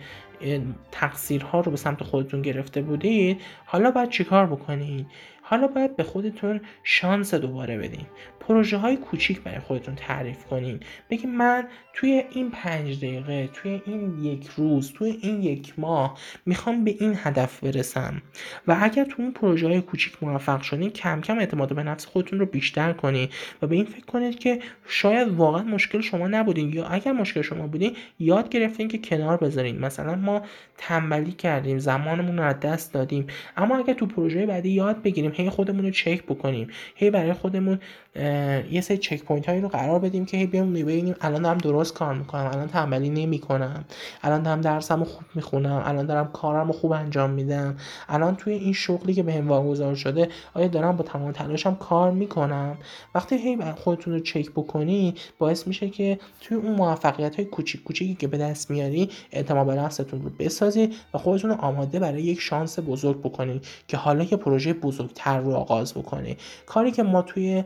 تقصیرها 0.92 1.60
رو 1.60 1.70
به 1.70 1.76
سمت 1.76 2.02
خودتون 2.02 2.42
گرفته 2.42 2.82
بودید 2.82 3.40
حالا 3.64 3.90
باید 3.90 4.08
چیکار 4.08 4.46
بکنید 4.46 5.06
حالا 5.50 5.66
باید 5.66 5.96
به 5.96 6.02
خودتون 6.02 6.60
شانس 6.82 7.34
دوباره 7.34 7.78
بدین. 7.78 8.06
پروژه 8.50 8.76
های 8.76 8.96
کوچیک 8.96 9.40
برای 9.40 9.58
خودتون 9.58 9.94
تعریف 9.94 10.44
کنین. 10.44 10.80
بگید 11.10 11.26
من 11.26 11.66
توی 11.92 12.24
این 12.30 12.50
پنج 12.50 12.98
دقیقه 12.98 13.48
توی 13.52 13.82
این 13.86 14.24
یک 14.24 14.48
روز 14.56 14.92
توی 14.92 15.18
این 15.22 15.42
یک 15.42 15.78
ماه 15.78 16.18
می‌خوام 16.46 16.84
به 16.84 16.96
این 17.00 17.14
هدف 17.16 17.64
برسم. 17.64 18.22
و 18.66 18.76
اگر 18.80 19.04
تو 19.04 19.22
اون 19.22 19.32
پروژه 19.32 19.66
های 19.66 19.80
کوچیک 19.80 20.22
موفق 20.22 20.62
شدین 20.62 20.90
کم 20.90 21.20
کم 21.20 21.38
اعتماد 21.38 21.74
به 21.74 21.82
نفس 21.82 22.06
خودتون 22.06 22.38
رو 22.38 22.46
بیشتر 22.46 22.92
کنید 22.92 23.32
و 23.62 23.66
به 23.66 23.74
این 23.74 23.84
فکر 23.84 24.04
کنید 24.06 24.38
که 24.38 24.58
شاید 24.88 25.28
واقعا 25.28 25.62
مشکل 25.62 26.00
شما 26.00 26.28
نبودین 26.28 26.72
یا 26.72 26.86
اگر 26.86 27.12
مشکل 27.12 27.42
شما 27.42 27.66
بودین 27.66 27.96
یاد 28.18 28.48
گرفتین 28.48 28.88
که 28.88 28.98
کنار 28.98 29.36
بذارین. 29.36 29.78
مثلا 29.78 30.16
ما 30.16 30.42
تنبلی 30.78 31.32
کردیم 31.32 31.78
زمانمون 31.78 32.38
رو 32.38 32.44
از 32.44 32.60
دست 32.60 32.94
دادیم. 32.94 33.26
اما 33.56 33.78
اگر 33.78 33.94
تو 33.94 34.06
پروژه 34.06 34.46
بعدی 34.46 34.70
یاد 34.70 35.02
بگیریم 35.02 35.32
هی 35.34 35.50
خودمون 35.50 35.84
رو 35.84 35.90
چک 35.90 36.22
بکنیم 36.22 36.68
هی 36.94 37.10
برای 37.10 37.32
خودمون 37.32 37.78
یه 38.14 38.80
سری 38.80 38.98
checkpoint 38.98 39.48
هایی 39.48 39.60
رو 39.60 39.68
قرار 39.68 39.98
بدیم 39.98 40.26
که 40.26 40.36
هی 40.36 40.46
بیام 40.46 40.72
ببینیم 40.72 41.14
الان 41.20 41.42
دارم 41.42 41.58
درست 41.58 41.94
کار 41.94 42.14
می‌کنم 42.14 42.50
الان 42.52 42.68
تنبلی 42.68 43.10
نمی‌کنم 43.10 43.84
الان 44.22 44.42
دارم 44.42 44.60
درسمو 44.60 45.04
خوب 45.04 45.24
می‌خونم 45.34 45.82
الان 45.84 46.06
دارم 46.06 46.30
کارمو 46.32 46.72
خوب 46.72 46.92
انجام 46.92 47.30
میدم. 47.30 47.76
الان 48.08 48.36
توی 48.36 48.52
این 48.52 48.72
شغلی 48.72 49.14
که 49.14 49.22
بهم 49.22 49.48
واگذار 49.48 49.94
شده 49.94 50.28
آیا 50.54 50.68
دارم 50.68 50.96
با 50.96 51.04
تمام 51.04 51.32
تلاشم 51.32 51.74
کار 51.74 52.10
می‌کنم؟ 52.10 52.78
وقتی 53.14 53.36
هی 53.36 53.58
خودتون 53.76 54.14
رو 54.14 54.20
چک 54.20 54.50
بکنی 54.50 55.14
باعث 55.38 55.66
میشه 55.66 55.90
که 55.90 56.18
توی 56.40 56.56
اون 56.56 56.74
موفقیت 56.74 57.36
های 57.36 57.44
کوچیک 57.44 57.84
کوچیکی 57.84 58.14
که 58.14 58.26
به 58.28 58.38
دست 58.38 58.70
میاری 58.70 59.10
اعتماد 59.32 59.66
به 59.66 59.74
نفستون 59.74 60.22
رو 60.22 60.30
بسازی 60.38 60.90
و 61.14 61.18
خودتون 61.18 61.50
رو 61.50 61.56
آماده 61.56 61.98
برای 61.98 62.22
یک 62.22 62.40
شانس 62.40 62.78
بزرگ 62.78 63.20
بکنید 63.20 63.66
که 63.88 63.96
حالا 63.96 64.24
یه 64.24 64.36
پروژه 64.36 64.72
بزرگتر 64.72 65.38
رو 65.40 65.54
آغاز 65.54 65.94
بکنی. 65.94 66.36
کاری 66.66 66.90
که 66.90 67.02
ما 67.02 67.22
توی 67.22 67.64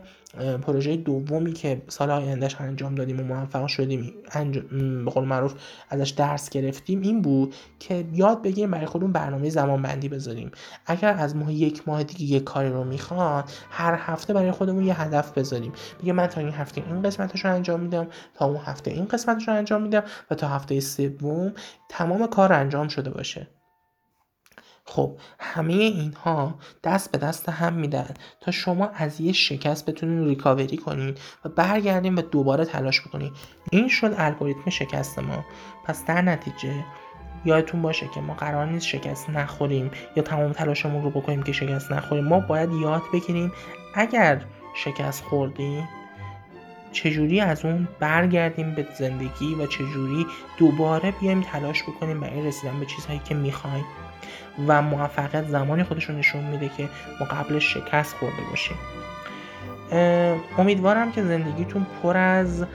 پروژه 0.61 0.97
دومی 0.97 1.53
که 1.53 1.81
سال 1.87 2.11
آیندهش 2.11 2.55
انجام 2.59 2.95
دادیم 2.95 3.19
و 3.19 3.23
موفق 3.23 3.67
شدیم 3.67 4.13
به 5.05 5.11
قول 5.11 5.23
معروف 5.23 5.53
ازش 5.89 6.09
درس 6.09 6.49
گرفتیم 6.49 7.01
این 7.01 7.21
بود 7.21 7.55
که 7.79 8.05
یاد 8.13 8.41
بگیریم 8.41 8.71
برای 8.71 8.85
خودمون 8.85 9.11
برنامه 9.11 9.49
زمان 9.49 9.81
بندی 9.81 10.09
بذاریم. 10.09 10.51
اگر 10.85 11.13
از 11.13 11.35
ماه 11.35 11.53
یک 11.53 11.87
ماه 11.87 12.03
دیگه 12.03 12.35
یک 12.35 12.43
کاری 12.43 12.69
رو 12.69 12.83
می‌خوان 12.83 13.43
هر 13.69 13.97
هفته 13.99 14.33
برای 14.33 14.51
خودمون 14.51 14.83
یه 14.83 15.01
هدف 15.01 15.31
بذاریم. 15.31 15.71
بگه 16.03 16.13
من 16.13 16.27
تا 16.27 16.41
این 16.41 16.53
هفته 16.53 16.83
این 16.87 17.01
قسمتش 17.01 17.45
رو 17.45 17.53
انجام 17.53 17.79
میدم 17.79 18.07
تا 18.33 18.45
اون 18.45 18.57
هفته 18.57 18.91
این 18.91 19.05
قسمتش 19.05 19.47
رو 19.47 19.53
انجام 19.53 19.81
میدم 19.81 20.03
و 20.31 20.35
تا 20.35 20.47
هفته 20.47 20.79
سوم 20.79 21.53
تمام 21.89 22.27
کار 22.27 22.53
انجام 22.53 22.87
شده 22.87 23.09
باشه. 23.09 23.47
خب 24.87 25.17
همه 25.39 25.73
اینها 25.73 26.55
دست 26.83 27.11
به 27.11 27.17
دست 27.17 27.49
هم 27.49 27.73
میدن 27.73 28.13
تا 28.41 28.51
شما 28.51 28.87
از 28.87 29.21
یه 29.21 29.31
شکست 29.31 29.85
بتونین 29.85 30.25
ریکاوری 30.25 30.77
کنین 30.77 31.15
و 31.45 31.49
برگردین 31.49 32.15
و 32.15 32.21
دوباره 32.21 32.65
تلاش 32.65 33.01
بکنین. 33.01 33.31
این 33.71 33.87
شد 33.87 34.13
الگوریتم 34.17 34.69
شکست 34.69 35.19
ما. 35.19 35.45
پس 35.85 36.05
در 36.05 36.21
نتیجه 36.21 36.85
یادتون 37.45 37.81
باشه 37.81 38.09
که 38.13 38.21
ما 38.21 38.33
قرار 38.33 38.65
نیست 38.65 38.85
شکست 38.85 39.29
نخوریم 39.29 39.91
یا 40.15 40.23
تمام 40.23 40.51
تلاشمون 40.51 41.03
رو 41.03 41.09
بکنیم 41.09 41.43
که 41.43 41.51
شکست 41.51 41.91
نخوریم. 41.91 42.27
ما 42.27 42.39
باید 42.39 42.73
یاد 42.73 43.01
بگیریم 43.13 43.51
اگر 43.95 44.45
شکست 44.75 45.23
خوردیم 45.23 45.87
چجوری 46.91 47.39
از 47.39 47.65
اون 47.65 47.87
برگردیم 47.99 48.75
به 48.75 48.87
زندگی 48.97 49.55
و 49.55 49.65
چجوری 49.67 50.25
دوباره 50.57 51.11
بیایم 51.11 51.41
تلاش 51.41 51.83
بکنیم 51.83 52.19
برای 52.19 52.47
رسیدن 52.47 52.79
به 52.79 52.85
چیزهایی 52.85 53.21
که 53.25 53.35
می‌خوایم؟ 53.35 53.85
و 54.67 54.81
موفقیت 54.81 55.47
زمانی 55.47 55.83
خودشون 55.83 56.15
نشون 56.15 56.43
میده 56.43 56.69
که 56.77 56.89
ما 57.19 57.59
شکست 57.59 58.15
خورده 58.15 58.41
باشیم. 58.49 58.77
امیدوارم 60.57 61.11
که 61.11 61.23
زندگیتون 61.23 61.85
پر 62.03 62.17
از 62.17 62.65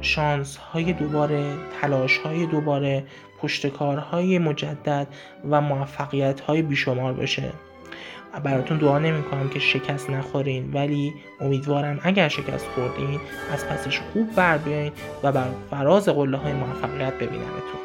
شانس 0.00 0.56
های 0.56 0.92
دوباره 0.92 1.44
تلاش 1.80 2.18
های 2.18 2.46
دوباره 2.46 3.04
پشتکارهای 3.42 4.38
مجدد 4.38 5.06
و 5.50 5.60
موفقیت 5.60 6.40
های 6.40 6.62
بیشمار 6.62 7.12
باشه. 7.12 7.52
براتون 8.40 8.78
دعا 8.78 8.98
نمی 8.98 9.22
کنم 9.22 9.48
که 9.48 9.58
شکست 9.58 10.10
نخورین 10.10 10.72
ولی 10.72 11.14
امیدوارم 11.40 12.00
اگر 12.02 12.28
شکست 12.28 12.66
خوردین 12.66 13.20
از 13.52 13.66
پسش 13.66 14.00
خوب 14.00 14.34
بر 14.34 14.58
بیاین 14.58 14.92
و 15.22 15.32
بر 15.32 15.48
فراز 15.70 16.08
قله 16.08 16.36
های 16.36 16.52
موفقیت 16.52 17.14
ببینمتون 17.14 17.80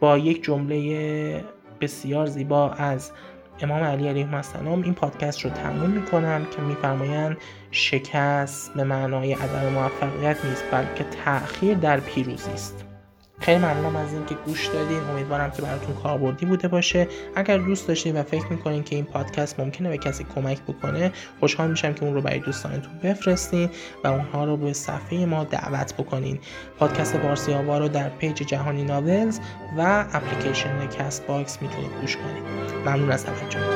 با 0.00 0.18
یک 0.18 0.42
جمله 0.42 1.44
بسیار 1.80 2.26
زیبا 2.26 2.70
از 2.70 3.10
امام 3.60 3.84
علی 3.84 4.08
علیه 4.08 4.34
السلام. 4.34 4.82
این 4.82 4.94
پادکست 4.94 5.44
رو 5.44 5.50
تموم 5.50 5.90
می‌کنم 5.90 6.46
که 6.56 6.62
میفرمایند 6.62 7.36
شکست 7.70 8.74
به 8.74 8.84
معنای 8.84 9.32
عدم 9.32 9.72
موفقیت 9.72 10.44
نیست 10.44 10.64
بلکه 10.72 11.04
تأخیر 11.04 11.74
در 11.74 12.00
پیروزی 12.00 12.50
است. 12.50 12.89
خیلی 13.40 13.58
ممنونم 13.58 13.96
از 13.96 14.12
اینکه 14.12 14.34
گوش 14.34 14.66
دادین. 14.66 15.00
امیدوارم 15.00 15.50
که 15.50 15.62
براتون 15.62 15.94
کاربردی 15.94 16.46
بوده 16.46 16.68
باشه. 16.68 17.08
اگر 17.34 17.58
دوست 17.58 17.88
داشتین 17.88 18.16
و 18.16 18.22
فکر 18.22 18.46
می‌کنین 18.50 18.82
که 18.82 18.96
این 18.96 19.04
پادکست 19.04 19.60
ممکنه 19.60 19.88
به 19.88 19.98
کسی 19.98 20.26
کمک 20.34 20.62
بکنه 20.62 21.12
خوشحال 21.40 21.70
میشم 21.70 21.92
که 21.92 22.04
اون 22.04 22.14
رو 22.14 22.20
برای 22.20 22.38
دوستانتون 22.38 22.92
بفرستین 23.02 23.70
و 24.04 24.08
اونها 24.08 24.44
رو 24.44 24.56
به 24.56 24.72
صفحه 24.72 25.26
ما 25.26 25.44
دعوت 25.44 25.94
بکنین. 25.94 26.38
پادکست 26.78 27.16
پارسی 27.16 27.54
آوا 27.54 27.78
رو 27.78 27.88
در 27.88 28.08
page 28.08 28.36
جهانی 28.36 28.84
ناولز 28.84 29.38
و 29.78 30.04
اپلیکیشن 30.12 30.86
Castbox 30.86 31.62
می‌تونید 31.62 31.90
گوش 32.00 32.16
کنید 32.16 32.42
ممنون 32.86 33.10
از 33.10 33.24
توجهتون. 33.24 33.70